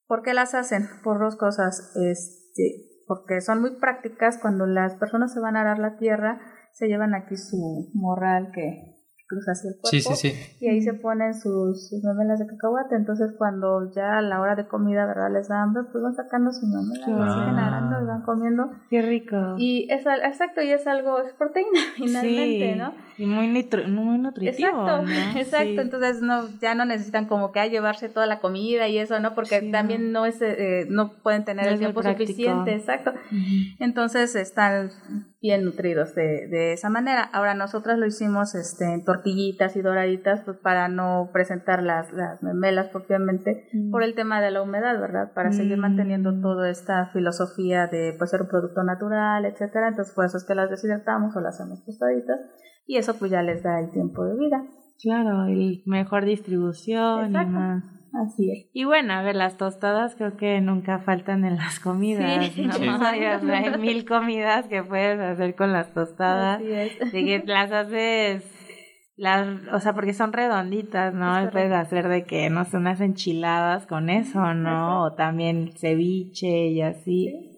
¿Por 0.07 0.23
qué 0.23 0.35
las 0.35 0.55
hacen? 0.55 0.87
Por 1.03 1.19
dos 1.19 1.37
cosas. 1.37 1.93
Este, 1.97 2.93
porque 3.07 3.41
son 3.41 3.61
muy 3.61 3.79
prácticas 3.79 4.39
cuando 4.39 4.67
las 4.67 4.95
personas 4.97 5.33
se 5.33 5.41
van 5.41 5.57
a 5.57 5.63
arar 5.63 5.79
la 5.79 5.97
tierra, 5.97 6.41
se 6.73 6.87
llevan 6.87 7.15
aquí 7.15 7.37
su 7.37 7.91
morral 7.95 8.51
que 8.55 8.92
cruza 9.33 9.53
hacia 9.53 9.71
el 9.71 9.77
cuerpo. 9.77 9.89
Sí, 9.89 10.01
sí, 10.03 10.15
sí. 10.15 10.57
Y 10.61 10.69
ahí 10.69 10.83
se 10.83 10.93
ponen 10.93 11.33
sus, 11.33 11.89
sus 11.89 12.05
memelas 12.05 12.39
de 12.39 12.47
cacahuate. 12.47 12.97
Entonces, 12.97 13.33
cuando 13.39 13.91
ya 13.95 14.19
a 14.19 14.21
la 14.23 14.41
hora 14.41 14.55
de 14.57 14.67
comida, 14.67 15.07
¿verdad? 15.07 15.31
Les 15.33 15.49
da 15.49 15.63
hambre, 15.63 15.85
pues 15.91 16.05
van 16.05 16.15
sacando 16.15 16.53
sus 16.53 16.65
memelas, 16.69 17.09
las 17.09 17.35
siguen 17.35 17.59
agarrando 17.59 18.03
y 18.03 18.05
van 18.07 18.23
comiendo. 18.23 18.71
Qué 18.91 19.01
rico. 19.01 19.55
Y 19.57 19.87
es 19.91 20.07
al- 20.07 20.21
exacto, 20.23 20.61
y 20.61 20.71
es 20.71 20.87
algo, 20.87 21.19
es 21.21 21.33
proteína 21.33 21.81
finalmente, 21.97 22.73
Sí, 22.75 22.79
¿no? 22.79 22.95
Y 23.19 23.27
muy, 23.27 23.47
nitro- 23.49 23.87
muy 23.89 24.19
nutritivo. 24.19 24.69
Exacto, 24.69 25.03
¿no? 25.03 25.13
exacto. 25.41 25.73
Sí. 25.73 25.79
Entonces 25.81 26.21
no, 26.21 26.49
ya 26.61 26.75
no 26.75 26.85
necesitan 26.85 27.27
como 27.27 27.53
que 27.53 27.61
a 27.61 27.67
llevarse 27.67 28.09
toda 28.11 28.27
la 28.27 28.41
comida 28.41 28.89
y 28.89 28.99
eso, 28.99 29.19
¿no? 29.21 29.35
Porque 29.35 29.61
Sí, 29.61 29.71
también 29.71 30.13
no 30.13 30.27
es, 30.27 30.41
eh, 30.43 30.87
no 30.91 31.13
pueden 31.23 31.45
tener 31.45 31.67
No 31.67 31.73
el 31.73 31.79
tiempo 31.79 32.03
suficiente, 32.03 32.75
exacto. 32.75 33.13
Entonces 33.79 34.35
están 34.35 34.91
bien 35.43 35.65
nutridos 35.65 36.15
de, 36.15 36.47
de 36.49 36.73
esa 36.73 36.89
manera. 36.89 37.25
Ahora 37.25 37.55
nosotros 37.55 37.99
lo 37.99 38.07
hicimos 38.07 38.55
este, 38.55 38.85
en 38.95 39.05
tortillitas 39.05 39.75
y 39.77 39.83
doraditas, 39.83 40.41
pues 40.45 40.57
para 40.59 40.87
no 40.89 41.31
presentar 41.33 41.83
las, 41.83 42.13
las 42.13 42.43
memelas 42.45 42.89
propiamente 42.91 43.67
por 43.91 44.05
el 44.05 44.15
tema 44.15 44.41
de 44.41 44.53
la 44.53 44.63
humedad, 44.63 45.01
¿verdad? 45.01 45.33
Para 45.35 45.51
seguir 45.51 45.77
Mm. 45.79 45.81
manteniendo 45.81 46.41
toda 46.41 46.71
esta 46.71 47.07
filosofía 47.13 47.89
de 47.89 48.15
pues 48.17 48.31
ser 48.31 48.43
un 48.43 48.49
producto 48.49 48.85
natural, 48.85 49.45
etcétera. 49.45 49.89
Entonces 49.89 50.15
por 50.15 50.25
eso 50.25 50.37
es 50.37 50.45
que 50.45 50.55
las 50.55 50.71
deshidratamos 50.71 51.35
o 51.37 51.41
las 51.41 51.57
hacemos 51.61 51.85
tostaditas 51.85 52.39
y 52.87 52.97
eso 52.99 53.19
pues 53.19 53.31
ya 53.33 53.43
les 53.43 53.63
da 53.65 53.81
el 53.81 53.91
tiempo 53.91 54.25
de 54.25 54.37
vida. 54.39 54.63
Claro, 55.03 55.49
y 55.49 55.83
mejor 55.87 56.25
distribución 56.25 57.23
y 57.25 57.37
Exacto. 57.37 57.51
más. 57.51 57.85
Así 58.15 58.51
es. 58.51 58.71
Y 58.75 58.85
bueno, 58.85 59.15
a 59.15 59.23
ver, 59.23 59.37
las 59.37 59.57
tostadas 59.57 60.15
creo 60.17 60.37
que 60.37 60.61
nunca 60.61 60.99
faltan 60.99 61.45
en 61.45 61.57
las 61.57 61.81
comidas, 61.81 62.47
Sí. 62.49 62.63
¿no? 62.67 62.73
Sí. 62.73 62.89
O 62.89 62.99
sea, 62.99 63.59
hay 63.59 63.79
mil 63.79 64.05
comidas 64.05 64.67
que 64.69 64.83
puedes 64.83 65.19
hacer 65.19 65.55
con 65.55 65.73
las 65.73 65.93
tostadas. 65.95 66.61
Así 66.61 66.71
es. 66.73 67.13
De 67.13 67.25
que 67.25 67.43
las 67.47 67.73
haces, 67.73 68.45
las, 69.17 69.49
o 69.73 69.81
sea, 69.81 69.95
porque 69.95 70.13
son 70.13 70.33
redonditas, 70.33 71.15
¿no? 71.15 71.39
Es 71.39 71.49
Y 71.49 71.53
puedes 71.53 71.73
hacer 71.73 72.09
de 72.09 72.25
que, 72.25 72.51
no 72.51 72.65
sé, 72.65 72.77
unas 72.77 73.01
enchiladas 73.01 73.87
con 73.87 74.11
eso, 74.11 74.53
¿no? 74.55 75.05
O 75.05 75.15
también 75.15 75.73
ceviche 75.79 76.67
y 76.69 76.83
así. 76.83 77.49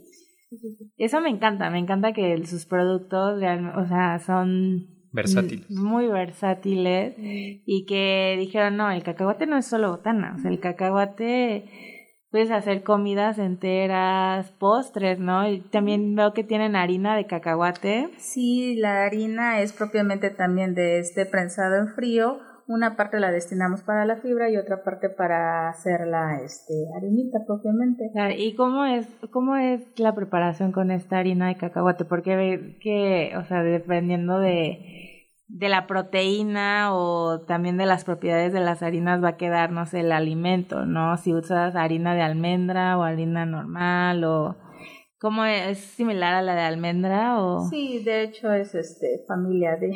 Eso 0.97 1.21
me 1.21 1.31
encanta, 1.31 1.69
me 1.71 1.79
encanta 1.81 2.13
que 2.13 2.47
sus 2.47 2.65
productos, 2.65 3.43
o 3.77 3.87
sea, 3.87 4.21
son 4.21 4.94
Versátiles. 5.15 5.71
m- 5.71 5.81
muy 5.81 6.09
versátiles 6.09 7.15
y 7.19 7.87
que 7.87 8.37
dijeron, 8.39 8.77
no, 8.77 8.91
el 8.91 9.03
cacahuate 9.03 9.47
no 9.47 9.57
es 9.57 9.67
solo 9.67 9.91
botana, 9.91 10.35
o 10.37 10.39
sea, 10.41 10.51
el 10.51 10.61
cacahuate 10.61 11.65
puedes 12.31 12.51
hacer 12.51 12.83
comidas 12.83 13.39
enteras, 13.39 14.51
postres, 14.59 15.19
¿no? 15.21 15.49
Y 15.49 15.61
también 15.61 16.15
veo 16.17 16.33
que 16.33 16.43
tienen 16.45 16.75
harina 16.77 17.17
de 17.17 17.27
cacahuate. 17.27 18.11
Sí, 18.19 18.75
la 18.77 19.05
harina 19.05 19.61
es 19.61 19.73
propiamente 19.73 20.31
también 20.31 20.75
de 20.75 20.99
este 20.99 21.27
prensado 21.27 21.77
en 21.77 21.89
frío. 21.95 22.39
Una 22.67 22.97
parte 22.97 23.21
la 23.21 23.31
destinamos 23.31 23.83
para 23.83 24.07
la 24.07 24.17
fibra 24.17 24.49
y 24.49 24.57
otra 24.57 24.83
parte 24.83 25.11
para 25.11 25.69
hacer 25.69 26.07
la 26.07 26.41
este, 26.43 26.73
harinita 26.97 27.41
propiamente. 27.47 28.11
Claro, 28.13 28.35
¿Y 28.37 28.55
cómo 28.55 28.87
es, 28.87 29.07
cómo 29.31 29.57
es 29.57 29.83
la 29.99 30.15
preparación 30.15 30.73
con 30.73 30.91
esta 30.91 31.19
harina 31.19 31.49
de 31.49 31.57
cacahuate? 31.57 32.07
Porque 32.07 32.79
que, 32.81 33.37
o 33.37 33.45
sea, 33.45 33.63
dependiendo 33.63 34.39
de, 34.39 35.05
de 35.49 35.69
la 35.69 35.87
proteína 35.87 36.95
o 36.95 37.43
también 37.43 37.77
de 37.77 37.85
las 37.85 38.05
propiedades 38.05 38.55
de 38.55 38.61
las 38.61 38.83
harinas 38.83 39.23
va 39.23 39.31
a 39.31 39.37
quedar, 39.37 39.71
no 39.71 39.85
sé, 39.85 40.01
el 40.01 40.13
alimento, 40.13 40.87
¿no? 40.87 41.19
Si 41.19 41.35
usas 41.35 41.77
harina 41.77 42.15
de 42.15 42.23
almendra 42.23 42.97
o 42.97 43.03
harina 43.03 43.45
normal 43.45 44.25
o... 44.25 44.57
¿Cómo 45.21 45.45
es? 45.45 45.67
¿Es 45.69 45.79
similar 45.79 46.35
a 46.35 46.43
la 46.43 46.55
de 46.55 46.63
almendra 46.63 47.43
o...? 47.43 47.69
Sí, 47.69 48.03
de 48.05 48.25
hecho 48.25 48.53
es 48.53 48.75
este 48.75 49.23
familia 49.29 49.77
de... 49.77 49.93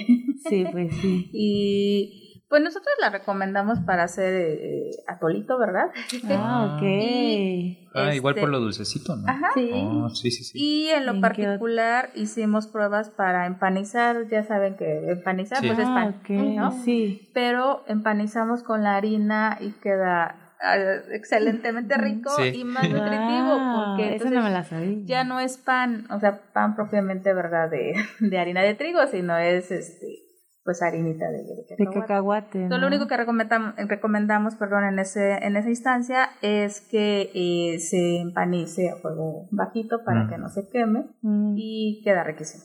Sí, 0.48 0.66
pues 0.70 0.94
sí. 0.96 1.30
y 1.32 2.27
pues 2.48 2.62
nosotros 2.62 2.94
la 3.00 3.10
recomendamos 3.10 3.78
para 3.80 4.04
hacer 4.04 4.32
eh, 4.34 4.90
atolito, 5.06 5.58
¿verdad? 5.58 5.86
Ah, 6.30 6.74
ok. 6.76 6.82
Y, 6.82 7.88
Ah, 7.94 8.14
igual 8.14 8.34
este, 8.34 8.40
por 8.42 8.50
lo 8.50 8.60
dulcecito, 8.60 9.16
¿no? 9.16 9.28
Ajá. 9.28 9.50
Sí. 9.54 9.70
Oh, 9.74 10.08
sí, 10.10 10.30
sí, 10.30 10.44
sí. 10.44 10.58
Y 10.58 10.88
en 10.90 11.04
lo 11.04 11.12
¿En 11.12 11.16
qué 11.18 11.22
particular 11.22 12.10
hicimos 12.14 12.66
pruebas 12.68 13.10
para 13.10 13.46
empanizar, 13.46 14.28
ya 14.28 14.44
saben 14.44 14.76
que 14.76 15.10
empanizar 15.10 15.58
Sí. 15.60 15.66
pues 15.66 15.78
es 15.78 15.86
Ah, 15.88 15.94
pan, 15.94 16.08
ok, 16.20 16.30
¿no? 16.56 16.70
sí. 16.84 17.28
Pero 17.34 17.82
empanizamos 17.88 18.62
con 18.62 18.82
la 18.84 18.96
harina 18.96 19.58
y 19.60 19.70
queda 19.72 20.36
ah, 20.60 20.76
excelentemente 21.12 21.96
rico 21.98 22.30
Sí. 22.36 22.60
y 22.60 22.64
más 22.64 22.84
nutritivo 22.88 23.52
porque 23.74 24.06
no 24.06 24.12
entonces 24.12 24.42
me 24.42 24.50
la 24.50 24.64
sabía. 24.64 24.98
ya 25.04 25.24
no 25.24 25.40
es 25.40 25.56
pan, 25.58 26.06
o 26.10 26.18
sea, 26.20 26.40
pan 26.52 26.76
propiamente, 26.76 27.32
¿verdad? 27.34 27.68
De, 27.70 27.94
de 28.20 28.38
harina 28.38 28.62
de 28.62 28.74
trigo, 28.74 29.06
sino 29.08 29.36
es 29.38 29.70
este 29.70 30.20
pues 30.68 30.82
harinita 30.82 31.30
de, 31.30 31.38
de 31.38 31.54
De 31.56 31.64
cacahuate. 31.76 32.00
cacahuate. 32.00 32.46
Entonces, 32.64 32.68
¿no? 32.70 32.78
lo 32.78 32.86
único 32.88 33.06
que 33.08 33.16
recomendamos, 33.16 33.72
recomendamos 33.88 34.54
perdón, 34.56 34.84
en, 34.84 34.98
ese, 34.98 35.38
en 35.46 35.56
esa 35.56 35.70
instancia 35.70 36.28
es 36.42 36.82
que 36.82 37.30
eh, 37.32 37.78
se 37.80 38.18
empanice 38.20 38.90
a 38.90 38.96
fuego 38.96 39.48
bajito 39.50 40.04
para 40.04 40.24
Mm. 40.24 40.28
que 40.28 40.36
no 40.38 40.48
se 40.50 40.68
queme 40.70 41.06
Mm, 41.22 41.54
y 41.56 42.02
queda 42.04 42.22
riquísimo. 42.22 42.64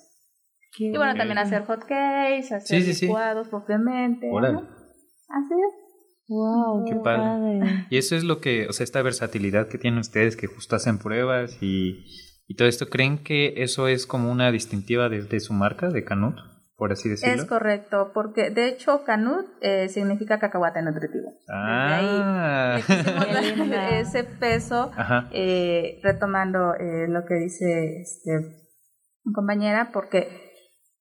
qué 0.76 0.86
Y 0.88 0.97
bueno, 0.97 1.14
Ok. 1.14 1.18
también 1.20 1.38
hacer 1.38 1.64
hot 1.64 1.86
cakes, 1.86 2.54
hacer 2.54 2.62
Sí, 2.82 2.82
sí, 2.82 2.93
sí. 2.93 3.06
licuados 3.06 3.47
propiamente. 3.47 4.28
Órale. 4.30 4.56
¿no? 4.56 4.62
Así 4.62 5.54
es. 5.54 5.74
Wow, 6.28 6.86
Qué 6.86 6.91
qué 6.95 6.99
padre. 6.99 7.60
padre. 7.60 7.86
Y 7.89 7.97
eso 7.97 8.16
es 8.18 8.24
lo 8.26 8.41
que, 8.41 8.68
o 8.68 8.74
sea, 8.74 8.84
esta 8.84 9.01
versatilidad 9.01 9.68
que 9.70 9.78
tienen 9.78 9.99
ustedes, 9.99 10.36
que 10.36 10.47
justo 10.47 10.76
hacen 10.76 10.97
pruebas 10.97 11.58
y, 11.62 12.06
y 12.47 12.56
todo 12.56 12.68
esto, 12.68 12.88
¿creen 12.89 13.18
que 13.24 13.54
eso 13.64 13.88
es 13.88 14.06
como 14.08 14.32
una 14.32 14.51
distintiva 14.51 15.10
de, 15.10 15.24
de 15.24 15.39
su 15.39 15.54
marca, 15.54 15.89
de 15.89 16.04
Canut, 16.04 16.36
por 16.76 16.91
así 16.91 17.09
decirlo? 17.09 17.36
Es 17.36 17.45
correcto, 17.45 18.11
porque 18.13 18.49
de 18.49 18.67
hecho 18.67 19.03
canut 19.03 19.45
eh, 19.61 19.89
significa 19.89 20.39
cacahuate 20.39 20.82
nutritivo. 20.82 21.32
Ah, 21.49 22.78
Le 22.86 23.41
linda. 23.55 23.89
ese 23.99 24.24
peso 24.24 24.91
ajá. 24.95 25.30
eh, 25.32 25.99
retomando 26.03 26.74
eh, 26.76 27.07
lo 27.07 27.26
que 27.26 27.36
dice 27.36 28.01
este, 28.01 28.39
mi 29.24 29.34
compañera, 29.34 29.91
porque, 29.93 30.51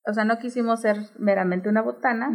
o 0.07 0.13
sea, 0.13 0.25
no 0.25 0.39
quisimos 0.39 0.81
ser 0.81 0.97
meramente 1.19 1.69
una 1.69 1.83
botana, 1.83 2.29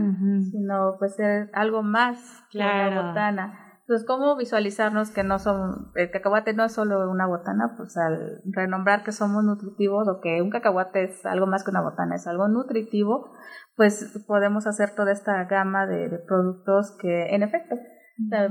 sino 0.51 0.95
pues 0.99 1.15
ser 1.15 1.49
algo 1.53 1.83
más 1.83 2.43
que 2.51 2.57
una 2.59 3.01
botana. 3.01 3.66
Entonces, 3.87 4.05
¿cómo 4.05 4.35
visualizarnos 4.35 5.11
que 5.11 5.23
no 5.23 5.39
son, 5.39 5.91
el 5.95 6.11
cacahuate 6.11 6.53
no 6.53 6.65
es 6.65 6.73
solo 6.73 7.09
una 7.09 7.25
botana? 7.25 7.75
Pues 7.77 7.95
al 7.95 8.41
renombrar 8.51 9.05
que 9.05 9.13
somos 9.13 9.45
nutritivos 9.45 10.09
o 10.09 10.19
que 10.21 10.41
un 10.41 10.49
cacahuate 10.49 11.05
es 11.05 11.25
algo 11.25 11.47
más 11.47 11.63
que 11.63 11.71
una 11.71 11.81
botana, 11.81 12.15
es 12.15 12.27
algo 12.27 12.49
nutritivo, 12.49 13.31
pues 13.77 14.25
podemos 14.27 14.67
hacer 14.67 14.93
toda 14.93 15.13
esta 15.13 15.41
gama 15.45 15.87
de, 15.87 16.09
de 16.09 16.19
productos 16.19 16.97
que, 16.99 17.27
en 17.33 17.43
efecto, 17.43 17.75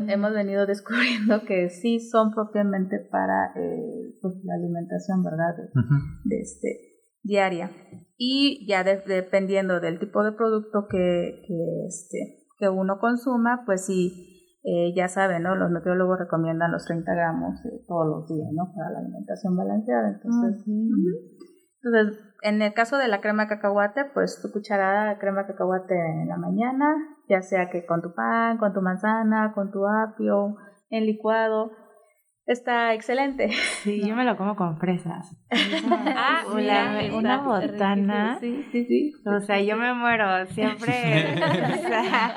hemos 0.09 0.33
venido 0.33 0.65
descubriendo 0.67 1.43
que 1.43 1.69
sí 1.69 2.01
son 2.01 2.33
propiamente 2.33 2.99
para 3.11 3.49
eh, 3.57 4.15
pues, 4.23 4.37
la 4.43 4.55
alimentación, 4.55 5.23
¿verdad? 5.23 5.55
De 6.25 6.41
este, 6.41 6.79
diaria. 7.23 7.71
Y 8.17 8.67
ya 8.67 8.85
de- 8.85 9.03
dependiendo 9.07 9.81
del 9.81 9.99
tipo 9.99 10.25
de 10.25 10.33
producto 10.33 10.87
que, 10.89 11.43
que, 11.47 11.87
este, 11.89 12.39
que 12.59 12.71
uno 12.71 12.99
consuma, 12.99 13.65
pues 13.67 13.85
sí, 13.85 14.33
eh, 14.69 14.93
ya 14.97 15.07
saben, 15.07 15.45
¿no? 15.45 15.55
Los 15.55 15.71
nutriólogos 15.71 16.19
recomiendan 16.19 16.73
los 16.73 16.85
30 16.87 17.15
gramos 17.15 17.65
eh, 17.67 17.85
todos 17.87 18.05
los 18.09 18.29
días, 18.29 18.49
¿no? 18.53 18.73
Para 18.75 18.91
la 18.91 18.99
alimentación 18.99 19.57
balanceada. 19.57 20.09
Entonces, 20.09 20.67
ujú. 20.67 20.91
entonces, 21.85 22.19
en 22.43 22.61
el 22.61 22.75
caso 22.75 22.99
de 22.99 23.07
la 23.07 23.21
crema 23.21 23.45
de 23.45 23.51
cacahuate, 23.51 24.07
pues 24.13 24.43
tu 24.43 24.51
cucharada 24.51 25.11
de 25.11 25.19
crema 25.19 25.43
de 25.43 25.53
cacahuate 25.53 25.95
en 25.95 26.27
la 26.27 26.37
mañana, 26.37 26.97
ya 27.29 27.43
sea 27.43 27.71
que 27.71 27.87
con 27.87 28.03
tu 28.03 28.13
pan, 28.13 28.59
con 28.59 28.73
tu 28.73 28.83
manzana, 28.83 29.53
con 29.55 29.71
tu 29.71 29.87
apio, 29.87 30.57
en 30.91 31.07
licuado, 31.07 31.71
está 32.47 32.95
excelente. 32.95 33.51
Sí, 33.83 34.07
yo 34.07 34.15
me 34.17 34.25
lo 34.25 34.37
como 34.37 34.57
con 34.57 34.79
fresas. 34.79 35.37
Ah, 36.19 36.43
Una- 36.53 36.59
mira, 37.01 37.15
una 37.15 37.35
está 37.37 37.45
botana. 37.47 38.39
Sí, 38.41 38.65
sí, 38.73 38.85
sí. 38.87 39.13
O 39.27 39.41
sea, 39.41 39.61
yo 39.61 39.77
me 39.77 39.93
muero 39.95 40.47
siempre. 40.47 41.35
o 41.37 41.89
sea, 41.89 42.35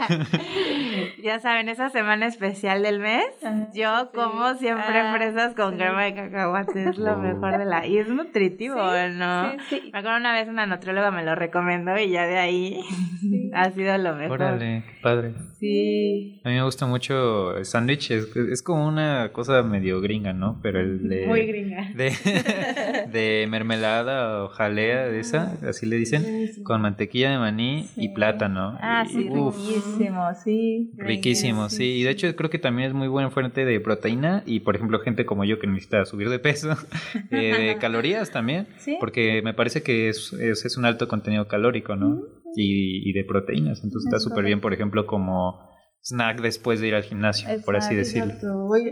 ya 1.23 1.39
saben, 1.39 1.69
esa 1.69 1.89
semana 1.89 2.27
especial 2.27 2.83
del 2.83 2.99
mes, 2.99 3.25
Ajá, 3.43 3.69
yo 3.73 4.11
como 4.13 4.53
siempre 4.55 4.99
Ah, 4.99 5.13
fresas 5.15 5.53
con 5.55 5.71
sí. 5.71 5.77
crema 5.77 6.03
de 6.03 6.13
cacahuate. 6.15 6.89
Es 6.89 6.97
lo 6.97 7.13
Oh. 7.13 7.17
mejor 7.17 7.57
de 7.57 7.65
la. 7.65 7.85
Y 7.87 7.97
es 7.97 8.07
nutritivo, 8.07 8.75
¿no? 9.13 9.51
Sí, 9.51 9.57
sí. 9.69 9.89
Me 9.91 9.99
acuerdo 9.99 10.17
una 10.17 10.33
vez 10.33 10.47
una 10.47 10.65
nutrióloga 10.65 11.11
me 11.11 11.23
lo 11.23 11.35
recomendó 11.35 11.97
y 11.97 12.09
ya 12.11 12.25
de 12.25 12.37
ahí 12.37 12.79
ha 13.53 13.71
sido 13.71 13.97
lo 13.97 14.15
mejor. 14.15 14.41
Órale, 14.41 14.83
qué 14.85 15.01
padre. 15.01 15.33
Sí. 15.59 16.41
A 16.45 16.49
mí 16.49 16.55
me 16.55 16.63
gusta 16.63 16.85
mucho 16.85 17.57
el 17.57 17.65
sándwich, 17.65 18.11
es, 18.11 18.35
es 18.35 18.61
como 18.63 18.87
una 18.87 19.31
cosa 19.33 19.61
medio 19.63 19.98
gringa, 20.01 20.33
¿no? 20.33 20.59
Pero 20.61 20.79
el 20.79 21.07
de... 21.07 21.25
Muy 21.27 21.45
gringa. 21.45 21.89
de, 21.95 22.11
de 23.11 23.47
mermelada 23.49 24.43
o 24.43 24.49
jalea 24.49 25.07
de 25.07 25.19
esa, 25.19 25.57
así 25.67 25.85
le 25.85 25.97
dicen, 25.97 26.23
con 26.63 26.81
mantequilla 26.81 27.31
de 27.31 27.37
maní 27.37 27.87
y 27.95 28.09
plátano. 28.09 28.77
Ah, 28.81 29.05
Y, 29.07 29.13
sí, 29.13 29.29
uf, 29.29 29.55
riquísimo, 29.57 30.23
sí. 30.43 30.91
riquísimo, 30.97 31.69
sí. 31.69 31.83
Y 31.99 32.03
de 32.03 32.11
hecho 32.11 32.35
creo 32.35 32.49
que 32.49 32.59
también 32.59 32.89
es 32.89 32.93
muy 32.93 33.07
buena 33.07 33.29
fuente 33.29 33.65
de 33.65 33.79
proteína 33.79 34.43
y 34.45 34.61
por 34.61 34.75
ejemplo 34.75 34.99
gente 34.99 35.25
como 35.25 35.43
yo 35.45 35.59
que 35.59 35.67
necesita 35.67 36.05
subir 36.05 36.29
de 36.29 36.39
peso, 36.39 36.69
eh, 37.31 37.55
de 37.57 37.77
calorías 37.79 38.31
también, 38.31 38.67
Sí. 38.77 38.97
porque 38.99 39.41
me 39.43 39.53
parece 39.53 39.83
que 39.83 40.09
es, 40.09 40.33
es, 40.33 40.65
es 40.65 40.77
un 40.77 40.85
alto 40.85 41.07
contenido 41.07 41.47
calórico, 41.47 41.95
¿no? 41.95 42.21
y, 42.55 43.13
de 43.13 43.23
proteínas. 43.23 43.83
Entonces 43.83 44.07
está 44.11 44.19
súper 44.19 44.43
bien, 44.43 44.59
por 44.59 44.73
ejemplo, 44.73 45.05
como 45.05 45.68
snack 46.01 46.41
después 46.41 46.79
de 46.81 46.87
ir 46.87 46.95
al 46.95 47.03
gimnasio, 47.03 47.47
por 47.65 47.75
así 47.75 47.95
decirlo. 47.95 48.33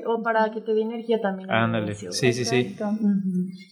O 0.06 0.24
para 0.24 0.52
que 0.52 0.62
te 0.62 0.74
dé 0.74 0.82
energía 0.82 1.20
también. 1.22 1.50
Ándale, 1.52 1.96
sí, 1.96 2.08
sí, 2.12 2.46
sí. 2.46 2.78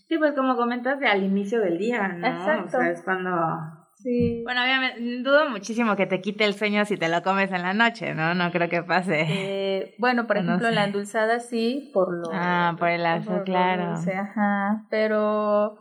Sí, 0.07 0.17
pues 0.17 0.33
como 0.33 0.55
comentas 0.55 0.99
de 0.99 1.07
al 1.07 1.23
inicio 1.23 1.59
del 1.59 1.77
día, 1.77 2.07
¿no? 2.07 2.27
Exacto. 2.27 2.77
O 2.77 2.81
sea, 2.81 2.91
es 2.91 3.01
cuando 3.03 3.31
Sí. 4.05 4.41
Bueno, 4.43 4.61
obviamente, 4.61 5.23
dudo 5.23 5.49
muchísimo 5.49 5.95
que 5.95 6.05
te 6.05 6.21
quite 6.21 6.45
el 6.45 6.53
sueño 6.53 6.85
si 6.85 6.95
te 6.95 7.09
lo 7.09 7.23
comes 7.23 7.51
en 7.51 7.63
la 7.63 7.73
noche, 7.73 8.13
¿no? 8.13 8.35
No 8.35 8.51
creo 8.51 8.69
que 8.69 8.83
pase. 8.83 9.25
Eh, 9.27 9.95
bueno, 9.97 10.27
por 10.27 10.37
ejemplo, 10.37 10.69
la 10.69 10.85
endulzada 10.85 11.39
sí, 11.39 11.89
por 11.91 12.13
lo... 12.13 12.29
Ah, 12.31 12.75
por 12.77 12.89
el 12.89 13.03
azúcar, 13.03 13.43
claro. 13.45 13.93
ajá, 13.93 14.85
pero 14.91 15.79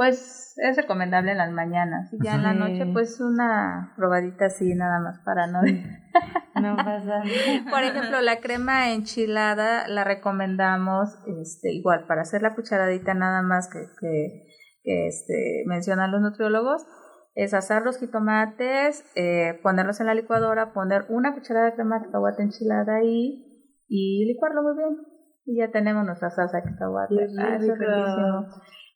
pues 0.00 0.54
es 0.56 0.78
recomendable 0.78 1.32
en 1.32 1.36
las 1.36 1.52
mañanas. 1.52 2.10
Y 2.10 2.24
ya 2.24 2.36
en 2.36 2.42
la 2.42 2.54
noche, 2.54 2.86
pues 2.90 3.20
una 3.20 3.92
probadita 3.98 4.46
así, 4.46 4.74
nada 4.74 4.98
más 4.98 5.20
para 5.26 5.46
no... 5.46 5.60
no 6.62 6.74
pasa 6.74 7.22
Por 7.68 7.82
ejemplo, 7.82 8.22
la 8.22 8.40
crema 8.40 8.94
enchilada 8.94 9.88
la 9.88 10.04
recomendamos 10.04 11.18
este, 11.42 11.74
igual 11.74 12.06
para 12.06 12.22
hacer 12.22 12.40
la 12.40 12.54
cucharadita 12.54 13.12
nada 13.12 13.42
más 13.42 13.68
que, 13.68 13.80
que, 14.00 14.46
que 14.82 15.08
este, 15.08 15.64
mencionan 15.66 16.12
los 16.12 16.22
nutriólogos 16.22 16.86
es 17.34 17.52
asar 17.52 17.82
los 17.82 17.98
jitomates, 17.98 19.04
eh, 19.16 19.60
ponerlos 19.62 20.00
en 20.00 20.06
la 20.06 20.14
licuadora, 20.14 20.72
poner 20.72 21.04
una 21.10 21.34
cucharada 21.34 21.66
de 21.66 21.74
crema 21.74 21.98
de 21.98 22.06
cacahuate 22.06 22.42
enchilada 22.42 22.96
ahí 22.96 23.68
y 23.86 24.24
licuarlo 24.24 24.62
muy 24.62 24.76
bien. 24.78 24.96
Y 25.44 25.58
ya 25.58 25.70
tenemos 25.70 26.06
nuestra 26.06 26.30
salsa 26.30 26.56
de 26.56 26.70
cacahuate. 26.70 27.16
Ah, 27.38 27.58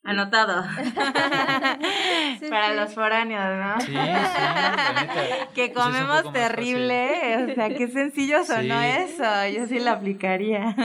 Anotado. 0.05 0.63
Para 2.51 2.75
los 2.75 2.95
foráneos, 2.95 3.57
¿no? 3.57 3.81
Sí, 3.81 3.93
sí, 3.93 3.95
Que 5.55 5.73
comemos 5.73 6.31
terrible. 6.33 7.47
O 7.51 7.55
sea, 7.55 7.71
qué 7.71 7.89
sencillo 7.89 8.45
sonó 8.45 8.83
eso. 8.83 9.25
Yo 9.55 9.67
sí 9.67 9.81
lo 9.81 9.91
aplicaría. 9.91 10.77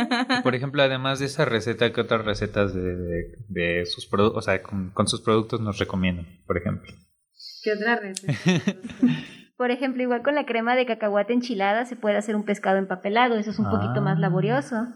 Por 0.42 0.56
ejemplo, 0.56 0.82
además 0.84 1.20
de 1.20 1.26
esa 1.26 1.44
receta, 1.44 1.92
¿qué 1.92 2.00
otras 2.00 2.24
recetas 2.24 2.74
de, 2.74 3.36
de, 3.50 3.86
sus 3.86 4.08
productos, 4.08 4.38
o 4.38 4.46
sea, 4.46 4.64
con 4.64 5.08
sus 5.08 5.22
productos 5.22 5.60
nos 5.60 5.78
recomiendan, 5.80 6.26
por 6.48 6.58
ejemplo? 6.58 6.94
¿Qué 7.64 7.74
otra 7.74 7.98
receta? 7.98 8.34
Por 9.58 9.72
ejemplo, 9.72 10.02
igual 10.02 10.24
con 10.24 10.36
la 10.36 10.46
crema 10.46 10.78
de 10.78 10.86
cacahuate 10.86 11.34
enchilada 11.34 11.84
se 11.84 11.98
puede 11.98 12.16
hacer 12.16 12.38
un 12.38 12.46
pescado 12.46 12.78
empapelado, 12.78 13.36
eso 13.36 13.52
es 13.52 13.60
un 13.60 13.70
poquito 13.70 14.02
más 14.02 14.16
ah. 14.16 14.22
laborioso. 14.22 14.88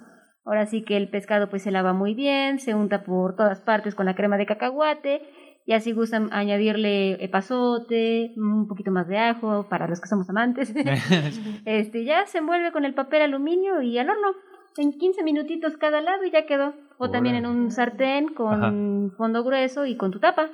Ahora 0.46 0.66
sí 0.66 0.84
que 0.84 0.98
el 0.98 1.10
pescado 1.10 1.50
pues 1.50 1.64
se 1.64 1.72
lava 1.72 1.94
muy 1.94 2.14
bien, 2.14 2.60
se 2.60 2.76
unta 2.76 3.04
por 3.04 3.36
todas 3.36 3.62
partes 3.62 3.96
con 3.96 4.06
la 4.06 4.16
crema 4.16 4.38
de 4.38 4.46
cacahuate 4.46 5.22
y 5.66 5.74
así 5.74 5.94
gustan 5.94 6.30
añadirle 6.34 7.24
epazote, 7.24 8.34
un 8.36 8.68
poquito 8.68 8.92
más 8.92 9.08
de 9.08 9.18
ajo 9.18 9.68
para 9.70 9.88
los 9.88 10.02
que 10.02 10.10
somos 10.10 10.30
amantes. 10.30 10.74
este 11.66 12.04
ya 12.04 12.26
se 12.26 12.40
envuelve 12.40 12.72
con 12.72 12.84
el 12.84 12.94
papel 12.94 13.22
aluminio 13.22 13.82
y 13.82 13.98
al 13.98 14.10
horno 14.10 14.34
en 14.78 14.92
15 14.92 15.24
minutitos 15.24 15.78
cada 15.78 16.02
lado 16.02 16.26
y 16.26 16.32
ya 16.32 16.46
quedó. 16.46 16.74
O 16.98 17.10
también 17.10 17.36
en 17.36 17.46
un 17.46 17.72
sartén 17.72 18.34
con 18.34 19.12
fondo 19.18 19.44
grueso 19.44 19.86
y 19.86 19.96
con 19.96 20.12
tu 20.12 20.20
tapa. 20.20 20.50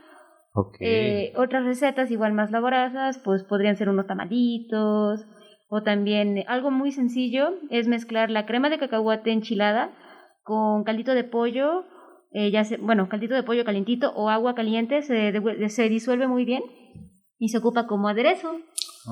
Eh, 0.80 1.34
otras 1.38 1.64
recetas 1.64 2.12
igual 2.12 2.34
más 2.34 2.52
laborosas, 2.52 3.20
pues 3.20 3.44
podrían 3.44 3.78
ser 3.78 3.90
unos 3.90 4.08
tamalitos, 4.08 5.26
o 5.70 5.84
también 5.84 6.44
algo 6.48 6.72
muy 6.72 6.92
sencillo 6.92 7.54
es 7.70 7.88
mezclar 7.88 8.30
la 8.30 8.46
crema 8.46 8.70
de 8.70 8.80
cacahuate 8.80 9.32
enchilada 9.32 9.92
con 10.44 10.84
caldito 10.84 11.14
de 11.14 11.24
pollo, 11.24 11.86
eh, 12.32 12.50
ya 12.50 12.64
bueno, 12.82 13.08
caldito 13.08 13.36
de 13.36 13.44
pollo 13.44 13.64
calientito 13.64 14.12
o 14.16 14.30
agua 14.30 14.56
caliente, 14.56 15.04
se, 15.04 15.32
se 15.70 15.90
disuelve 15.90 16.28
muy 16.28 16.44
bien 16.44 16.64
y 17.38 17.50
se 17.50 17.60
ocupa 17.60 17.86
como 17.86 18.10
aderezo. 18.10 18.56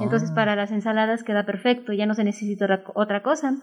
Entonces 0.01 0.31
ah. 0.31 0.35
para 0.35 0.55
las 0.55 0.71
ensaladas 0.71 1.23
queda 1.23 1.45
perfecto, 1.45 1.93
ya 1.93 2.07
no 2.07 2.15
se 2.15 2.23
necesita 2.23 2.83
otra 2.95 3.21
cosa. 3.21 3.55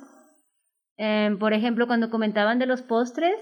Em, 0.96 1.38
por 1.38 1.52
ejemplo, 1.52 1.88
cuando 1.88 2.10
comentaban 2.10 2.60
de 2.60 2.66
los 2.66 2.82
postres, 2.82 3.34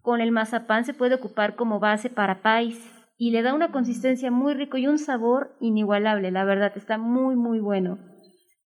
con 0.00 0.20
el 0.20 0.30
mazapán 0.30 0.84
se 0.84 0.94
puede 0.94 1.16
ocupar 1.16 1.56
como 1.56 1.80
base 1.80 2.08
para 2.08 2.42
pais 2.42 2.80
y 3.18 3.32
le 3.32 3.42
da 3.42 3.54
una 3.54 3.72
consistencia 3.72 4.30
muy 4.30 4.54
rico 4.54 4.76
y 4.76 4.86
un 4.86 4.98
sabor 4.98 5.56
inigualable, 5.60 6.30
la 6.30 6.44
verdad, 6.44 6.72
está 6.76 6.98
muy, 6.98 7.34
muy 7.34 7.58
bueno. 7.58 7.98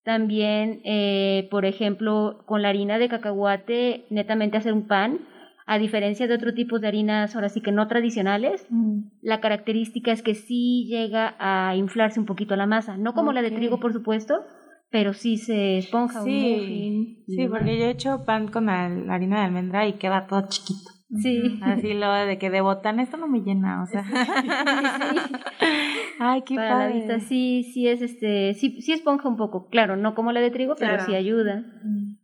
También, 0.02 0.80
eh, 0.84 1.48
por 1.50 1.64
ejemplo, 1.64 2.42
con 2.46 2.62
la 2.62 2.70
harina 2.70 2.98
de 2.98 3.08
cacahuate, 3.08 4.06
netamente 4.10 4.56
hacer 4.56 4.72
un 4.72 4.86
pan, 4.86 5.20
a 5.66 5.78
diferencia 5.78 6.26
de 6.26 6.34
otros 6.34 6.54
tipos 6.54 6.80
de 6.80 6.88
harinas, 6.88 7.34
ahora 7.34 7.48
sí 7.48 7.60
que 7.60 7.70
no 7.70 7.86
tradicionales, 7.86 8.66
mm. 8.70 9.02
la 9.22 9.40
característica 9.40 10.10
es 10.10 10.22
que 10.22 10.34
sí 10.34 10.86
llega 10.88 11.36
a 11.38 11.76
inflarse 11.76 12.18
un 12.18 12.26
poquito 12.26 12.56
la 12.56 12.66
masa, 12.66 12.96
no 12.96 13.14
como 13.14 13.32
la 13.32 13.42
de 13.42 13.52
trigo, 13.52 13.78
por 13.78 13.92
supuesto, 13.92 14.34
pero 14.90 15.12
sí 15.12 15.36
se 15.36 15.78
esponja 15.78 16.22
sí, 16.22 17.24
Sí, 17.28 17.46
porque 17.46 17.78
yo 17.78 17.84
he 17.84 17.90
hecho 17.90 18.24
pan 18.24 18.48
con 18.48 18.66
la 18.66 18.86
harina 19.14 19.40
de 19.40 19.46
almendra 19.46 19.86
y 19.86 19.92
queda 19.92 20.26
todo 20.26 20.48
chiquito. 20.48 20.90
Sí. 21.18 21.58
Así 21.62 21.94
lo 21.94 22.12
de 22.12 22.38
que 22.38 22.50
de 22.50 22.60
botán 22.60 23.00
esto 23.00 23.16
no 23.16 23.26
me 23.26 23.40
llena, 23.40 23.82
o 23.82 23.86
sea. 23.86 24.04
Ay, 26.20 26.42
qué 26.42 26.54
Para 26.54 26.86
la 26.86 26.94
vista 26.94 27.18
sí, 27.18 27.64
sí 27.64 27.88
es 27.88 28.00
este, 28.00 28.54
sí, 28.54 28.80
sí 28.80 28.92
esponja 28.92 29.28
un 29.28 29.36
poco, 29.36 29.68
claro, 29.68 29.96
no 29.96 30.14
como 30.14 30.30
la 30.32 30.40
de 30.40 30.50
trigo, 30.50 30.76
pero 30.78 31.04
sí 31.04 31.14
ayuda. 31.14 31.64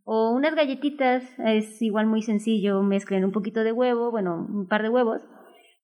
O 0.05 0.31
unas 0.31 0.55
galletitas, 0.55 1.23
es 1.39 1.81
igual 1.81 2.05
muy 2.05 2.21
sencillo, 2.21 2.81
mezclen 2.81 3.25
un 3.25 3.31
poquito 3.31 3.63
de 3.63 3.73
huevo, 3.73 4.09
bueno, 4.11 4.47
un 4.47 4.67
par 4.67 4.83
de 4.83 4.89
huevos, 4.89 5.21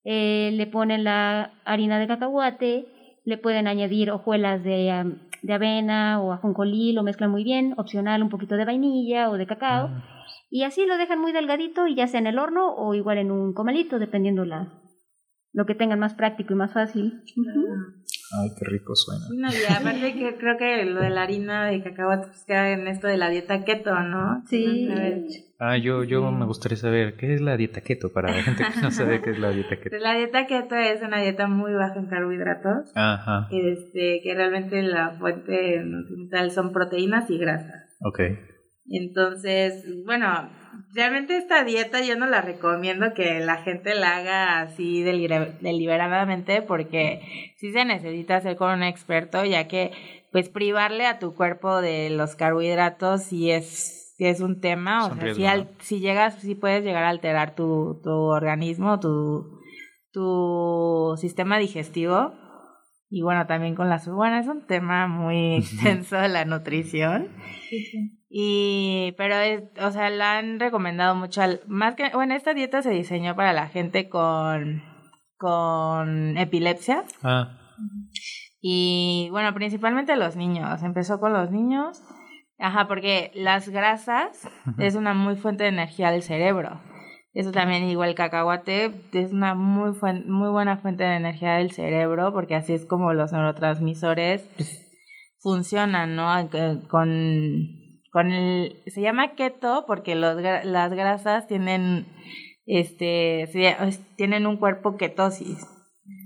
eh, 0.04 0.50
le 0.54 0.66
ponen 0.66 1.04
la 1.04 1.52
harina 1.64 1.98
de 1.98 2.06
cacahuate, 2.06 2.86
le 3.24 3.38
pueden 3.38 3.66
añadir 3.66 4.10
hojuelas 4.10 4.64
de, 4.64 5.16
de 5.42 5.52
avena 5.52 6.22
o 6.22 6.32
ajonjolí, 6.32 6.92
lo 6.92 7.02
mezclan 7.02 7.30
muy 7.30 7.44
bien, 7.44 7.74
opcional 7.76 8.22
un 8.22 8.30
poquito 8.30 8.56
de 8.56 8.64
vainilla 8.64 9.28
o 9.28 9.36
de 9.36 9.46
cacao. 9.46 9.90
Ah. 9.92 10.23
Y 10.54 10.62
así 10.62 10.86
lo 10.86 10.96
dejan 10.96 11.20
muy 11.20 11.32
delgadito 11.32 11.88
y 11.88 11.96
ya 11.96 12.06
sea 12.06 12.20
en 12.20 12.28
el 12.28 12.38
horno 12.38 12.72
o 12.76 12.94
igual 12.94 13.18
en 13.18 13.32
un 13.32 13.54
comalito, 13.54 13.98
dependiendo 13.98 14.44
la, 14.44 14.68
lo 15.52 15.66
que 15.66 15.74
tengan 15.74 15.98
más 15.98 16.14
práctico 16.14 16.52
y 16.52 16.56
más 16.56 16.72
fácil. 16.72 17.24
Ay, 18.38 18.50
qué 18.56 18.64
rico 18.64 18.94
suena. 18.94 19.24
No, 19.34 19.48
y 19.52 19.64
aparte 19.68 20.14
que 20.14 20.36
creo 20.36 20.56
que 20.56 20.84
lo 20.84 21.00
de 21.00 21.10
la 21.10 21.22
harina 21.22 21.66
de 21.66 21.82
cacahuate 21.82 22.28
pues 22.28 22.44
queda 22.44 22.70
en 22.70 22.86
esto 22.86 23.08
de 23.08 23.16
la 23.16 23.30
dieta 23.30 23.64
keto, 23.64 23.98
¿no? 23.98 24.44
Sí. 24.46 24.88
Ah, 25.58 25.76
yo, 25.76 26.04
yo 26.04 26.30
me 26.30 26.46
gustaría 26.46 26.76
saber, 26.76 27.16
¿qué 27.16 27.34
es 27.34 27.40
la 27.40 27.56
dieta 27.56 27.80
keto 27.80 28.12
para 28.12 28.30
la 28.30 28.44
gente 28.44 28.62
que 28.72 28.80
no 28.80 28.92
sabe 28.92 29.22
qué 29.22 29.30
es 29.30 29.40
la 29.40 29.50
dieta 29.50 29.80
keto? 29.80 29.96
La 29.98 30.14
dieta 30.14 30.46
keto 30.46 30.76
es 30.76 31.02
una 31.02 31.20
dieta 31.20 31.48
muy 31.48 31.72
baja 31.72 31.98
en 31.98 32.06
carbohidratos. 32.06 32.92
Ajá. 32.94 33.48
Este, 33.50 34.20
que 34.22 34.34
realmente 34.36 34.80
la 34.82 35.16
fuente 35.18 35.82
nutrimental 35.84 36.52
son 36.52 36.72
proteínas 36.72 37.28
y 37.28 37.38
grasas. 37.38 37.96
Ok. 38.02 38.20
Entonces, 38.86 39.84
bueno, 40.04 40.50
realmente 40.92 41.36
esta 41.36 41.64
dieta 41.64 42.02
yo 42.02 42.16
no 42.16 42.26
la 42.26 42.40
recomiendo 42.40 43.14
que 43.14 43.40
la 43.40 43.56
gente 43.56 43.94
la 43.94 44.16
haga 44.16 44.60
así 44.60 45.02
deliberadamente 45.02 46.62
porque 46.62 47.54
sí 47.56 47.72
se 47.72 47.84
necesita 47.84 48.36
hacer 48.36 48.56
con 48.56 48.72
un 48.72 48.82
experto 48.82 49.44
ya 49.44 49.66
que 49.68 49.92
pues 50.32 50.48
privarle 50.48 51.06
a 51.06 51.18
tu 51.18 51.34
cuerpo 51.34 51.80
de 51.80 52.10
los 52.10 52.36
carbohidratos 52.36 53.22
sí 53.22 53.50
es, 53.50 54.14
es 54.18 54.40
un 54.40 54.60
tema, 54.60 55.06
o 55.06 55.14
sea, 55.14 55.34
si, 55.34 55.68
si 55.80 56.00
llegas, 56.00 56.34
si 56.40 56.54
puedes 56.54 56.84
llegar 56.84 57.04
a 57.04 57.08
alterar 57.08 57.54
tu, 57.54 58.00
tu 58.02 58.10
organismo, 58.10 59.00
tu, 59.00 59.60
tu 60.12 61.14
sistema 61.18 61.58
digestivo 61.58 62.32
y 63.10 63.22
bueno, 63.22 63.46
también 63.46 63.76
con 63.76 63.88
las... 63.88 64.08
Bueno, 64.08 64.38
es 64.38 64.48
un 64.48 64.66
tema 64.66 65.06
muy 65.06 65.54
extenso 65.58 66.20
la 66.26 66.44
nutrición. 66.44 67.28
Sí, 67.68 67.84
sí. 67.84 68.23
Y, 68.36 69.14
pero, 69.16 69.36
es, 69.36 69.62
o 69.80 69.92
sea, 69.92 70.10
la 70.10 70.38
han 70.38 70.58
recomendado 70.58 71.14
mucho. 71.14 71.40
más 71.68 71.94
que, 71.94 72.10
bueno, 72.14 72.34
esta 72.34 72.52
dieta 72.52 72.82
se 72.82 72.90
diseñó 72.90 73.36
para 73.36 73.52
la 73.52 73.68
gente 73.68 74.08
con, 74.08 74.82
con 75.36 76.36
epilepsia. 76.36 77.04
Ah. 77.22 77.56
Y, 78.60 79.28
bueno, 79.30 79.54
principalmente 79.54 80.16
los 80.16 80.34
niños. 80.34 80.82
Empezó 80.82 81.20
con 81.20 81.32
los 81.32 81.52
niños. 81.52 82.02
Ajá, 82.58 82.88
porque 82.88 83.30
las 83.36 83.68
grasas 83.68 84.50
es 84.78 84.96
una 84.96 85.14
muy 85.14 85.36
fuente 85.36 85.62
de 85.62 85.68
energía 85.70 86.10
del 86.10 86.24
cerebro. 86.24 86.80
Eso 87.34 87.52
también, 87.52 87.84
igual 87.84 88.08
el 88.08 88.14
cacahuate, 88.16 88.90
es 89.12 89.32
una 89.32 89.54
muy, 89.54 89.92
muy 90.26 90.48
buena 90.48 90.78
fuente 90.78 91.04
de 91.04 91.14
energía 91.14 91.52
del 91.54 91.70
cerebro, 91.70 92.32
porque 92.32 92.56
así 92.56 92.72
es 92.72 92.84
como 92.84 93.12
los 93.12 93.30
neurotransmisores 93.30 94.42
pues, 94.56 94.90
funcionan, 95.38 96.16
¿no? 96.16 96.26
Con 96.88 97.83
con 98.14 98.30
el, 98.30 98.80
se 98.86 99.00
llama 99.00 99.34
keto 99.34 99.86
porque 99.88 100.14
los, 100.14 100.40
las 100.40 100.92
grasas 100.92 101.48
tienen, 101.48 102.06
este, 102.64 103.50
tienen 104.14 104.46
un 104.46 104.56
cuerpo 104.56 104.96
ketosis. 104.96 105.66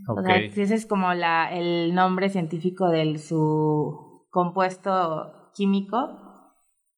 O 0.07 0.20
sea, 0.22 0.36
ese 0.36 0.74
es 0.74 0.84
como 0.84 1.14
la, 1.14 1.51
el 1.51 1.95
nombre 1.95 2.28
científico 2.28 2.91
de 2.91 3.16
su 3.16 4.26
compuesto 4.28 5.51
químico. 5.55 6.53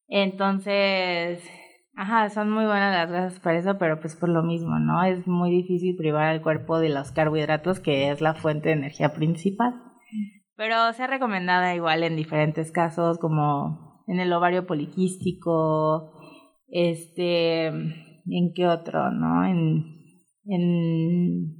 Entonces, 0.08 1.48
ajá, 1.94 2.28
son 2.30 2.50
muy 2.50 2.64
buenas 2.64 2.92
las 2.92 3.08
grasas 3.08 3.38
para 3.38 3.60
eso, 3.60 3.78
pero 3.78 4.00
pues 4.00 4.16
por 4.16 4.28
lo 4.28 4.42
mismo, 4.42 4.80
¿no? 4.80 5.04
Es 5.04 5.24
muy 5.24 5.52
difícil 5.52 5.94
privar 5.96 6.24
al 6.24 6.42
cuerpo 6.42 6.80
de 6.80 6.88
los 6.88 7.12
carbohidratos, 7.12 7.78
que 7.78 8.10
es 8.10 8.20
la 8.20 8.34
fuente 8.34 8.70
de 8.70 8.74
energía 8.74 9.12
principal. 9.12 9.72
Pero 10.56 10.92
se 10.94 11.04
ha 11.04 11.06
recomendado 11.06 11.72
igual 11.76 12.02
en 12.02 12.16
diferentes 12.16 12.72
casos, 12.72 13.18
como 13.18 13.89
en 14.10 14.18
el 14.18 14.32
ovario 14.32 14.66
poliquístico, 14.66 16.10
este, 16.66 17.66
¿en 17.66 18.52
qué 18.56 18.66
otro, 18.66 19.12
no? 19.12 19.44
En, 19.44 19.84
en 20.46 21.54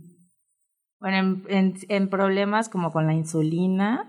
bueno, 0.99 1.43
en, 1.49 1.75
en, 1.89 2.11
problemas 2.11 2.69
como 2.69 2.91
con 2.91 3.07
la 3.07 3.15
insulina, 3.15 4.05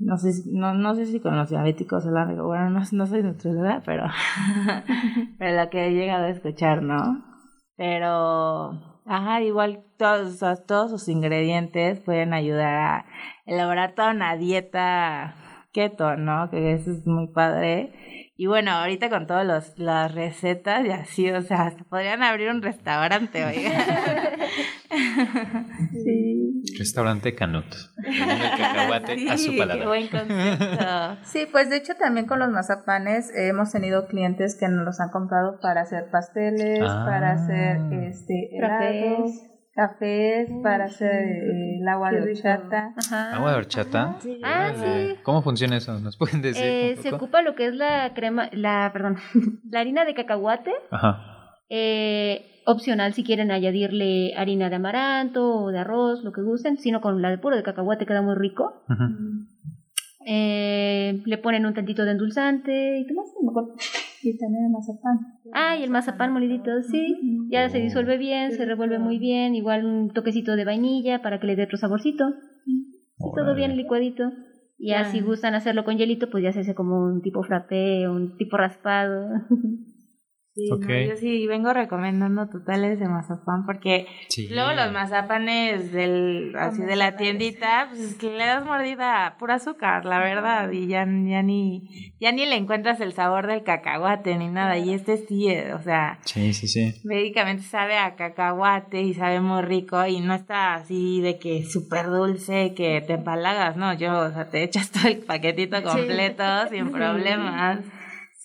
no 0.00 0.16
sé, 0.16 0.32
no, 0.52 0.74
no 0.74 0.96
sé 0.96 1.06
si 1.06 1.20
con 1.20 1.36
los 1.36 1.48
diabéticos 1.48 2.04
bueno, 2.04 2.70
no, 2.70 2.80
no 2.90 3.06
soy 3.06 3.22
nutrióloga, 3.22 3.82
pero, 3.86 4.06
pero 5.38 5.62
lo 5.62 5.70
que 5.70 5.86
he 5.86 5.92
llegado 5.92 6.24
a 6.24 6.30
escuchar, 6.30 6.82
¿no? 6.82 7.24
Pero, 7.76 9.02
ajá, 9.06 9.42
igual 9.42 9.84
todos, 9.96 10.40
todos 10.66 10.90
sus 10.90 11.08
ingredientes 11.08 12.00
pueden 12.00 12.34
ayudar 12.34 12.74
a 12.74 13.06
elaborar 13.46 13.94
toda 13.94 14.10
una 14.10 14.36
dieta 14.36 15.36
keto, 15.78 16.16
¿no? 16.16 16.50
Que 16.50 16.72
eso 16.72 16.90
es 16.90 17.06
muy 17.06 17.28
padre. 17.28 17.92
Y 18.36 18.46
bueno, 18.46 18.72
ahorita 18.72 19.08
con 19.10 19.28
todas 19.28 19.74
las 19.76 20.14
recetas 20.14 20.84
y 20.84 20.90
así, 20.90 21.30
o 21.30 21.40
sea, 21.42 21.72
podrían 21.88 22.22
abrir 22.22 22.50
un 22.50 22.62
restaurante, 22.62 23.44
oiga. 23.44 23.70
sí. 26.04 26.62
Restaurante 26.78 27.34
Canut. 27.34 27.66
El 28.04 28.58
cacahuate 28.58 29.30
a 29.30 29.38
su 29.38 29.56
paladar. 29.56 29.78
Qué 29.80 29.86
buen 29.86 30.08
concepto. 30.08 31.16
Sí, 31.24 31.46
pues 31.50 31.70
de 31.70 31.76
hecho 31.76 31.94
también 31.94 32.26
con 32.26 32.40
los 32.40 32.48
mazapanes 32.48 33.30
hemos 33.36 33.70
tenido 33.70 34.06
clientes 34.06 34.56
que 34.58 34.68
nos 34.68 34.84
los 34.84 35.00
han 35.00 35.10
comprado 35.10 35.58
para 35.60 35.82
hacer 35.82 36.10
pasteles, 36.10 36.80
para 36.80 37.32
hacer 37.32 37.78
ah. 37.78 37.90
este 38.08 38.50
helados 38.52 39.57
cafés 39.78 40.50
para 40.60 40.86
hacer 40.86 41.22
eh, 41.22 41.78
el 41.80 41.86
agua 41.86 42.10
de 42.10 42.22
horchata. 42.22 42.94
¿Agua 43.32 43.52
de 43.52 43.58
horchata? 43.58 44.16
Sí. 44.18 44.40
Ah, 44.42 44.72
sí. 44.74 45.14
¿Cómo 45.22 45.40
funciona 45.40 45.76
eso? 45.76 46.00
¿Nos 46.00 46.16
pueden 46.16 46.42
decir? 46.42 46.64
Eh, 46.64 46.96
se 47.00 47.14
ocupa 47.14 47.42
lo 47.42 47.54
que 47.54 47.68
es 47.68 47.76
la 47.76 48.12
crema, 48.12 48.48
la, 48.50 48.90
perdón, 48.92 49.18
la 49.70 49.78
harina 49.78 50.04
de 50.04 50.14
cacahuate. 50.14 50.72
Ajá. 50.90 51.54
Eh, 51.68 52.44
opcional 52.66 53.14
si 53.14 53.22
quieren 53.22 53.52
añadirle 53.52 54.34
harina 54.36 54.68
de 54.68 54.76
amaranto 54.76 55.62
o 55.62 55.70
de 55.70 55.78
arroz, 55.78 56.24
lo 56.24 56.32
que 56.32 56.42
gusten, 56.42 56.78
sino 56.78 57.00
con 57.00 57.22
la 57.22 57.30
de 57.30 57.38
puro 57.38 57.54
de 57.54 57.62
cacahuate 57.62 58.04
queda 58.04 58.20
muy 58.20 58.34
rico. 58.34 58.82
Ajá. 58.88 59.10
Eh, 60.26 61.22
le 61.24 61.38
ponen 61.38 61.66
un 61.66 61.74
tantito 61.74 62.04
de 62.04 62.10
endulzante 62.10 62.98
y 62.98 63.06
qué 63.06 63.14
más, 63.14 63.28
Y 64.22 64.36
también 64.36 64.66
el 64.66 64.72
mazapán. 64.72 65.18
Ah, 65.52 65.76
y 65.76 65.82
el 65.82 65.90
mazapán 65.90 66.32
molidito, 66.32 66.82
sí. 66.82 67.46
Ya 67.50 67.68
se 67.68 67.78
disuelve 67.78 68.18
bien, 68.18 68.52
se 68.52 68.64
revuelve 68.64 68.98
muy 68.98 69.18
bien. 69.18 69.54
Igual 69.54 69.84
un 69.84 70.10
toquecito 70.10 70.56
de 70.56 70.64
vainilla 70.64 71.22
para 71.22 71.40
que 71.40 71.46
le 71.46 71.56
dé 71.56 71.64
otro 71.64 71.78
saborcito. 71.78 72.24
todo 73.34 73.54
bien 73.54 73.76
licuadito. 73.76 74.32
Y 74.78 74.92
así 74.92 75.18
si 75.18 75.24
gustan 75.24 75.54
hacerlo 75.54 75.84
con 75.84 75.98
hielito, 75.98 76.30
pues 76.30 76.44
ya 76.44 76.52
se 76.52 76.60
hace 76.60 76.74
como 76.74 77.02
un 77.02 77.20
tipo 77.20 77.42
frappé, 77.42 78.08
un 78.08 78.36
tipo 78.36 78.56
raspado. 78.56 79.28
yo 80.66 81.16
sí 81.16 81.46
vengo 81.46 81.72
recomendando 81.72 82.48
totales 82.48 82.98
de 82.98 83.08
mazapán 83.08 83.64
porque 83.64 84.06
luego 84.50 84.72
los 84.72 84.92
mazapanes 84.92 85.92
del 85.92 86.54
así 86.58 86.82
de 86.82 86.96
la 86.96 87.16
tiendita, 87.16 87.88
pues 87.90 88.22
le 88.22 88.46
das 88.46 88.64
mordida 88.64 89.26
a 89.26 89.38
pura 89.38 89.54
azúcar, 89.56 90.04
la 90.04 90.18
verdad, 90.18 90.70
y 90.70 90.86
ya, 90.86 91.00
ya 91.04 91.42
ni 91.42 92.12
ya 92.20 92.32
ni 92.32 92.46
le 92.46 92.56
encuentras 92.56 93.00
el 93.00 93.12
sabor 93.12 93.46
del 93.46 93.62
cacahuate 93.62 94.36
ni 94.36 94.48
nada, 94.48 94.76
y 94.78 94.92
este 94.92 95.18
sí, 95.18 95.48
eh, 95.48 95.72
o 95.74 95.82
sea, 95.82 96.18
sí, 96.24 96.52
sí, 96.52 96.66
sí. 96.66 97.00
Médicamente 97.04 97.62
sabe 97.62 97.96
a 97.98 98.16
cacahuate 98.16 99.02
y 99.02 99.14
sabe 99.14 99.40
muy 99.40 99.62
rico 99.62 100.04
y 100.06 100.20
no 100.20 100.34
está 100.34 100.74
así 100.74 101.20
de 101.20 101.38
que 101.38 101.64
súper 101.64 102.06
dulce 102.06 102.74
que 102.74 103.00
te 103.06 103.14
empalagas, 103.14 103.76
no, 103.76 103.94
yo, 103.94 104.18
o 104.18 104.30
sea, 104.32 104.48
te 104.48 104.64
echas 104.64 104.90
todo 104.90 105.08
el 105.08 105.18
paquetito 105.18 105.82
completo 105.82 106.44
sin 106.70 106.90
problemas. 106.92 107.80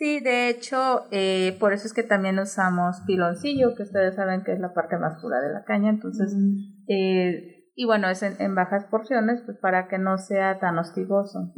Sí, 0.03 0.19
de 0.19 0.49
hecho, 0.49 1.05
eh, 1.11 1.55
por 1.61 1.71
eso 1.71 1.87
es 1.87 1.93
que 1.93 2.03
también 2.03 2.37
usamos 2.37 2.99
piloncillo, 3.07 3.73
que 3.73 3.83
ustedes 3.83 4.15
saben 4.15 4.43
que 4.43 4.51
es 4.51 4.59
la 4.59 4.73
parte 4.73 4.97
más 4.97 5.21
pura 5.21 5.39
de 5.39 5.53
la 5.53 5.63
caña, 5.63 5.91
entonces, 5.91 6.35
eh, 6.89 7.69
y 7.73 7.85
bueno, 7.85 8.09
es 8.09 8.21
en, 8.21 8.53
bajas 8.53 8.83
porciones, 8.91 9.41
pues 9.45 9.57
para 9.59 9.87
que 9.87 9.99
no 9.99 10.17
sea 10.17 10.59
tan 10.59 10.77
hostigoso. 10.77 11.53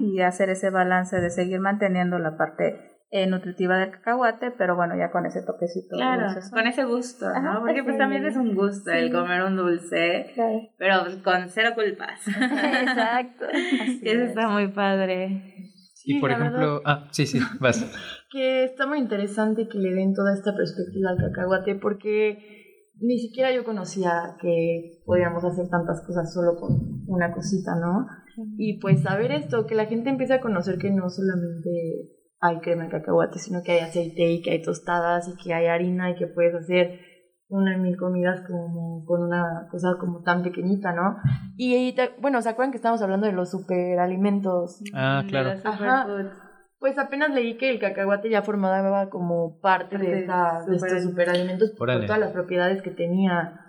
y 0.00 0.20
hacer 0.22 0.50
ese 0.50 0.70
balance 0.70 1.20
de 1.20 1.30
seguir 1.30 1.60
manteniendo 1.60 2.18
la 2.18 2.36
parte 2.36 2.80
eh, 3.12 3.28
nutritiva 3.28 3.78
del 3.78 3.92
cacahuate, 3.92 4.50
pero 4.50 4.74
bueno, 4.74 4.96
ya 4.98 5.12
con 5.12 5.24
ese 5.24 5.40
toquecito. 5.42 5.94
Claro, 5.94 6.26
con 6.50 6.66
ese 6.66 6.82
gusto, 6.82 7.26
¿no? 7.40 7.60
Porque 7.60 7.84
pues 7.84 7.96
también 7.96 8.26
es 8.26 8.34
un 8.34 8.56
gusto 8.56 8.90
el 8.90 9.12
comer 9.12 9.44
un 9.44 9.54
dulce, 9.54 10.34
pero 10.78 11.04
con 11.22 11.48
cero 11.50 11.70
culpas. 11.76 12.26
Exacto. 12.26 13.44
eso 14.02 14.24
está 14.24 14.48
muy 14.48 14.66
padre 14.66 15.55
y 16.06 16.20
por 16.20 16.30
ejemplo, 16.30 16.80
ah, 16.84 17.08
sí, 17.10 17.26
sí, 17.26 17.40
vas. 17.60 17.84
que 18.30 18.64
está 18.64 18.86
muy 18.86 18.98
interesante 18.98 19.68
que 19.68 19.78
le 19.78 19.92
den 19.92 20.14
toda 20.14 20.32
esta 20.34 20.54
perspectiva 20.54 21.10
al 21.10 21.18
cacahuate 21.18 21.74
porque 21.74 22.38
ni 23.00 23.18
siquiera 23.18 23.52
yo 23.52 23.64
conocía 23.64 24.36
que 24.40 25.02
podíamos 25.04 25.44
hacer 25.44 25.68
tantas 25.68 26.02
cosas 26.06 26.32
solo 26.32 26.56
con 26.58 27.04
una 27.08 27.32
cosita, 27.32 27.74
¿no? 27.74 28.06
Y 28.56 28.78
pues 28.80 29.02
saber 29.02 29.32
esto, 29.32 29.66
que 29.66 29.74
la 29.74 29.86
gente 29.86 30.10
empiece 30.10 30.34
a 30.34 30.40
conocer 30.40 30.78
que 30.78 30.90
no 30.90 31.10
solamente 31.10 31.70
hay 32.40 32.58
crema 32.60 32.84
de 32.84 32.90
cacahuate, 32.90 33.38
sino 33.38 33.62
que 33.62 33.72
hay 33.72 33.80
aceite 33.80 34.30
y 34.30 34.42
que 34.42 34.52
hay 34.52 34.62
tostadas 34.62 35.28
y 35.28 35.42
que 35.42 35.54
hay 35.54 35.66
harina 35.66 36.10
y 36.10 36.14
que 36.14 36.26
puedes 36.26 36.54
hacer 36.54 37.00
una 37.48 37.72
de 37.72 37.78
mil 37.78 37.96
comidas 37.96 38.40
como 38.46 39.04
con 39.04 39.22
una 39.22 39.68
cosa 39.70 39.94
como 40.00 40.22
tan 40.22 40.42
pequeñita, 40.42 40.92
¿no? 40.92 41.16
Y, 41.56 41.94
bueno, 42.20 42.42
¿se 42.42 42.48
acuerdan 42.48 42.72
que 42.72 42.76
estábamos 42.76 43.02
hablando 43.02 43.26
de 43.26 43.32
los 43.32 43.50
superalimentos? 43.50 44.82
Ah, 44.94 45.22
claro. 45.28 45.60
Pues 46.78 46.98
apenas 46.98 47.30
leí 47.30 47.56
que 47.56 47.70
el 47.70 47.80
cacahuate 47.80 48.28
ya 48.28 48.42
formaba 48.42 49.08
como 49.08 49.58
parte 49.60 49.96
de, 49.96 50.26
estos 50.26 51.02
superalimentos 51.02 51.70
por 51.70 51.88
todas 51.88 52.18
las 52.18 52.32
propiedades 52.32 52.82
que 52.82 52.90
tenía. 52.90 53.60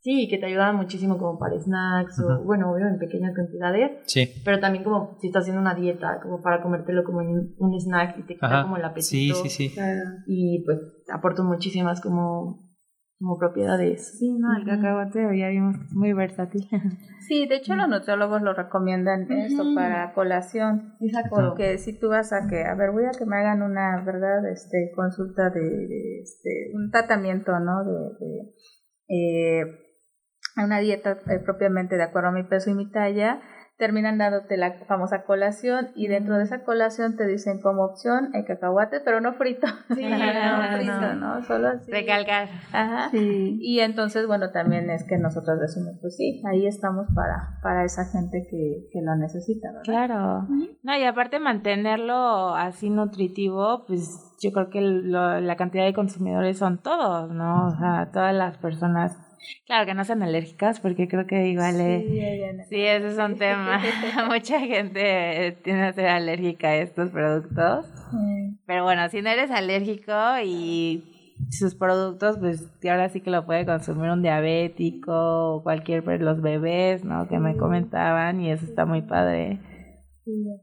Sí, 0.00 0.28
que 0.28 0.36
te 0.36 0.46
ayudaban 0.46 0.76
muchísimo 0.76 1.16
como 1.16 1.38
para 1.38 1.58
snacks 1.58 2.20
o, 2.20 2.44
bueno, 2.44 2.70
obvio, 2.70 2.86
en 2.86 2.98
pequeñas 2.98 3.34
cantidades. 3.34 4.02
Sí. 4.04 4.28
Pero 4.44 4.60
también 4.60 4.84
como 4.84 5.16
si 5.18 5.28
estás 5.28 5.42
haciendo 5.42 5.62
una 5.62 5.74
dieta, 5.74 6.20
como 6.22 6.42
para 6.42 6.62
comértelo 6.62 7.04
como 7.04 7.22
en 7.22 7.54
un 7.56 7.80
snack 7.80 8.18
y 8.18 8.22
te 8.22 8.34
quita 8.34 8.64
como 8.64 8.76
el 8.76 8.84
apetito. 8.84 9.06
Sí, 9.08 9.32
sí, 9.48 9.48
sí. 9.48 9.74
Y 10.26 10.62
pues 10.64 10.78
aportó 11.10 11.42
muchísimas 11.42 12.02
como 12.02 12.63
como 13.24 13.38
propiedades. 13.38 14.18
Sí, 14.18 14.30
no, 14.38 14.54
el 14.54 14.66
cacahuate 14.66 15.38
ya 15.38 15.48
vimos 15.48 15.78
que 15.78 15.84
es 15.84 15.94
muy 15.94 16.12
versátil. 16.12 16.68
Sí, 17.26 17.46
de 17.48 17.56
hecho 17.56 17.74
los 17.74 17.88
nutriólogos 17.88 18.42
lo 18.42 18.52
recomiendan 18.52 19.32
eso 19.32 19.64
para 19.74 20.12
colación. 20.12 20.92
Exacto. 21.00 21.30
Porque 21.34 21.78
si 21.78 21.98
tú 21.98 22.10
vas 22.10 22.34
a 22.34 22.46
que, 22.50 22.64
a 22.64 22.74
ver, 22.74 22.90
voy 22.90 23.06
a 23.06 23.16
que 23.18 23.24
me 23.24 23.38
hagan 23.38 23.62
una, 23.62 24.04
¿verdad? 24.04 24.46
Este, 24.52 24.92
consulta 24.94 25.48
de, 25.48 26.20
este, 26.20 26.70
un 26.74 26.90
tratamiento, 26.90 27.58
¿no? 27.60 27.82
De, 27.82 28.52
eh, 29.08 29.64
una 30.62 30.80
dieta 30.80 31.12
eh, 31.30 31.38
propiamente 31.42 31.96
de 31.96 32.02
acuerdo 32.02 32.28
a 32.28 32.32
mi 32.32 32.42
peso 32.42 32.68
y 32.68 32.74
mi 32.74 32.90
talla 32.90 33.40
terminan 33.76 34.18
dándote 34.18 34.56
la 34.56 34.72
famosa 34.86 35.24
colación 35.24 35.88
y 35.96 36.06
dentro 36.06 36.36
de 36.36 36.44
esa 36.44 36.62
colación 36.62 37.16
te 37.16 37.26
dicen 37.26 37.60
como 37.60 37.84
opción 37.84 38.30
el 38.34 38.44
cacahuate, 38.44 39.00
pero 39.00 39.20
no 39.20 39.34
frito. 39.34 39.66
Sí, 39.94 40.02
no, 40.08 40.76
frito, 40.76 41.14
¿no? 41.14 41.42
Solo 41.42 41.68
así. 41.68 41.90
Recalcar. 41.90 42.48
Ajá. 42.72 43.10
Sí. 43.10 43.58
Y 43.60 43.80
entonces, 43.80 44.26
bueno, 44.26 44.50
también 44.50 44.90
es 44.90 45.04
que 45.04 45.18
nosotros 45.18 45.58
decimos, 45.60 45.98
pues 46.00 46.16
sí, 46.16 46.42
ahí 46.48 46.66
estamos 46.66 47.06
para, 47.14 47.58
para 47.62 47.84
esa 47.84 48.04
gente 48.04 48.46
que, 48.48 48.88
que 48.92 49.02
lo 49.02 49.16
necesita, 49.16 49.68
¿verdad? 49.68 49.82
Claro. 49.84 50.46
No, 50.82 50.96
y 50.96 51.04
aparte 51.04 51.40
mantenerlo 51.40 52.54
así 52.54 52.90
nutritivo, 52.90 53.84
pues 53.86 54.34
yo 54.40 54.52
creo 54.52 54.70
que 54.70 54.80
la 54.80 55.56
cantidad 55.56 55.84
de 55.84 55.94
consumidores 55.94 56.58
son 56.58 56.78
todos, 56.78 57.30
¿no? 57.30 57.68
O 57.68 57.78
sea, 57.78 58.10
todas 58.12 58.34
las 58.34 58.56
personas 58.58 59.23
Claro, 59.66 59.86
que 59.86 59.94
no 59.94 60.04
sean 60.04 60.22
alérgicas, 60.22 60.80
porque 60.80 61.08
creo 61.08 61.26
que 61.26 61.48
igual 61.48 61.80
es... 61.80 62.68
Sí, 62.68 62.80
ese 62.80 63.08
es 63.08 63.18
un 63.18 63.36
tema. 63.38 63.80
Mucha 64.28 64.60
gente 64.60 65.56
tiene 65.62 65.88
que 65.88 65.92
ser 65.94 66.06
alérgica 66.06 66.68
a 66.68 66.76
estos 66.76 67.10
productos. 67.10 67.86
Pero 68.66 68.84
bueno, 68.84 69.08
si 69.08 69.22
no 69.22 69.30
eres 69.30 69.50
alérgico 69.50 70.12
y 70.44 71.04
sus 71.50 71.74
productos, 71.74 72.38
pues 72.38 72.64
ahora 72.84 73.08
sí 73.08 73.20
que 73.20 73.30
lo 73.30 73.44
puede 73.44 73.66
consumir 73.66 74.10
un 74.10 74.22
diabético 74.22 75.56
o 75.56 75.62
cualquier, 75.62 76.04
pues, 76.04 76.20
los 76.20 76.40
bebés, 76.40 77.04
¿no? 77.04 77.28
Que 77.28 77.38
me 77.38 77.56
comentaban 77.56 78.40
y 78.40 78.50
eso 78.50 78.64
está 78.64 78.86
muy 78.86 79.02
padre. 79.02 79.58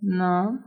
¿No? 0.01 0.59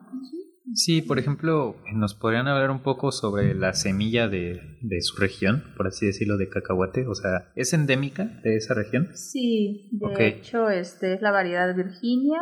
Sí, 0.72 1.02
por 1.02 1.18
ejemplo, 1.18 1.76
nos 1.92 2.14
podrían 2.14 2.48
hablar 2.48 2.70
un 2.70 2.82
poco 2.82 3.12
sobre 3.12 3.54
la 3.54 3.74
semilla 3.74 4.28
de, 4.28 4.78
de, 4.80 5.00
su 5.02 5.20
región, 5.20 5.62
por 5.76 5.86
así 5.86 6.06
decirlo, 6.06 6.38
de 6.38 6.48
cacahuate. 6.48 7.06
O 7.06 7.14
sea, 7.14 7.52
¿es 7.54 7.72
endémica 7.74 8.24
de 8.42 8.56
esa 8.56 8.74
región? 8.74 9.10
Sí, 9.14 9.90
de 9.92 10.26
hecho, 10.26 10.70
este 10.70 11.14
es 11.14 11.22
la 11.22 11.32
variedad 11.32 11.74
Virginia. 11.74 12.40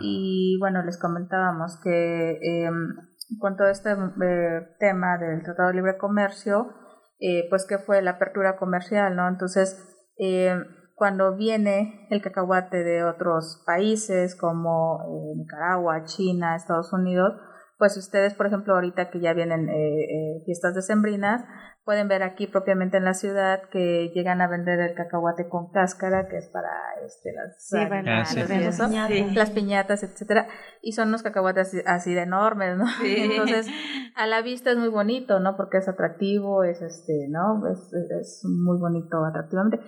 Y 0.00 0.56
bueno, 0.58 0.82
les 0.84 0.98
comentábamos 0.98 1.78
que 1.82 2.30
eh, 2.32 2.70
con 3.38 3.56
todo 3.56 3.68
este 3.68 3.90
eh, 3.90 4.68
tema 4.78 5.18
del 5.18 5.42
Tratado 5.42 5.68
de 5.68 5.74
Libre 5.74 5.98
Comercio, 5.98 6.72
eh, 7.18 7.46
pues 7.50 7.66
que 7.66 7.78
fue 7.78 8.00
la 8.02 8.12
apertura 8.12 8.56
comercial, 8.56 9.16
¿no? 9.16 9.28
Entonces, 9.28 9.82
eh, 10.18 10.54
cuando 10.94 11.36
viene 11.36 12.06
el 12.10 12.22
cacahuate 12.22 12.82
de 12.82 13.04
otros 13.04 13.62
países 13.66 14.34
como 14.34 15.00
eh, 15.02 15.36
Nicaragua, 15.36 16.04
China, 16.04 16.56
Estados 16.56 16.92
Unidos, 16.92 17.34
pues 17.78 17.96
ustedes, 17.96 18.34
por 18.34 18.46
ejemplo, 18.46 18.74
ahorita 18.74 19.10
que 19.10 19.20
ya 19.20 19.32
vienen 19.34 19.68
eh, 19.68 19.74
eh, 19.74 20.42
fiestas 20.44 20.74
decembrinas, 20.74 21.44
pueden 21.84 22.08
ver 22.08 22.24
aquí 22.24 22.48
propiamente 22.48 22.96
en 22.96 23.04
la 23.04 23.14
ciudad 23.14 23.60
que 23.70 24.10
llegan 24.12 24.40
a 24.40 24.48
vender 24.48 24.80
el 24.80 24.94
cacahuate 24.94 25.48
con 25.48 25.70
cáscara, 25.70 26.26
que 26.26 26.38
es 26.38 26.48
para 26.48 26.70
este, 27.04 27.32
las, 27.32 27.72
ah, 27.74 29.08
las 29.34 29.50
piñatas, 29.50 30.02
etcétera, 30.02 30.48
y 30.82 30.92
son 30.92 31.08
unos 31.08 31.22
cacahuates 31.22 31.80
así, 31.86 32.12
de 32.12 32.22
enormes, 32.22 32.76
¿no? 32.76 32.86
Entonces, 33.04 33.68
a 34.16 34.26
la 34.26 34.42
vista 34.42 34.72
es 34.72 34.78
muy 34.78 34.88
bonito, 34.88 35.38
¿no? 35.38 35.56
Porque 35.56 35.78
es 35.78 35.88
atractivo, 35.88 36.64
es 36.64 36.82
este, 36.82 37.28
¿no? 37.28 37.62
Es, 37.70 37.92
es 38.20 38.42
muy 38.44 38.80
bonito 38.80 39.24
atractivamente. 39.24 39.78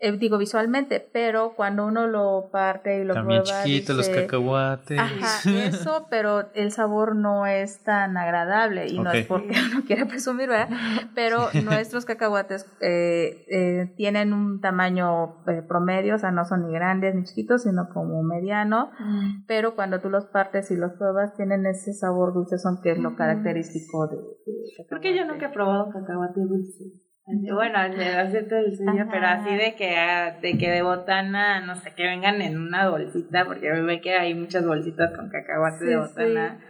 Eh, 0.00 0.12
digo 0.18 0.38
visualmente, 0.38 1.00
pero 1.12 1.54
cuando 1.54 1.86
uno 1.86 2.08
lo 2.08 2.50
parte 2.50 3.00
y 3.00 3.04
lo 3.04 3.14
También 3.14 3.42
prueba. 3.42 3.62
chiquitos 3.62 3.96
los 3.96 4.08
cacahuates. 4.08 4.98
Ajá, 4.98 5.50
eso, 5.50 6.06
pero 6.10 6.50
el 6.54 6.72
sabor 6.72 7.14
no 7.14 7.46
es 7.46 7.82
tan 7.84 8.16
agradable 8.16 8.88
y 8.88 8.98
no 8.98 9.12
es 9.12 9.26
porque 9.26 9.54
uno 9.70 9.82
quiera 9.86 10.06
presumir, 10.06 10.48
¿verdad? 10.48 10.68
Pero 11.14 11.48
nuestros 11.62 12.04
cacahuates 12.04 12.66
eh, 12.80 13.46
eh, 13.48 13.94
tienen 13.96 14.32
un 14.32 14.60
tamaño 14.60 15.44
promedio, 15.68 16.16
o 16.16 16.18
sea, 16.18 16.32
no 16.32 16.44
son 16.44 16.66
ni 16.66 16.72
grandes 16.72 17.14
ni 17.14 17.22
chiquitos, 17.22 17.62
sino 17.62 17.88
como 17.88 18.22
mediano, 18.24 18.90
mm. 18.98 19.44
pero 19.46 19.76
cuando 19.76 20.00
tú 20.00 20.10
los 20.10 20.26
partes 20.26 20.72
y 20.72 20.76
los 20.76 20.92
pruebas, 20.94 21.34
tienen 21.36 21.66
ese 21.66 21.92
sabor 21.92 22.34
dulce, 22.34 22.58
son 22.58 22.80
que 22.82 22.90
es 22.90 22.98
lo 22.98 23.14
característico 23.14 24.08
de, 24.08 24.16
de 24.16 24.86
Porque 24.90 25.16
yo 25.16 25.24
nunca 25.24 25.46
he 25.46 25.52
probado 25.52 25.88
cacahuate 25.90 26.40
dulce. 26.40 27.03
Bueno, 27.26 27.78
acepto 27.78 28.56
el 28.56 28.76
suyo, 28.76 29.06
pero 29.10 29.26
así 29.26 29.54
de 29.56 29.74
que, 29.76 29.96
ah, 29.96 30.38
de 30.42 30.58
que 30.58 30.70
de 30.70 30.82
botana, 30.82 31.64
no 31.64 31.74
sé, 31.76 31.92
que 31.94 32.02
vengan 32.02 32.42
en 32.42 32.58
una 32.58 32.90
bolsita, 32.90 33.46
porque 33.46 33.70
ve 33.70 34.00
que 34.02 34.12
hay 34.12 34.34
muchas 34.34 34.66
bolsitas 34.66 35.16
con 35.16 35.30
cacahuate 35.30 35.84
de 35.86 35.96
botana. 35.96 36.60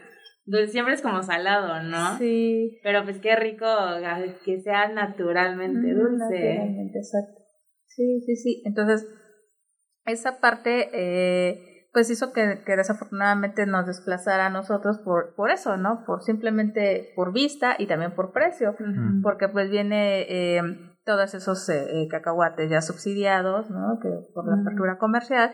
Entonces 0.47 0.73
siempre 0.73 0.95
es 0.95 1.03
como 1.03 1.23
salado, 1.23 1.83
¿no? 1.83 2.19
Sí. 2.19 2.79
Pero 2.83 3.03
pues 3.03 3.19
qué 3.19 3.35
rico 3.35 3.67
que 4.45 4.61
sea 4.61 4.89
naturalmente 4.89 5.93
dulce. 5.93 6.19
Naturalmente, 6.19 6.99
exacto. 6.99 7.43
Sí, 7.87 8.21
sí, 8.27 8.37
sí. 8.37 8.63
Entonces, 8.65 9.09
esa 10.05 10.41
parte 10.41 10.91
eh, 10.93 11.74
pues 11.95 12.11
hizo 12.11 12.33
que, 12.33 12.61
que, 12.67 12.77
desafortunadamente 12.77 13.67
nos 13.67 13.87
desplazara 13.87 14.47
a 14.47 14.51
nosotros 14.51 14.99
por, 14.99 15.35
por 15.37 15.51
eso, 15.51 15.77
¿no? 15.77 16.03
Por 16.05 16.23
simplemente 16.23 17.13
por 17.15 17.33
vista 17.33 17.77
y 17.79 17.87
también 17.87 18.15
por 18.17 18.33
precio, 18.33 18.75
porque 19.23 19.49
pues 19.49 19.71
viene 19.71 20.23
eh, 20.29 20.61
todos 21.05 21.35
esos 21.35 21.69
eh, 21.69 21.87
eh, 21.89 22.09
cacahuates 22.09 22.69
ya 22.69 22.81
subsidiados, 22.83 23.71
¿no? 23.71 24.01
Que 24.03 24.09
por 24.35 24.49
la 24.49 24.61
apertura 24.61 24.99
comercial. 24.99 25.53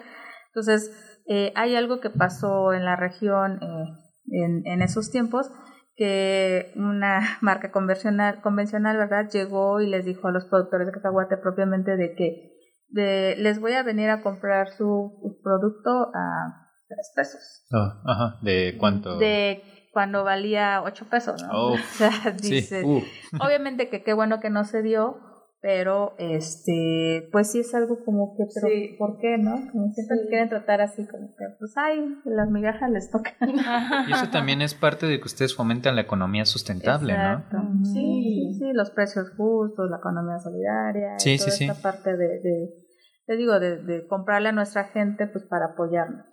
Entonces, 0.48 0.90
eh, 1.28 1.52
hay 1.56 1.76
algo 1.76 2.00
que 2.00 2.08
pasó 2.10 2.72
en 2.72 2.86
la 2.86 2.96
región 2.96 3.60
en, 4.30 4.66
en 4.66 4.82
esos 4.82 5.10
tiempos 5.10 5.52
que 5.94 6.72
una 6.76 7.20
marca 7.42 7.70
convencional, 7.70 8.40
convencional, 8.40 8.96
¿verdad? 8.96 9.28
Llegó 9.30 9.80
y 9.80 9.88
les 9.88 10.06
dijo 10.06 10.28
a 10.28 10.32
los 10.32 10.46
productores 10.46 10.86
de 10.86 10.92
cacahuate 10.94 11.36
propiamente 11.36 11.96
de 11.96 12.14
que 12.14 12.59
de 12.90 13.36
les 13.38 13.60
voy 13.60 13.72
a 13.72 13.82
venir 13.82 14.10
a 14.10 14.22
comprar 14.22 14.70
su 14.72 15.38
producto 15.42 16.10
a 16.14 16.68
tres 16.88 17.12
pesos. 17.14 17.64
Oh, 17.72 18.10
ajá. 18.10 18.38
¿De 18.42 18.76
cuánto? 18.78 19.18
De 19.18 19.62
cuando 19.92 20.24
valía 20.24 20.82
ocho 20.82 21.06
pesos, 21.06 21.42
¿no? 21.42 21.50
Oh, 21.52 21.72
o 21.74 21.78
sea, 21.78 22.34
dice, 22.40 22.84
uh. 22.84 23.02
obviamente 23.40 23.88
que 23.88 24.02
qué 24.02 24.12
bueno 24.12 24.40
que 24.40 24.50
no 24.50 24.64
se 24.64 24.82
dio, 24.82 25.20
pero 25.62 26.14
este, 26.18 27.28
pues 27.32 27.52
sí 27.52 27.60
es 27.60 27.74
algo 27.74 28.02
como 28.04 28.34
que, 28.34 28.44
pero 28.54 28.68
¿por 28.98 29.18
qué, 29.18 29.36
no? 29.36 29.60
Como 29.70 29.92
siempre 29.92 30.16
quieren 30.28 30.48
tratar 30.48 30.80
así 30.80 31.06
como 31.06 31.28
que, 31.36 31.44
pues 31.58 31.74
ay, 31.76 32.16
las 32.24 32.50
migajas 32.50 32.90
les 32.90 33.10
tocan. 33.10 33.34
Y 34.08 34.12
eso 34.12 34.30
también 34.30 34.62
es 34.62 34.74
parte 34.74 35.06
de 35.06 35.18
que 35.18 35.26
ustedes 35.26 35.54
fomentan 35.54 35.96
la 35.96 36.02
economía 36.02 36.46
sustentable, 36.46 37.12
Exacto. 37.12 37.58
¿no? 37.58 37.84
Sí, 37.84 38.54
sí, 38.58 38.72
los 38.72 38.90
precios 38.90 39.30
justos, 39.36 39.90
la 39.90 39.98
economía 39.98 40.38
solidaria, 40.38 41.18
sí, 41.18 41.36
toda 41.36 41.50
sí, 41.50 41.64
esta 41.64 41.74
sí. 41.74 41.82
parte 41.82 42.16
de, 42.16 42.28
de, 42.40 42.70
te 43.26 43.36
digo, 43.36 43.60
de, 43.60 43.82
de 43.82 44.06
comprarle 44.06 44.48
a 44.48 44.52
nuestra 44.52 44.84
gente, 44.84 45.26
pues 45.26 45.44
para 45.44 45.72
apoyarnos. 45.72 46.24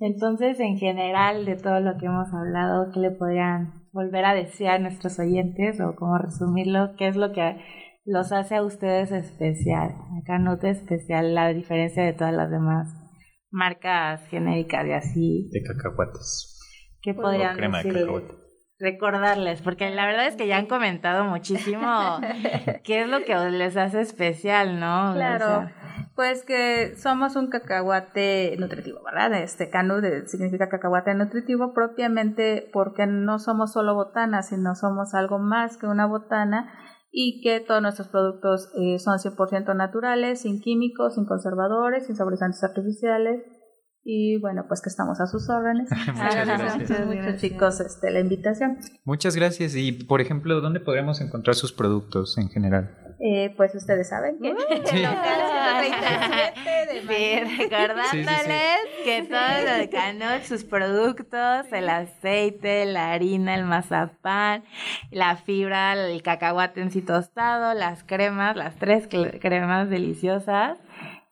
Entonces, 0.00 0.58
en 0.60 0.76
general, 0.78 1.44
de 1.44 1.56
todo 1.56 1.80
lo 1.80 1.96
que 1.98 2.06
hemos 2.06 2.32
hablado, 2.32 2.90
¿qué 2.92 3.00
le 3.00 3.10
podrían 3.10 3.86
volver 3.92 4.24
a 4.24 4.34
decir 4.34 4.68
a 4.68 4.78
nuestros 4.78 5.18
oyentes 5.18 5.80
o 5.80 5.94
cómo 5.96 6.18
resumirlo? 6.18 6.94
¿Qué 6.96 7.08
es 7.08 7.16
lo 7.16 7.32
que 7.32 7.58
los 8.06 8.32
hace 8.32 8.56
a 8.56 8.62
ustedes 8.62 9.10
especial? 9.12 9.90
A 9.90 10.24
Canut 10.24 10.62
especial, 10.64 11.34
la 11.34 11.48
diferencia 11.48 12.04
de 12.04 12.12
todas 12.12 12.32
las 12.34 12.50
demás 12.50 12.88
marcas 13.50 14.26
genéricas 14.28 14.86
y 14.86 14.92
así. 14.92 15.50
De 15.52 15.62
cacahuates. 15.62 16.52
¿Qué 17.02 17.14
podrían 17.14 17.54
O 17.54 17.56
crema 17.56 17.78
de 17.78 17.84
decirles? 17.84 18.06
cacahuate. 18.06 18.46
Recordarles, 18.78 19.62
porque 19.62 19.88
la 19.90 20.04
verdad 20.04 20.26
es 20.26 20.36
que 20.36 20.46
ya 20.46 20.58
han 20.58 20.66
comentado 20.66 21.24
muchísimo 21.24 22.20
qué 22.84 23.02
es 23.02 23.08
lo 23.08 23.24
que 23.24 23.34
les 23.50 23.76
hace 23.76 24.00
especial, 24.02 24.78
¿no? 24.78 25.12
O 25.12 25.14
Claro, 25.14 25.46
sea, 25.46 25.74
pues 26.14 26.44
que 26.44 26.94
somos 26.96 27.36
un 27.36 27.48
cacahuate 27.48 28.54
nutritivo, 28.58 29.00
¿verdad? 29.02 29.32
Este 29.42 29.64
eh, 29.64 30.22
significa 30.26 30.68
cacahuate 30.68 31.14
nutritivo 31.14 31.72
propiamente 31.72 32.68
porque 32.72 33.06
no 33.06 33.38
somos 33.38 33.72
solo 33.72 33.94
botana, 33.94 34.42
sino 34.42 34.74
somos 34.74 35.14
algo 35.14 35.38
más 35.38 35.78
que 35.78 35.86
una 35.86 36.04
botana 36.06 36.70
y 37.18 37.40
que 37.40 37.60
todos 37.60 37.80
nuestros 37.80 38.08
productos 38.08 38.68
eh, 38.74 38.98
son 38.98 39.16
100% 39.16 39.74
naturales, 39.74 40.42
sin 40.42 40.60
químicos, 40.60 41.14
sin 41.14 41.24
conservadores, 41.24 42.04
sin 42.04 42.14
saborizantes 42.14 42.62
artificiales. 42.62 43.42
Y 44.04 44.38
bueno, 44.38 44.66
pues 44.68 44.82
que 44.82 44.90
estamos 44.90 45.18
a 45.18 45.26
sus 45.26 45.48
órdenes. 45.48 45.88
Muchas 46.12 46.46
gracias. 46.46 47.06
mucho, 47.06 47.38
chicos, 47.38 47.80
este, 47.80 48.10
la 48.10 48.20
invitación. 48.20 48.76
Muchas 49.04 49.34
gracias. 49.34 49.74
Y, 49.76 49.92
por 49.92 50.20
ejemplo, 50.20 50.60
¿dónde 50.60 50.78
podremos 50.78 51.22
encontrar 51.22 51.56
sus 51.56 51.72
productos 51.72 52.36
en 52.36 52.50
general? 52.50 53.05
Eh, 53.18 53.54
pues 53.56 53.74
ustedes 53.74 54.10
saben 54.10 54.38
que 54.42 54.50
Sí. 54.50 54.98
local 55.02 55.40
137 55.80 56.70
de 56.92 57.00
Sí, 57.00 57.58
recordándoles 57.58 58.80
que 59.04 59.22
todo 59.22 59.64
lo 59.64 59.74
de 59.78 59.88
Canut, 59.88 60.42
sus 60.42 60.64
productos, 60.64 61.66
el 61.72 61.88
aceite, 61.88 62.84
la 62.84 63.12
harina, 63.12 63.54
el 63.54 63.64
mazapán, 63.64 64.64
la 65.10 65.36
fibra, 65.36 65.94
el 65.94 66.22
cacahuate 66.22 66.82
en 66.82 66.90
sí 66.90 67.00
tostado, 67.00 67.72
las 67.74 68.04
cremas, 68.04 68.56
las 68.56 68.76
tres 68.76 69.08
cremas 69.08 69.88
deliciosas. 69.88 70.78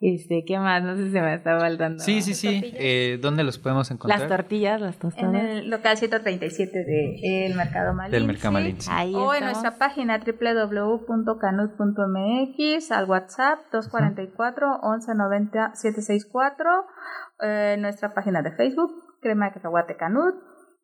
Este, 0.06 0.44
¿qué 0.46 0.58
más? 0.58 0.82
No 0.82 0.96
sé 0.96 1.06
si 1.06 1.12
se 1.12 1.22
me 1.22 1.32
está 1.32 1.58
faltando. 1.58 2.04
Sí, 2.04 2.20
sí, 2.20 2.34
sí. 2.34 2.60
Eh, 2.76 3.18
¿Dónde 3.22 3.42
los 3.42 3.58
podemos 3.58 3.90
encontrar? 3.90 4.20
Las 4.20 4.28
tortillas, 4.28 4.78
las 4.78 4.96
En 4.96 5.00
tostadas. 5.00 5.34
el 5.34 5.70
local 5.70 5.96
137 5.96 6.78
del 6.78 7.20
de 7.22 7.54
Mercado 7.56 7.94
Malinche. 7.94 8.18
Del 8.18 8.26
Mercado 8.26 8.52
Malinche. 8.52 8.90
Ahí 8.92 9.14
O 9.14 9.32
en 9.32 9.44
nuestra 9.44 9.78
página 9.78 10.18
www.canut.mx, 10.18 12.92
al 12.92 13.08
WhatsApp 13.08 13.60
244 13.72 14.80
1190 14.82 15.70
764, 15.74 16.70
eh, 17.40 17.76
nuestra 17.78 18.12
página 18.12 18.42
de 18.42 18.52
Facebook, 18.52 18.92
Crema 19.22 19.46
de 19.46 19.52
Cacahuate 19.54 19.96
Canut. 19.96 20.34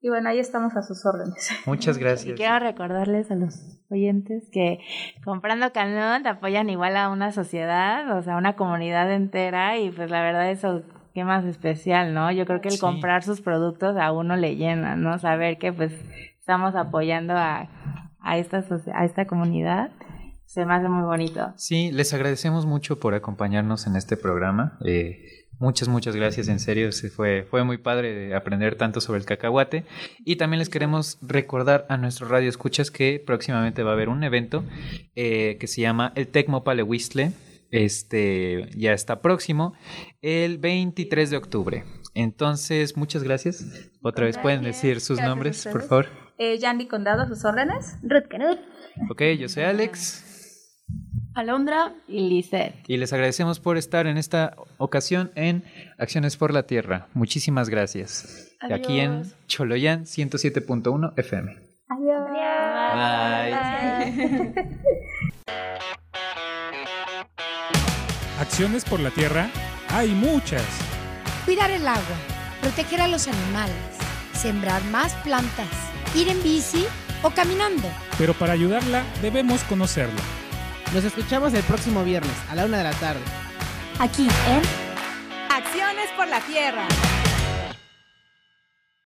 Y 0.02 0.08
bueno, 0.08 0.30
ahí 0.30 0.38
estamos 0.38 0.74
a 0.76 0.82
sus 0.82 1.04
órdenes. 1.04 1.50
Muchas 1.66 1.96
Y 1.96 2.00
gracias. 2.00 2.36
quiero 2.36 2.58
recordarles 2.58 3.30
a 3.30 3.34
los 3.34 3.78
oyentes 3.90 4.48
que 4.52 4.78
comprando 5.24 5.72
Canut 5.72 6.26
apoyan 6.26 6.70
igual 6.70 6.96
a 6.96 7.08
una 7.10 7.32
sociedad, 7.32 8.16
o 8.16 8.22
sea, 8.22 8.36
una 8.36 8.54
comunidad 8.56 9.12
entera 9.12 9.76
y 9.78 9.90
pues 9.90 10.10
la 10.10 10.22
verdad 10.22 10.50
eso 10.50 10.82
qué 11.12 11.24
más 11.24 11.44
especial, 11.44 12.14
¿no? 12.14 12.30
Yo 12.32 12.46
creo 12.46 12.60
que 12.60 12.68
el 12.68 12.74
Sí. 12.74 12.80
comprar 12.80 13.22
sus 13.24 13.40
productos 13.40 13.96
a 13.96 14.12
uno 14.12 14.36
le 14.36 14.56
llena, 14.56 14.94
¿no? 14.96 15.18
Saber 15.18 15.58
que 15.58 15.72
pues 15.72 15.92
estamos 16.38 16.76
apoyando 16.76 17.34
a, 17.36 17.68
a 18.20 18.38
esta 18.38 18.64
a 18.94 19.04
esta 19.04 19.26
comunidad 19.26 19.90
se 20.46 20.64
me 20.66 20.74
hace 20.74 20.88
muy 20.88 21.04
bonito. 21.04 21.52
Sí, 21.56 21.92
les 21.92 22.12
agradecemos 22.14 22.66
mucho 22.66 22.98
por 22.98 23.14
acompañarnos 23.14 23.86
en 23.86 23.94
este 23.96 24.16
programa. 24.16 24.78
Eh, 24.84 25.39
muchas, 25.60 25.86
muchas 25.86 26.16
gracias, 26.16 26.48
en 26.48 26.58
serio, 26.58 26.90
se 26.90 27.10
fue, 27.10 27.46
fue 27.48 27.62
muy 27.62 27.78
padre 27.78 28.12
de 28.12 28.34
aprender 28.34 28.74
tanto 28.74 29.00
sobre 29.00 29.20
el 29.20 29.26
cacahuate. 29.26 29.84
Y 30.24 30.36
también 30.36 30.58
les 30.58 30.68
queremos 30.68 31.18
recordar 31.22 31.86
a 31.88 31.96
nuestros 31.96 32.30
radio 32.30 32.48
escuchas 32.48 32.90
que 32.90 33.22
próximamente 33.24 33.84
va 33.84 33.90
a 33.90 33.94
haber 33.94 34.08
un 34.08 34.24
evento 34.24 34.64
eh, 35.14 35.56
que 35.60 35.68
se 35.68 35.82
llama 35.82 36.12
el 36.16 36.26
Tecmopale 36.26 36.82
Whistle. 36.82 37.32
Este 37.70 38.68
ya 38.76 38.92
está 38.92 39.22
próximo, 39.22 39.74
el 40.22 40.58
23 40.58 41.30
de 41.30 41.36
octubre. 41.36 41.84
Entonces, 42.14 42.96
muchas 42.96 43.22
gracias. 43.22 43.64
Otra 44.02 44.24
vez 44.24 44.38
pueden 44.38 44.62
decir 44.62 45.00
sus 45.00 45.18
Gracias 45.18 45.28
nombres, 45.28 45.68
por 45.70 45.82
favor. 45.82 46.06
Eh, 46.38 46.58
Yandy 46.58 46.88
Condado, 46.88 47.28
sus 47.28 47.44
órdenes. 47.44 47.96
Ruth 48.02 48.26
Canut. 48.28 48.58
Ok, 49.08 49.22
yo 49.38 49.48
soy 49.48 49.62
Alex. 49.62 50.29
Alondra, 51.34 51.94
Y 52.08 52.28
Lisette. 52.28 52.74
Y 52.86 52.96
les 52.96 53.12
agradecemos 53.12 53.60
por 53.60 53.76
estar 53.76 54.06
en 54.06 54.16
esta 54.16 54.56
ocasión 54.78 55.30
en 55.34 55.64
Acciones 55.98 56.36
por 56.36 56.52
la 56.52 56.64
Tierra. 56.64 57.06
Muchísimas 57.14 57.68
gracias. 57.68 58.56
Aquí 58.60 59.00
en. 59.00 59.22
Choloyan 59.46 60.04
107.1 60.04 61.12
FM. 61.16 61.56
Adiós. 61.88 62.20
Bye. 62.92 63.54
Acciones 68.40 68.84
por 68.84 69.00
la 69.00 69.10
tierra 69.10 69.50
hay 69.90 70.08
muchas. 70.10 70.64
Cuidar 71.44 71.70
el 71.70 71.86
agua, 71.86 72.16
proteger 72.62 73.02
a 73.02 73.08
los 73.08 73.28
animales, 73.28 73.74
sembrar 74.32 74.82
más 74.84 75.14
plantas, 75.16 75.68
ir 76.14 76.28
en 76.28 76.42
bici 76.42 76.86
o 77.22 77.30
caminando. 77.30 77.88
Pero 78.16 78.32
para 78.34 78.54
ayudarla 78.54 79.04
debemos 79.20 79.62
conocerla. 79.64 80.22
Nos 80.94 81.04
escuchamos 81.04 81.54
el 81.54 81.62
próximo 81.62 82.02
viernes 82.02 82.32
a 82.50 82.56
la 82.56 82.64
una 82.64 82.78
de 82.78 82.84
la 82.84 82.92
tarde. 82.94 83.20
Aquí 84.00 84.26
en 84.48 84.62
Acciones 85.48 86.10
por 86.16 86.26
la 86.26 86.40
Tierra. 86.40 86.86